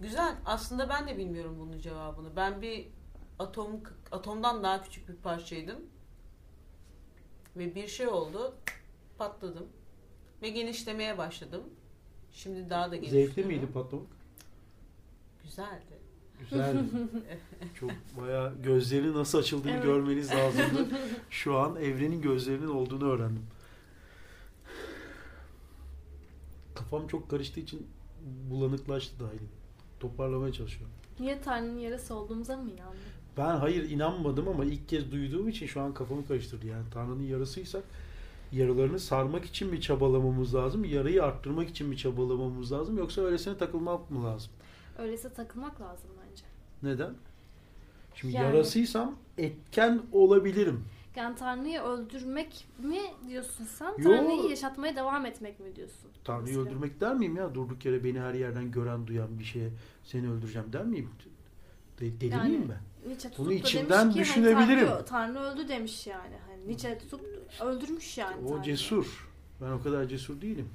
Güzel. 0.00 0.36
Aslında 0.44 0.88
ben 0.88 1.08
de 1.08 1.16
bilmiyorum 1.18 1.56
bunun 1.60 1.78
cevabını. 1.78 2.36
Ben 2.36 2.62
bir 2.62 2.88
atom 3.38 3.80
atomdan 4.12 4.62
daha 4.62 4.82
küçük 4.82 5.08
bir 5.08 5.16
parçaydım. 5.16 5.78
Ve 7.56 7.74
bir 7.74 7.86
şey 7.88 8.08
oldu. 8.08 8.54
Patladım. 9.18 9.68
Ve 10.42 10.48
genişlemeye 10.48 11.18
başladım. 11.18 11.62
Şimdi 12.32 12.70
daha 12.70 12.90
da 12.90 12.96
genişliyorum. 12.96 13.34
Zevkli 13.34 13.48
miydi 13.48 13.66
patlamak? 13.72 14.23
Güzeldi. 15.44 15.98
Güzeldi. 16.40 16.78
Çok 17.74 17.90
bayağı 18.20 18.62
gözleri 18.62 19.12
nasıl 19.14 19.38
açıldığını 19.38 19.72
Evet. 19.72 19.82
görmeniz 19.82 20.30
lazımdı. 20.30 20.88
Şu 21.30 21.56
an 21.58 21.76
evrenin 21.76 22.22
gözlerinin 22.22 22.68
olduğunu 22.68 23.04
öğrendim. 23.10 23.42
Kafam 26.74 27.06
çok 27.06 27.30
karıştığı 27.30 27.60
için 27.60 27.86
bulanıklaştı 28.50 29.20
dahil. 29.20 29.38
Toparlamaya 30.00 30.52
çalışıyorum. 30.52 30.94
Niye 31.20 31.40
Tanrı'nın 31.42 31.78
yarası 31.78 32.14
olduğumuza 32.14 32.56
mı 32.56 32.70
inandın? 32.70 32.98
Ben 33.36 33.56
hayır 33.56 33.90
inanmadım 33.90 34.48
ama 34.48 34.64
ilk 34.64 34.88
kez 34.88 35.12
duyduğum 35.12 35.48
için 35.48 35.66
şu 35.66 35.80
an 35.80 35.94
kafamı 35.94 36.26
karıştırdı. 36.28 36.66
Yani 36.66 36.84
Tanrı'nın 36.90 37.22
yarasıysak 37.22 37.84
yaralarını 38.52 38.98
sarmak 39.00 39.44
için 39.44 39.68
mi 39.70 39.80
çabalamamız 39.80 40.54
lazım? 40.54 40.84
Yarayı 40.84 41.24
arttırmak 41.24 41.68
için 41.68 41.88
mi 41.88 41.96
çabalamamız 41.96 42.72
lazım? 42.72 42.98
Yoksa 42.98 43.22
öylesine 43.22 43.56
takılmak 43.58 44.10
mı 44.10 44.24
lazım? 44.24 44.52
Öyleyse 44.98 45.32
takılmak 45.32 45.80
lazım 45.80 46.10
bence. 46.30 46.42
Neden? 46.82 47.14
Şimdi 48.14 48.34
Yani- 48.36 48.44
yarasıysam 48.46 49.14
etken 49.38 50.02
olabilirim. 50.12 50.84
Yani 51.16 51.36
Tanrı'yı 51.36 51.80
öldürmek 51.80 52.66
mi 52.78 53.00
diyorsun 53.28 53.64
sen? 53.64 53.86
Yo. 53.98 54.16
Tanrı'yı 54.16 54.50
yaşatmaya 54.50 54.96
devam 54.96 55.26
etmek 55.26 55.60
mi 55.60 55.76
diyorsun? 55.76 56.10
Tanrı'yı 56.24 56.46
Mesela. 56.46 56.62
öldürmek 56.66 57.00
der 57.00 57.14
miyim 57.14 57.36
ya? 57.36 57.54
Durduk 57.54 57.84
yere 57.84 58.04
beni 58.04 58.20
her 58.20 58.34
yerden 58.34 58.70
gören, 58.70 59.06
duyan 59.06 59.38
bir 59.38 59.44
şeye 59.44 59.70
seni 60.04 60.30
öldüreceğim 60.30 60.72
der 60.72 60.84
miyim? 60.84 61.10
De- 62.00 62.20
deli 62.20 62.32
Yani- 62.32 62.48
miyim 62.48 62.68
ben? 62.68 63.08
Nietzsche 63.08 63.30
tutup 63.30 63.38
Bunu 63.46 63.50
da 63.50 63.54
içimden 63.54 64.14
demiş 64.14 64.14
ki, 64.34 64.40
hani 64.40 64.44
düşünebilirim. 64.50 64.88
Tanrı, 64.88 65.04
Tanrı 65.04 65.38
öldü 65.38 65.68
demiş 65.68 66.06
yani. 66.06 66.34
Hani 66.48 66.68
Nietzsche 66.68 66.98
tutup 66.98 67.20
öldürmüş 67.60 68.18
yani 68.18 68.36
O 68.44 68.48
Tanrı'yı. 68.48 68.62
cesur. 68.62 69.30
Ben 69.62 69.70
o 69.70 69.82
kadar 69.82 70.04
cesur 70.04 70.40
değilim. 70.40 70.68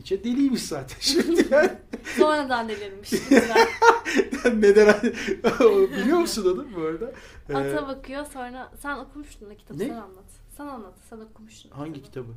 Nietzsche 0.00 0.24
deliymiş 0.24 0.62
zaten 0.62 0.96
şimdi 1.00 1.46
yani. 1.50 1.72
Sonradan 2.16 2.68
delirmiş. 2.68 3.12
Neden? 4.44 5.02
Biliyor 5.90 6.18
musun 6.18 6.52
onu 6.54 6.66
bu 6.76 6.80
arada? 6.86 7.12
Ee, 7.48 7.54
Ata 7.54 7.88
bakıyor 7.88 8.24
sonra 8.26 8.72
sen 8.82 8.98
okumuştun 8.98 9.50
o 9.50 9.56
kitabı 9.56 9.78
Ne? 9.78 9.84
sen 9.86 9.94
anlat. 9.94 10.24
Sen 10.56 10.66
anlat 10.66 10.94
sen 11.10 11.18
okumuştun. 11.20 11.70
hangi 11.70 11.92
kitabı. 12.02 12.06
kitabı? 12.06 12.32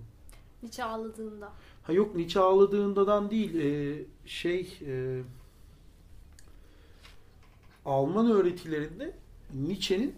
Nietzsche 0.63 0.83
ağladığında. 0.83 1.51
Ha 1.83 1.93
yok 1.93 2.15
Nietzsche 2.15 2.39
ağladığından 2.39 3.31
değil. 3.31 3.55
ee, 3.55 4.05
şey 4.25 4.79
ee, 4.87 5.21
Alman 7.85 8.31
öğretilerinde 8.31 9.15
Nietzsche'nin 9.53 10.15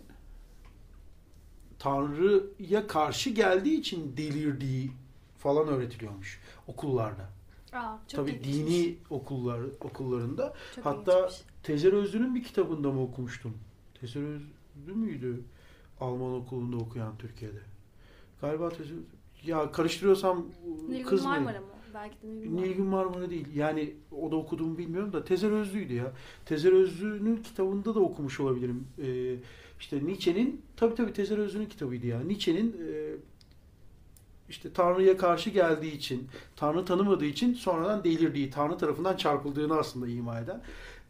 Tanrı'ya 1.79 2.87
karşı 2.87 3.29
geldiği 3.29 3.79
için 3.79 4.17
delirdiği 4.17 4.91
falan 5.37 5.67
öğretiliyormuş 5.67 6.39
okullarda. 6.67 7.29
Aa, 7.75 7.99
çok 8.07 8.17
Tabii 8.25 8.31
ilginçmiş. 8.31 8.55
dini 8.77 8.95
okullar 9.09 9.59
okullarında. 9.81 10.53
Çok 10.75 10.85
hatta. 10.85 11.29
Tezer 11.63 11.93
Özlü'nün 11.93 12.35
bir 12.35 12.43
kitabında 12.43 12.91
mı 12.91 13.01
okumuştum? 13.01 13.53
Tezer 14.01 14.21
Özlü 14.21 14.93
müydü 14.95 15.41
Alman 15.99 16.33
okulunda 16.33 16.77
okuyan 16.77 17.17
Türkiye'de? 17.17 17.59
Galiba 18.41 18.69
Tezer 18.69 18.95
ya 19.45 19.71
karıştırıyorsam 19.71 20.45
Nilgün 20.89 21.03
kızmayın. 21.05 21.43
Marmara 21.43 21.61
mı? 21.61 21.67
Belki 21.93 22.21
de 22.21 22.27
Nilgün 22.27 22.51
Marmara. 22.51 22.67
Nilgün 22.67 22.85
Marmara 22.85 23.29
değil. 23.29 23.47
Yani 23.55 23.93
o 24.21 24.31
da 24.31 24.35
okuduğumu 24.35 24.77
bilmiyorum 24.77 25.13
da 25.13 25.25
Tezer 25.25 25.51
Özlü'ydü 25.51 25.93
ya. 25.93 26.11
Tezer 26.45 26.71
Özlü'nün 26.73 27.37
kitabında 27.43 27.95
da 27.95 27.99
okumuş 27.99 28.39
olabilirim. 28.39 28.87
Ee, 29.01 29.35
işte 29.79 30.05
Nietzsche'nin 30.05 30.61
tabii 30.77 30.95
tabii 30.95 31.13
Tezer 31.13 31.37
Özlü'nün 31.37 31.65
kitabıydı 31.65 32.07
ya. 32.07 32.19
Nietzsche'nin 32.19 32.71
e, 32.87 33.15
işte 34.49 34.73
Tanrı'ya 34.73 35.17
karşı 35.17 35.49
geldiği 35.49 35.91
için, 35.91 36.27
Tanrı 36.55 36.85
tanımadığı 36.85 37.25
için 37.25 37.53
sonradan 37.53 38.03
delirdiği, 38.03 38.49
Tanrı 38.49 38.77
tarafından 38.77 39.17
çarpıldığını 39.17 39.77
aslında 39.77 40.07
ima 40.07 40.39
eden 40.39 40.61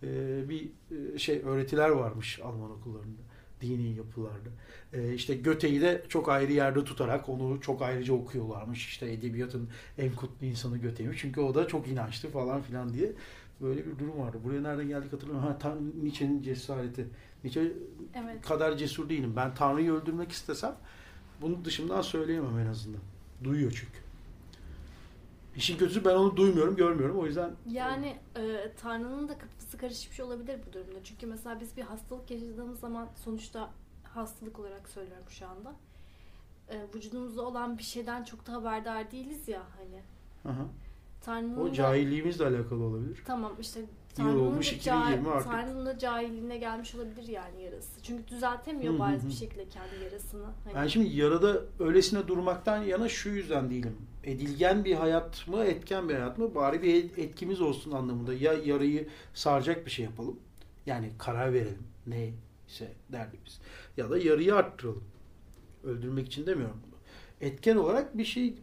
e, 0.04 0.50
bir 0.50 0.70
e, 1.16 1.18
şey 1.18 1.42
öğretiler 1.46 1.90
varmış 1.90 2.40
Alman 2.44 2.72
okullarında, 2.72 3.22
dini 3.62 3.96
yapılarda. 3.96 4.50
E, 4.94 5.14
işte 5.14 5.36
Göte'yi 5.36 5.82
de 5.82 6.04
çok 6.10 6.30
ayrı 6.30 6.52
yerde 6.52 6.84
tutarak 6.84 7.30
onu 7.30 7.62
çok 7.62 7.82
ayrıca 7.82 8.14
okuyorlarmış. 8.14 8.88
İşte 8.88 9.12
edebiyatın 9.12 9.70
en 9.98 10.16
kutlu 10.16 10.46
insanı 10.46 10.78
Göte'ymiş. 10.78 11.22
Çünkü 11.22 11.42
o 11.42 11.56
da 11.56 11.68
çok 11.68 11.88
inançlı 11.88 12.30
falan 12.30 12.62
filan 12.62 12.94
diye 12.94 13.12
böyle 13.62 13.86
bir 13.86 14.00
durum 14.00 14.20
vardı. 14.20 14.38
Buraya 14.44 14.62
nereden 14.62 14.88
geldik 14.88 15.14
hatırlamıyorum. 15.14 15.52
Ha, 15.54 15.58
Tan 15.58 15.92
Nietzsche'nin 16.04 16.42
cesareti. 16.42 17.08
Nietzsche 17.44 17.72
Evet. 18.16 18.42
kadar 18.42 18.78
cesur 18.78 19.10
değilim. 19.10 19.34
Ben 19.36 19.56
Tanrı'yı 19.56 19.92
öldürmek 19.92 20.32
istesem 20.32 20.76
bunu 21.42 21.66
dışımdan 21.66 22.02
söyleyemem 22.02 22.60
en 22.60 22.66
azından. 22.66 23.02
Duyuyor 23.44 23.72
çünkü. 23.72 24.06
İşin 25.56 25.78
kötüsü 25.78 26.06
ben 26.06 26.16
onu 26.16 26.38
duymuyorum, 26.38 26.76
görmüyorum. 26.76 27.20
O 27.20 27.26
yüzden 27.26 27.52
Yani 27.72 28.18
e, 28.38 28.72
Tanrı'nın 28.82 29.28
da 29.30 29.38
kafası 29.38 29.78
karışmış 29.78 30.20
olabilir 30.20 30.60
bu 30.70 30.74
durumda. 30.74 31.04
Çünkü 31.04 31.28
mesela 31.28 31.60
biz 31.60 31.78
bir 31.78 31.82
hastalık 31.82 32.32
yaşadığımız 32.32 32.80
zaman 32.80 33.08
sonuçta 33.24 33.70
hastalık 34.04 34.60
olarak 34.60 34.90
söylüyorum 34.90 35.26
şu 35.30 35.48
anda. 35.48 35.74
E, 36.70 36.86
vücudumuzda 36.96 37.42
olan 37.42 37.78
bir 37.78 37.84
şeyden 37.84 38.24
çok 38.24 38.48
da 38.48 38.54
haberdar 38.54 39.12
değiliz 39.12 39.48
ya 39.48 39.62
hani. 39.78 40.02
aha. 40.56 40.66
Tanrı'nın 41.22 41.58
o 41.58 41.70
da- 41.70 41.74
cahilliğimizle 41.74 42.46
alakalı 42.48 42.84
olabilir. 42.84 43.24
Tamam 43.26 43.52
işte 43.60 43.82
Tanrı'nın 44.16 44.39
olmuş 44.39 44.72
da 44.72 44.76
2020 44.76 45.30
artık. 45.30 45.51
Tanrı'nın 45.51 45.86
da 45.86 45.97
cahilliğine 45.97 46.57
gelmiş 46.57 46.95
olabilir 46.95 47.28
yani 47.28 47.63
yarası. 47.63 48.01
Çünkü 48.03 48.28
düzeltemiyor 48.28 48.93
Hı 48.93 48.97
hı 48.97 48.99
bariz 48.99 49.28
bir 49.28 49.34
şekilde 49.34 49.70
kendi 49.70 50.03
yarasını. 50.03 50.45
Hani 50.63 50.76
Ben 50.76 50.88
şimdi 50.88 51.16
yarada 51.16 51.61
öylesine 51.80 52.28
durmaktan 52.28 52.84
yana 52.84 53.09
şu 53.09 53.30
yüzden 53.30 53.70
değilim. 53.70 53.97
Edilgen 54.24 54.86
bir 54.86 54.95
hayat 54.95 55.47
mı, 55.47 55.63
etken 55.63 56.09
bir 56.09 56.13
hayat 56.13 56.38
mı? 56.38 56.55
Bari 56.55 56.82
bir 56.82 56.93
et- 56.93 57.20
etkimiz 57.20 57.61
olsun 57.61 57.91
anlamında. 57.91 58.34
Ya 58.34 58.53
yarayı 58.53 59.07
saracak 59.34 59.86
bir 59.86 59.91
şey 59.91 60.05
yapalım. 60.05 60.39
Yani 60.86 61.11
karar 61.18 61.53
verelim. 61.53 61.84
Neyse 62.07 62.93
derdimiz. 63.11 63.61
Ya 63.97 64.09
da 64.09 64.18
yarıyı 64.18 64.55
arttıralım. 64.55 65.03
Öldürmek 65.84 66.28
için 66.28 66.45
demiyorum 66.45 66.78
bunu. 66.88 66.95
Etken 67.41 67.76
olarak 67.76 68.18
bir 68.18 68.26
şey 68.26 68.55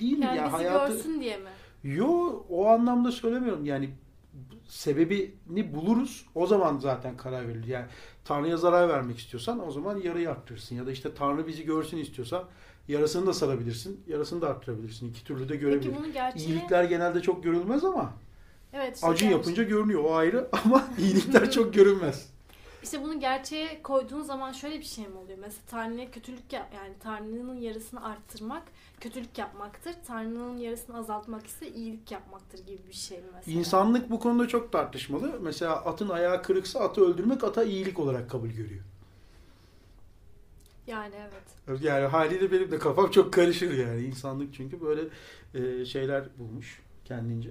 değil 0.00 0.18
mi? 0.18 0.24
yani 0.24 0.36
ya 0.36 0.46
bizi 0.46 0.56
hayatı... 0.56 0.92
görsün 0.92 1.20
diye 1.20 1.36
mi? 1.36 1.48
Yo 1.84 2.08
o 2.48 2.66
anlamda 2.66 3.12
söylemiyorum. 3.12 3.64
Yani 3.64 3.90
sebebini 4.68 5.74
buluruz. 5.74 6.26
O 6.34 6.46
zaman 6.46 6.78
zaten 6.78 7.16
karar 7.16 7.48
verilir. 7.48 7.66
Yani 7.68 7.86
Tanrı'ya 8.24 8.56
zarar 8.56 8.88
vermek 8.88 9.18
istiyorsan 9.18 9.68
o 9.68 9.70
zaman 9.70 9.96
yarayı 9.96 10.30
arttırırsın. 10.30 10.76
Ya 10.76 10.86
da 10.86 10.92
işte 10.92 11.14
Tanrı 11.14 11.46
bizi 11.46 11.64
görsün 11.64 11.96
istiyorsan 11.98 12.44
yarasını 12.88 13.26
da 13.26 13.32
sarabilirsin. 13.32 14.00
Yarasını 14.06 14.42
da 14.42 14.48
arttırabilirsin. 14.48 15.10
İki 15.10 15.24
türlü 15.24 15.42
de 15.44 15.48
Peki 15.48 15.60
görebilir. 15.60 15.94
bunun 15.98 16.12
gerçeği... 16.12 16.46
İyilikler 16.46 16.84
genelde 16.84 17.22
çok 17.22 17.44
görülmez 17.44 17.84
ama 17.84 18.12
Evet, 18.72 18.94
işte 18.96 19.06
acı 19.06 19.26
yapınca 19.26 19.62
görünüyor. 19.62 20.04
O 20.04 20.14
ayrı 20.14 20.48
ama 20.64 20.84
iyilikler 20.98 21.50
çok 21.50 21.74
görünmez. 21.74 22.33
İşte 22.84 23.02
bunu 23.02 23.20
gerçeğe 23.20 23.82
koyduğun 23.82 24.22
zaman 24.22 24.52
şöyle 24.52 24.78
bir 24.78 24.84
şey 24.84 25.08
mi 25.08 25.16
oluyor? 25.16 25.38
Mesela 25.40 25.62
Tanrı'ya 25.70 26.10
kötülük 26.10 26.52
yap 26.52 26.66
yani 26.74 26.94
Tanrı'nın 27.00 27.60
yarısını 27.60 28.04
arttırmak 28.04 28.62
kötülük 29.00 29.38
yapmaktır. 29.38 29.94
Tanrı'nın 30.06 30.58
yarısını 30.58 30.98
azaltmak 30.98 31.46
ise 31.46 31.68
iyilik 31.68 32.10
yapmaktır 32.10 32.58
gibi 32.66 32.78
bir 32.88 32.92
şey 32.92 33.18
mi 33.18 33.24
mesela? 33.34 33.58
İnsanlık 33.58 34.10
bu 34.10 34.20
konuda 34.20 34.48
çok 34.48 34.72
tartışmalı. 34.72 35.38
Mesela 35.42 35.76
atın 35.76 36.08
ayağı 36.08 36.42
kırıksa 36.42 36.80
atı 36.80 37.00
öldürmek 37.00 37.44
ata 37.44 37.64
iyilik 37.64 37.98
olarak 37.98 38.30
kabul 38.30 38.48
görüyor. 38.48 38.84
Yani 40.86 41.14
evet. 41.16 41.82
Yani 41.82 42.06
haliyle 42.06 42.52
benim 42.52 42.70
de 42.70 42.78
kafam 42.78 43.10
çok 43.10 43.32
karışır 43.32 43.78
yani. 43.78 44.02
İnsanlık 44.02 44.54
çünkü 44.54 44.80
böyle 44.80 45.02
e, 45.54 45.84
şeyler 45.84 46.24
bulmuş 46.38 46.82
kendince. 47.04 47.50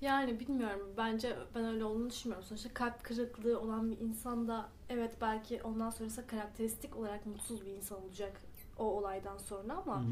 Yani 0.00 0.40
bilmiyorum. 0.40 0.88
Bence 0.96 1.36
ben 1.54 1.64
öyle 1.64 1.84
olduğunu 1.84 2.10
düşünmüyorum. 2.10 2.48
Sonuçta 2.48 2.74
kalp 2.74 3.04
kırıklığı 3.04 3.60
olan 3.60 3.90
bir 3.90 3.98
insan 3.98 4.48
da 4.48 4.68
evet 4.88 5.16
belki 5.20 5.62
ondan 5.62 5.90
sonrası 5.90 6.26
karakteristik 6.26 6.96
olarak 6.96 7.26
mutsuz 7.26 7.66
bir 7.66 7.70
insan 7.70 8.02
olacak 8.04 8.40
o 8.78 8.84
olaydan 8.84 9.38
sonra 9.38 9.74
ama 9.76 9.96
Hı 9.96 10.00
hı. 10.04 10.10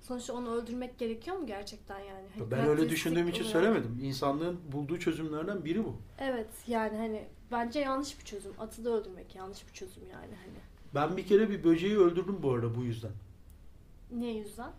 sonuçta 0.00 0.32
onu 0.32 0.50
öldürmek 0.54 0.98
gerekiyor 0.98 1.36
mu 1.36 1.46
gerçekten 1.46 1.98
yani? 1.98 2.26
Hani 2.38 2.50
Ben 2.50 2.66
öyle 2.68 2.88
düşündüğüm 2.88 3.28
için 3.28 3.44
olarak- 3.44 3.52
söylemedim. 3.52 3.98
İnsanlığın 4.02 4.60
bulduğu 4.72 4.98
çözümlerden 4.98 5.64
biri 5.64 5.84
bu. 5.84 5.96
Evet 6.18 6.50
yani 6.66 6.96
hani 6.96 7.24
bence 7.52 7.80
yanlış 7.80 8.18
bir 8.20 8.24
çözüm. 8.24 8.52
Atı 8.58 8.84
da 8.84 8.90
öldürmek 8.90 9.34
yanlış 9.34 9.68
bir 9.68 9.72
çözüm 9.72 10.02
yani 10.10 10.34
hani. 10.34 10.58
Ben 10.94 11.16
bir 11.16 11.26
kere 11.26 11.50
bir 11.50 11.64
böceği 11.64 11.98
öldürdüm 11.98 12.42
bu 12.42 12.52
arada 12.52 12.74
bu 12.76 12.82
yüzden. 12.82 13.12
Niye 14.10 14.34
yüzden? 14.34 14.70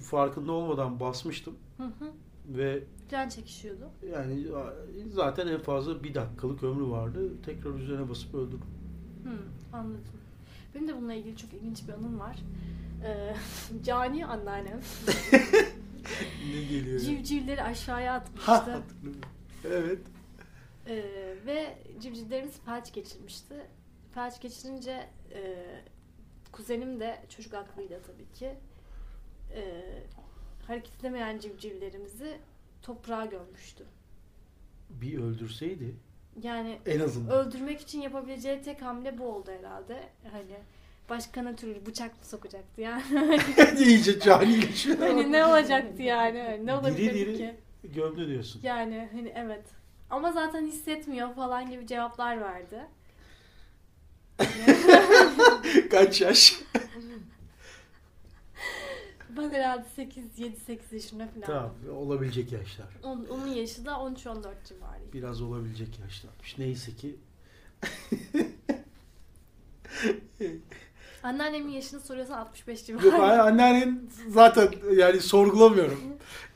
Farkında 0.00 0.52
olmadan 0.52 1.00
basmıştım 1.00 1.56
Hı 1.76 1.82
hı. 1.84 2.12
Ve 2.48 2.82
Can 3.10 3.28
çekişiyordu. 3.28 3.90
yani 4.12 4.46
zaten 5.12 5.46
en 5.46 5.60
fazla 5.60 6.02
bir 6.04 6.14
dakikalık 6.14 6.62
ömrü 6.62 6.90
vardı. 6.90 7.32
Tekrar 7.46 7.70
üzerine 7.74 8.08
basıp 8.08 8.34
öldürdüm. 8.34 8.66
Hı, 9.24 9.38
anladım. 9.76 10.04
Benim 10.74 10.88
de 10.88 10.96
bununla 10.96 11.14
ilgili 11.14 11.36
çok 11.36 11.54
ilginç 11.54 11.88
bir 11.88 11.92
anım 11.92 12.20
var. 12.20 12.36
Ee, 13.04 13.34
cani 13.84 14.26
anneannem 14.26 14.80
Ne 16.54 16.62
geliyor? 16.62 16.92
ya? 16.92 16.98
civcivleri 17.00 17.62
aşağıya 17.62 18.12
Ha, 18.12 18.16
atmıştı. 18.16 18.52
hatırlıyorum. 18.52 19.20
evet. 19.64 19.98
Ee, 20.86 21.04
ve 21.46 21.78
civcivlerimiz 22.00 22.54
felç 22.64 22.92
geçirmişti. 22.92 23.54
Felç 24.14 24.40
geçirince 24.40 25.08
e, 25.34 25.64
kuzenim 26.52 27.00
de 27.00 27.22
çocuk 27.28 27.54
aklıyla 27.54 27.98
tabii 28.02 28.32
ki 28.38 28.54
e, 29.54 29.82
hareket 30.66 31.00
edemeyen 31.00 31.38
civcivlerimizi 31.38 32.38
toprağa 32.82 33.24
gömmüştü. 33.24 33.84
Bir 34.90 35.18
öldürseydi 35.18 35.94
Yani 36.42 36.78
en 36.86 37.00
azından. 37.00 37.30
öldürmek 37.36 37.80
için 37.80 38.00
yapabileceği 38.00 38.62
tek 38.62 38.82
hamle 38.82 39.18
bu 39.18 39.24
oldu 39.26 39.50
herhalde. 39.58 40.02
Hani 40.32 40.56
başka 41.10 41.42
ne 41.42 41.56
türlü 41.56 41.86
bıçak 41.86 42.10
mı 42.10 42.24
sokacaktı 42.24 42.80
yani? 42.80 43.02
İyice 43.78 44.20
canileşiyor. 44.20 44.98
hani 44.98 45.32
ne 45.32 45.46
olacaktı 45.46 46.02
yani? 46.02 46.38
Hani 46.42 46.66
Ne 46.66 46.74
olabilir 46.74 46.96
Diri 46.96 47.14
diri 47.14 47.36
ki? 47.36 47.54
gömdü 47.84 48.28
diyorsun. 48.28 48.60
Yani 48.64 49.08
hani 49.12 49.32
evet. 49.36 49.64
Ama 50.10 50.32
zaten 50.32 50.66
hissetmiyor 50.66 51.34
falan 51.34 51.70
gibi 51.70 51.86
cevaplar 51.86 52.40
verdi. 52.40 52.80
Kaç 55.90 56.20
yaş? 56.20 56.60
Ben 59.36 59.50
herhalde 59.50 59.84
8 59.96 60.38
7 60.38 60.56
8 60.56 60.92
yaşında 60.92 61.28
falan. 61.28 61.46
Tamam 61.46 61.70
olabilecek 61.96 62.52
yaşlar. 62.52 62.86
Onun, 63.02 63.26
onun 63.26 63.46
yaşı 63.46 63.84
da 63.86 63.90
13-14 63.90 64.14
civarıydı. 64.68 65.12
Biraz 65.12 65.42
olabilecek 65.42 65.98
yaşlarmış. 66.00 66.58
Neyse 66.58 66.92
ki 66.96 67.16
Anneannemin 71.22 71.72
yaşını 71.72 72.00
soruyorsan 72.00 72.38
65 72.38 72.88
Ben 72.88 72.98
civarı. 72.98 73.42
anneannenin 73.42 74.10
zaten 74.28 74.68
yani 74.96 75.20
sorgulamıyorum. 75.20 76.00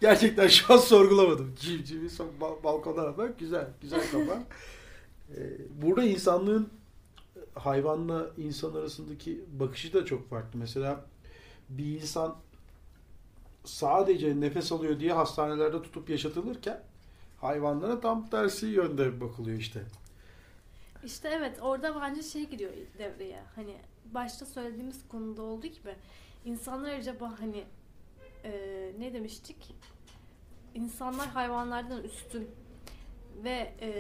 Gerçekten 0.01 0.49
şu 0.49 0.74
an 0.74 0.79
sorgulamadım. 0.79 1.55
Civcivi 1.61 2.09
bal- 2.41 2.62
balkondan 2.64 3.16
bak 3.18 3.39
güzel, 3.39 3.66
güzel 3.81 4.01
kafa. 4.12 4.43
Ee, 5.37 5.41
Burada 5.83 6.05
insanlığın 6.05 6.68
hayvanla 7.55 8.31
insan 8.37 8.74
arasındaki 8.74 9.45
bakışı 9.53 9.93
da 9.93 10.05
çok 10.05 10.31
farklı. 10.31 10.59
Mesela 10.59 11.05
bir 11.68 11.85
insan 12.01 12.37
sadece 13.69 14.41
nefes 14.41 14.73
alıyor 14.73 15.01
diye 15.01 15.12
hastanelerde 15.12 15.83
tutup 15.83 16.11
yaşatılırken 16.11 16.81
hayvanlara 17.41 18.01
tam 18.01 18.27
tersi 18.31 18.66
yönde 18.66 19.21
bakılıyor 19.21 19.59
işte. 19.59 19.83
İşte 21.05 21.29
evet 21.29 21.59
orada 21.62 22.01
bence 22.01 22.23
şey 22.23 22.49
giriyor 22.49 22.73
devreye. 22.99 23.43
Hani 23.55 23.77
başta 24.14 24.47
söylediğimiz 24.47 25.09
konuda 25.09 25.43
olduğu 25.43 25.66
gibi 25.66 25.95
insanlar 26.45 26.93
acaba 26.93 27.35
hani 27.41 27.64
e, 28.45 28.53
ne 28.99 29.12
demiştik? 29.12 29.75
İnsanlar 30.75 31.29
hayvanlardan 31.29 32.03
üstün 32.03 32.51
ve 33.45 33.73
e, 33.81 33.91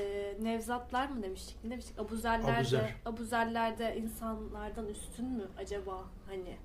nevzatlar 0.44 1.08
mı 1.08 1.22
demiştik? 1.22 1.56
Ne 1.64 1.70
demiştik? 1.70 1.98
Abuzerler 1.98 2.60
Abuzer. 2.60 2.80
de, 2.80 2.94
abuzerler 3.04 3.78
de 3.78 3.96
insanlardan 3.96 4.86
üstün 4.86 5.24
mü 5.26 5.48
acaba? 5.58 6.04
Hani 6.28 6.56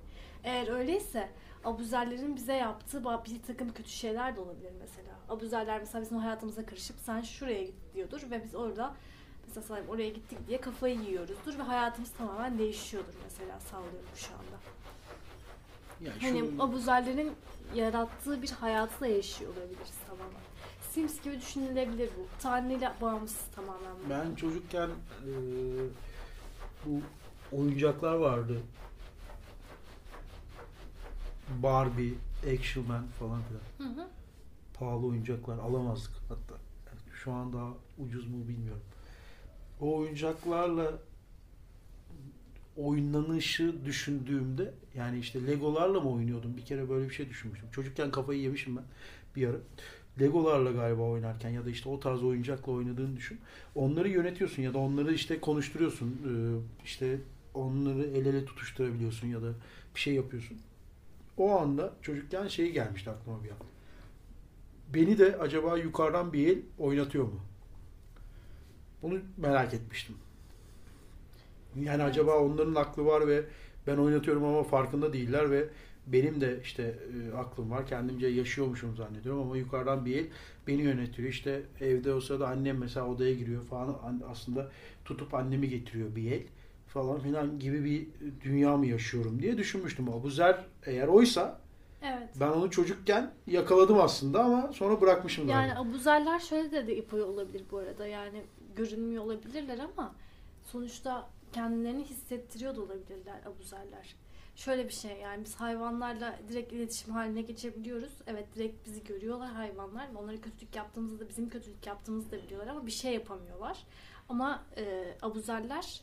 eğer 0.44 0.68
öyleyse 0.68 1.28
abuzerlerin 1.64 2.36
bize 2.36 2.52
yaptığı 2.52 3.04
bir 3.04 3.42
takım 3.46 3.72
kötü 3.72 3.90
şeyler 3.90 4.36
de 4.36 4.40
olabilir 4.40 4.72
mesela. 4.80 5.14
Abuzerler 5.28 5.78
mesela 5.78 6.02
bizim 6.02 6.18
hayatımıza 6.18 6.66
karışıp 6.66 6.96
sen 7.00 7.20
şuraya 7.20 7.62
git 7.64 7.74
diyordur 7.94 8.22
ve 8.30 8.44
biz 8.44 8.54
orada 8.54 8.94
mesela 9.46 9.66
sallayayım 9.66 9.90
oraya 9.94 10.08
gittik 10.08 10.38
diye 10.48 10.60
kafayı 10.60 11.00
yiyoruzdur 11.00 11.58
ve 11.58 11.62
hayatımız 11.62 12.10
tamamen 12.10 12.58
değişiyordur 12.58 13.14
mesela 13.24 13.60
sallıyorum 13.60 14.08
şu 14.14 14.32
anda. 14.34 14.58
Yani 16.00 16.20
Hani 16.20 16.38
şu- 16.56 16.62
abuzerlerin 16.62 17.32
yarattığı 17.74 18.42
bir 18.42 18.50
hayatı 18.50 19.00
da 19.00 19.06
yaşıyor 19.06 19.50
olabiliriz 19.56 19.94
tamamen. 20.08 20.40
Sims 20.90 21.20
gibi 21.22 21.40
düşünülebilir 21.40 22.10
bu. 22.18 22.26
Tanrı'yla 22.42 22.94
bağımsız 23.00 23.44
tamamen 23.54 23.92
bu. 24.06 24.10
Ben 24.10 24.34
çocukken 24.34 24.88
e, 24.88 25.30
bu 26.86 27.00
oyuncaklar 27.56 28.14
vardı. 28.14 28.60
Barbie, 31.62 32.14
Action 32.54 32.86
Man 32.86 33.04
falan 33.18 33.42
filan. 33.42 33.90
Hı 33.90 34.00
hı. 34.00 34.08
Pahalı 34.74 35.06
oyuncaklar 35.06 35.58
alamazdık 35.58 36.12
hatta. 36.28 36.54
Yani 36.86 37.00
şu 37.14 37.32
an 37.32 37.52
daha 37.52 37.70
ucuz 37.98 38.26
mu 38.26 38.48
bilmiyorum. 38.48 38.82
O 39.80 39.96
oyuncaklarla 39.96 40.92
oynanışı 42.76 43.84
düşündüğümde 43.84 44.74
yani 44.94 45.18
işte 45.18 45.46
Legolarla 45.46 46.00
mı 46.00 46.10
oynuyordum? 46.10 46.56
Bir 46.56 46.64
kere 46.64 46.88
böyle 46.88 47.08
bir 47.08 47.14
şey 47.14 47.28
düşünmüştüm. 47.28 47.68
Çocukken 47.72 48.10
kafayı 48.10 48.40
yemişim 48.40 48.76
ben 48.76 48.84
bir 49.36 49.48
ara. 49.48 49.56
Legolarla 50.20 50.72
galiba 50.72 51.02
oynarken 51.02 51.50
ya 51.50 51.64
da 51.64 51.70
işte 51.70 51.88
o 51.88 52.00
tarz 52.00 52.22
oyuncakla 52.22 52.72
oynadığını 52.72 53.16
düşün. 53.16 53.40
Onları 53.74 54.08
yönetiyorsun 54.08 54.62
ya 54.62 54.74
da 54.74 54.78
onları 54.78 55.14
işte 55.14 55.40
konuşturuyorsun. 55.40 56.08
Ee, 56.08 56.84
işte 56.84 57.18
onları 57.54 58.04
el 58.04 58.26
ele 58.26 58.44
tutuşturabiliyorsun 58.44 59.26
ya 59.26 59.42
da 59.42 59.52
bir 59.94 60.00
şey 60.00 60.14
yapıyorsun. 60.14 60.58
O 61.36 61.58
anda 61.60 61.92
çocukken 62.02 62.48
şey 62.48 62.72
gelmişti 62.72 63.10
aklıma 63.10 63.44
bir 63.44 63.50
an. 63.50 63.56
Beni 64.94 65.18
de 65.18 65.36
acaba 65.36 65.78
yukarıdan 65.78 66.32
bir 66.32 66.48
el 66.48 66.62
oynatıyor 66.78 67.24
mu? 67.24 67.40
Bunu 69.02 69.18
merak 69.36 69.74
etmiştim. 69.74 70.16
Yani 71.76 72.02
Evet. 72.02 72.10
acaba 72.12 72.38
onların 72.38 72.74
aklı 72.74 73.04
var 73.06 73.28
ve 73.28 73.44
ben 73.86 73.96
oynatıyorum 73.96 74.44
ama 74.44 74.62
farkında 74.62 75.12
değiller 75.12 75.50
ve 75.50 75.68
benim 76.06 76.40
de 76.40 76.60
işte 76.62 76.98
e, 77.32 77.36
aklım 77.36 77.70
var. 77.70 77.86
Kendimce 77.86 78.26
yaşıyormuşum 78.26 78.96
zannediyorum 78.96 79.40
ama 79.42 79.56
yukarıdan 79.56 80.04
bir 80.06 80.16
el 80.16 80.26
beni 80.66 80.82
yönetiyor. 80.82 81.28
İşte 81.28 81.62
evde 81.80 82.14
o 82.14 82.20
sırada 82.20 82.48
annem 82.48 82.78
mesela 82.78 83.06
odaya 83.06 83.34
giriyor 83.34 83.62
falan. 83.62 83.88
An- 84.04 84.22
Aslında 84.30 84.70
tutup 85.04 85.34
annemi 85.34 85.68
getiriyor 85.68 86.16
bir 86.16 86.32
el 86.32 86.42
falan 86.94 87.20
filan 87.20 87.58
gibi 87.58 87.84
bir 87.84 88.08
dünya 88.40 88.76
mı 88.76 88.86
yaşıyorum 88.86 89.42
diye 89.42 89.58
düşünmüştüm. 89.58 90.08
Abuzer 90.08 90.64
eğer 90.86 91.08
oysa 91.08 91.60
Evet. 92.02 92.28
ben 92.40 92.48
onu 92.48 92.70
çocukken 92.70 93.34
yakaladım 93.46 94.00
aslında 94.00 94.44
ama 94.44 94.72
sonra 94.72 95.00
bırakmışım 95.00 95.48
Yani 95.48 95.66
galiba. 95.66 95.80
abuzerler 95.88 96.38
şöyle 96.38 96.72
de, 96.72 96.86
de 96.86 97.24
olabilir 97.24 97.62
bu 97.70 97.78
arada. 97.78 98.06
Yani 98.06 98.42
görünmüyor 98.76 99.24
olabilirler 99.24 99.78
ama 99.78 100.14
sonuçta 100.64 101.30
kendilerini 101.52 102.04
hissettiriyor 102.04 102.76
da 102.76 102.80
olabilirler 102.82 103.40
abuzerler. 103.46 104.14
Şöyle 104.56 104.84
bir 104.88 104.92
şey 104.92 105.16
yani 105.22 105.44
biz 105.44 105.54
hayvanlarla 105.54 106.38
direkt 106.48 106.72
iletişim 106.72 107.14
haline 107.14 107.42
geçebiliyoruz. 107.42 108.12
Evet 108.26 108.46
direkt 108.54 108.86
bizi 108.86 109.04
görüyorlar 109.04 109.48
hayvanlar 109.52 110.14
ve 110.14 110.18
onlara 110.18 110.36
kötülük 110.40 110.76
yaptığımızda 110.76 111.24
da 111.24 111.28
bizim 111.28 111.48
kötülük 111.48 111.86
yaptığımızı 111.86 112.30
da 112.30 112.36
biliyorlar 112.42 112.66
ama 112.66 112.86
bir 112.86 112.90
şey 112.90 113.14
yapamıyorlar. 113.14 113.78
Ama 114.28 114.62
e, 114.76 115.14
abuzerler 115.22 116.00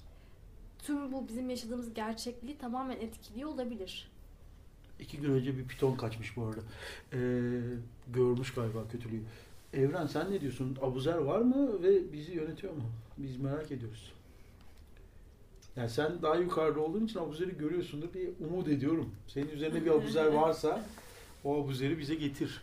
tüm 0.84 1.12
bu 1.12 1.28
bizim 1.28 1.50
yaşadığımız 1.50 1.94
gerçekliği 1.94 2.58
tamamen 2.58 2.98
etkiliyor 2.98 3.50
olabilir. 3.50 4.12
İki 5.00 5.18
gün 5.18 5.34
önce 5.34 5.58
bir 5.58 5.68
piton 5.68 5.96
kaçmış 5.96 6.38
bu 6.38 6.46
arada. 6.46 6.62
Ee, 7.14 7.18
görmüş 8.14 8.54
galiba 8.54 8.88
kötülüğü. 8.92 9.22
Evren 9.74 10.08
sen 10.08 10.32
ne 10.32 10.42
diyorsun? 10.42 10.78
Abuzer 10.82 11.18
var 11.18 11.40
mı 11.40 11.84
ve 11.84 12.14
bizi 12.14 12.32
yönetiyor 12.32 12.74
mu? 12.74 12.84
Biz 13.18 13.38
merak 13.38 13.72
ediyoruz. 13.72 14.14
Yani 15.76 15.90
sen 15.90 16.22
daha 16.22 16.36
yukarıda 16.36 16.80
olduğun 16.80 17.06
için 17.06 17.20
abuzeri 17.20 17.58
görüyorsundur 17.58 18.14
diye 18.14 18.30
umut 18.50 18.68
ediyorum. 18.68 19.16
Senin 19.28 19.50
üzerinde 19.50 19.86
bir 19.86 19.92
abuzer 19.92 20.28
varsa 20.28 20.86
o 21.44 21.64
abuzeri 21.64 22.00
bize 22.00 22.16
getir. 22.16 22.62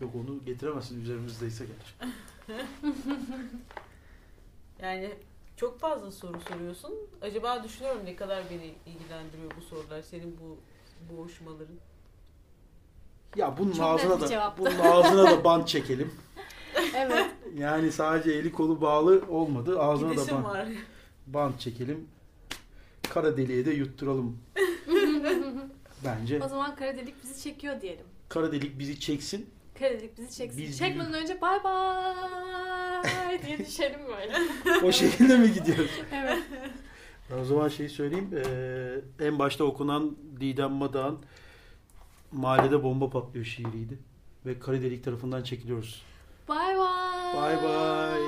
Yok 0.00 0.10
onu 0.14 0.44
getiremezsin 0.46 1.02
üzerimizdeyse 1.02 1.64
gerçi. 1.66 2.14
Yani 4.82 5.10
çok 5.56 5.80
fazla 5.80 6.10
soru 6.12 6.40
soruyorsun. 6.40 6.94
Acaba 7.22 7.64
düşünüyorum 7.64 8.00
ne 8.04 8.16
kadar 8.16 8.44
beni 8.50 8.74
ilgilendiriyor 8.86 9.50
bu 9.56 9.62
sorular, 9.62 10.02
senin 10.02 10.38
bu 10.40 10.58
boğuşmaların. 11.16 11.76
Ya 13.36 13.58
bunun 13.58 13.72
Çok 13.72 13.80
net 13.80 13.86
ağzına 13.86 14.16
bir 14.16 14.20
da 14.20 14.26
cevaptı. 14.28 14.62
bunun 14.64 14.78
ağzına 14.78 15.30
da 15.30 15.44
bant 15.44 15.68
çekelim. 15.68 16.14
Evet. 16.96 17.26
Yani 17.54 17.92
sadece 17.92 18.32
eli 18.32 18.52
kolu 18.52 18.80
bağlı 18.80 19.22
olmadı. 19.28 19.80
Ağzına 19.80 20.08
da 20.08 20.12
Gidesim 20.14 20.34
bant, 20.36 20.44
var. 20.46 20.68
bant 21.26 21.60
çekelim. 21.60 22.08
Kara 23.10 23.36
deliğe 23.36 23.64
de 23.66 23.70
yutturalım 23.70 24.38
bence. 26.04 26.42
o 26.44 26.48
zaman 26.48 26.76
kara 26.76 26.96
delik 26.96 27.22
bizi 27.22 27.42
çekiyor 27.42 27.80
diyelim. 27.80 28.04
Kara 28.28 28.52
delik 28.52 28.78
bizi 28.78 29.00
çeksin. 29.00 29.50
Kara 29.78 29.90
delik 29.90 30.18
bizi 30.18 30.36
çeksin. 30.36 30.62
Biz 30.62 30.78
Çekmeden 30.78 31.12
önce 31.14 31.40
bay 31.40 31.64
bay 31.64 32.14
diye 33.46 33.58
düşelim 33.58 34.00
böyle. 34.08 34.38
O 34.86 34.92
şekilde 34.92 35.38
mi 35.38 35.52
gidiyoruz? 35.52 35.90
Evet. 36.12 36.38
Ben 37.30 37.38
o 37.38 37.44
zaman 37.44 37.68
şeyi 37.68 37.88
söyleyeyim. 37.88 38.30
Ee, 38.36 39.26
en 39.26 39.38
başta 39.38 39.64
okunan 39.64 40.16
Didem 40.40 40.72
Madak'ın 40.72 41.18
Mahallede 42.32 42.82
Bomba 42.82 43.10
Patlıyor 43.10 43.44
şiiriydi. 43.46 43.98
Ve 44.46 44.58
Kara 44.58 44.82
Delik 44.82 45.04
tarafından 45.04 45.42
çekiliyoruz. 45.42 46.02
Bay 46.48 46.78
bay. 46.78 47.36
Bay 47.36 47.62
bay. 47.62 48.20